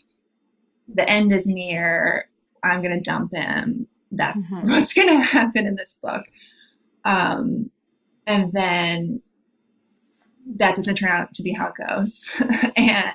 the 0.93 1.07
end 1.09 1.31
is 1.31 1.47
near. 1.47 2.29
I'm 2.63 2.81
going 2.81 2.95
to 2.95 3.01
dump 3.01 3.33
him. 3.33 3.87
That's 4.11 4.55
mm-hmm. 4.55 4.69
what's 4.71 4.93
going 4.93 5.07
to 5.07 5.23
happen 5.23 5.67
in 5.67 5.75
this 5.75 5.97
book. 6.01 6.23
Um, 7.05 7.71
and 8.27 8.51
then 8.53 9.21
that 10.57 10.75
doesn't 10.75 10.95
turn 10.95 11.11
out 11.11 11.33
to 11.33 11.43
be 11.43 11.53
how 11.53 11.67
it 11.67 11.87
goes. 11.87 12.29
And 12.75 13.13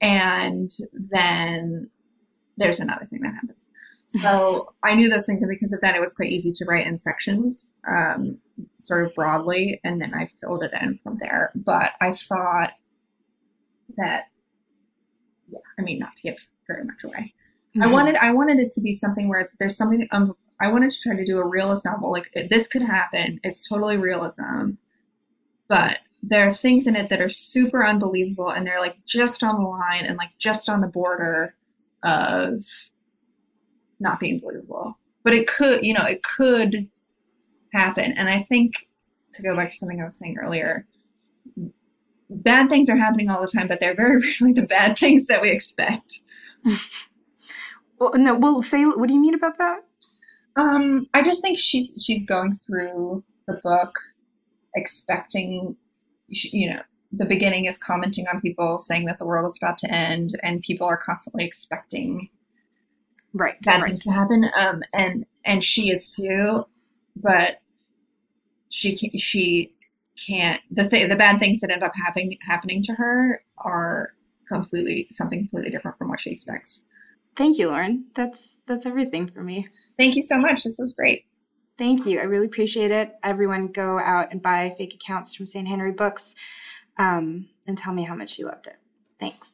and 0.00 0.70
then 0.92 1.88
there's 2.58 2.80
another 2.80 3.06
thing 3.06 3.22
that 3.22 3.32
happens 3.32 3.63
so 4.20 4.72
I 4.82 4.94
knew 4.94 5.08
those 5.08 5.26
things, 5.26 5.42
and 5.42 5.48
because 5.48 5.72
of 5.72 5.80
that, 5.80 5.94
it 5.94 6.00
was 6.00 6.12
quite 6.12 6.30
easy 6.30 6.52
to 6.52 6.64
write 6.64 6.86
in 6.86 6.98
sections, 6.98 7.70
um, 7.88 8.38
sort 8.78 9.06
of 9.06 9.14
broadly, 9.14 9.80
and 9.84 10.00
then 10.00 10.14
I 10.14 10.28
filled 10.40 10.62
it 10.62 10.72
in 10.80 10.98
from 11.02 11.18
there. 11.20 11.52
But 11.54 11.92
I 12.00 12.12
thought 12.12 12.72
that, 13.96 14.24
yeah, 15.48 15.58
I 15.78 15.82
mean, 15.82 15.98
not 15.98 16.16
to 16.16 16.22
give 16.22 16.48
very 16.66 16.84
much 16.84 17.04
away. 17.04 17.34
Mm-hmm. 17.76 17.82
I 17.82 17.86
wanted, 17.88 18.16
I 18.16 18.30
wanted 18.32 18.58
it 18.58 18.70
to 18.72 18.80
be 18.80 18.92
something 18.92 19.28
where 19.28 19.50
there's 19.58 19.76
something. 19.76 20.06
Um, 20.12 20.34
I 20.60 20.68
wanted 20.68 20.92
to 20.92 21.00
try 21.00 21.16
to 21.16 21.24
do 21.24 21.38
a 21.38 21.46
realist 21.46 21.84
novel. 21.84 22.12
Like 22.12 22.30
this 22.48 22.68
could 22.68 22.82
happen. 22.82 23.40
It's 23.42 23.68
totally 23.68 23.96
realism, 23.96 24.72
but 25.68 25.98
there 26.22 26.46
are 26.46 26.52
things 26.52 26.86
in 26.86 26.96
it 26.96 27.10
that 27.10 27.20
are 27.20 27.28
super 27.28 27.84
unbelievable 27.84 28.48
and 28.48 28.66
they're 28.66 28.80
like 28.80 28.96
just 29.04 29.42
on 29.42 29.62
the 29.62 29.68
line 29.68 30.06
and 30.06 30.16
like 30.16 30.30
just 30.38 30.70
on 30.70 30.80
the 30.80 30.86
border 30.86 31.54
of 32.02 32.64
not 34.04 34.20
being 34.20 34.38
believable. 34.38 34.96
But 35.24 35.34
it 35.34 35.48
could, 35.48 35.84
you 35.84 35.94
know, 35.94 36.04
it 36.04 36.22
could 36.22 36.88
happen. 37.72 38.12
And 38.12 38.28
I 38.28 38.42
think 38.42 38.88
to 39.32 39.42
go 39.42 39.56
back 39.56 39.72
to 39.72 39.76
something 39.76 40.00
I 40.00 40.04
was 40.04 40.16
saying 40.16 40.36
earlier, 40.40 40.86
bad 42.30 42.68
things 42.68 42.88
are 42.88 42.96
happening 42.96 43.30
all 43.30 43.40
the 43.40 43.48
time, 43.48 43.66
but 43.66 43.80
they're 43.80 43.96
very 43.96 44.18
rarely 44.40 44.52
the 44.52 44.66
bad 44.66 44.96
things 44.96 45.26
that 45.26 45.42
we 45.42 45.50
expect. 45.50 46.20
well, 47.98 48.12
no, 48.14 48.34
well, 48.36 48.62
say 48.62 48.84
what 48.84 49.08
do 49.08 49.14
you 49.14 49.20
mean 49.20 49.34
about 49.34 49.58
that? 49.58 49.80
Um, 50.56 51.08
I 51.14 51.22
just 51.22 51.42
think 51.42 51.58
she's 51.58 51.94
she's 52.04 52.24
going 52.24 52.54
through 52.64 53.24
the 53.48 53.54
book 53.54 53.98
expecting, 54.76 55.76
you 56.28 56.70
know, 56.70 56.80
the 57.12 57.24
beginning 57.24 57.66
is 57.66 57.78
commenting 57.78 58.26
on 58.28 58.40
people 58.40 58.78
saying 58.78 59.06
that 59.06 59.18
the 59.18 59.24
world 59.24 59.46
is 59.46 59.58
about 59.60 59.78
to 59.78 59.92
end, 59.92 60.38
and 60.42 60.62
people 60.62 60.86
are 60.86 60.96
constantly 60.96 61.44
expecting 61.44 62.28
right 63.34 63.60
bad 63.62 63.82
right. 63.82 63.88
things 63.88 64.02
to 64.04 64.10
happen. 64.10 64.50
Um, 64.58 64.82
and 64.94 65.26
and 65.44 65.62
she 65.62 65.90
is 65.90 66.06
too, 66.06 66.66
but 67.16 67.60
she 68.70 68.96
can, 68.96 69.10
she 69.18 69.72
can't 70.26 70.60
the 70.70 70.88
th- 70.88 71.08
the 71.08 71.16
bad 71.16 71.38
things 71.38 71.60
that 71.60 71.70
end 71.70 71.82
up 71.82 71.92
happening 71.94 72.38
happening 72.42 72.82
to 72.82 72.94
her 72.94 73.42
are 73.58 74.14
completely 74.48 75.08
something 75.10 75.40
completely 75.40 75.70
different 75.70 75.98
from 75.98 76.08
what 76.08 76.20
she 76.20 76.30
expects. 76.30 76.82
Thank 77.36 77.58
you, 77.58 77.68
Lauren. 77.68 78.06
That's 78.14 78.56
that's 78.66 78.86
everything 78.86 79.26
for 79.26 79.42
me. 79.42 79.66
Thank 79.98 80.16
you 80.16 80.22
so 80.22 80.38
much. 80.38 80.64
This 80.64 80.78
was 80.78 80.94
great. 80.94 81.26
Thank 81.76 82.06
you. 82.06 82.20
I 82.20 82.24
really 82.24 82.46
appreciate 82.46 82.92
it. 82.92 83.16
Everyone, 83.24 83.66
go 83.66 83.98
out 83.98 84.30
and 84.30 84.40
buy 84.40 84.72
fake 84.78 84.94
accounts 84.94 85.34
from 85.34 85.46
St. 85.46 85.66
Henry 85.66 85.90
Books, 85.90 86.34
um, 86.98 87.48
and 87.66 87.76
tell 87.76 87.92
me 87.92 88.04
how 88.04 88.14
much 88.14 88.38
you 88.38 88.46
loved 88.46 88.68
it. 88.68 88.76
Thanks. 89.18 89.50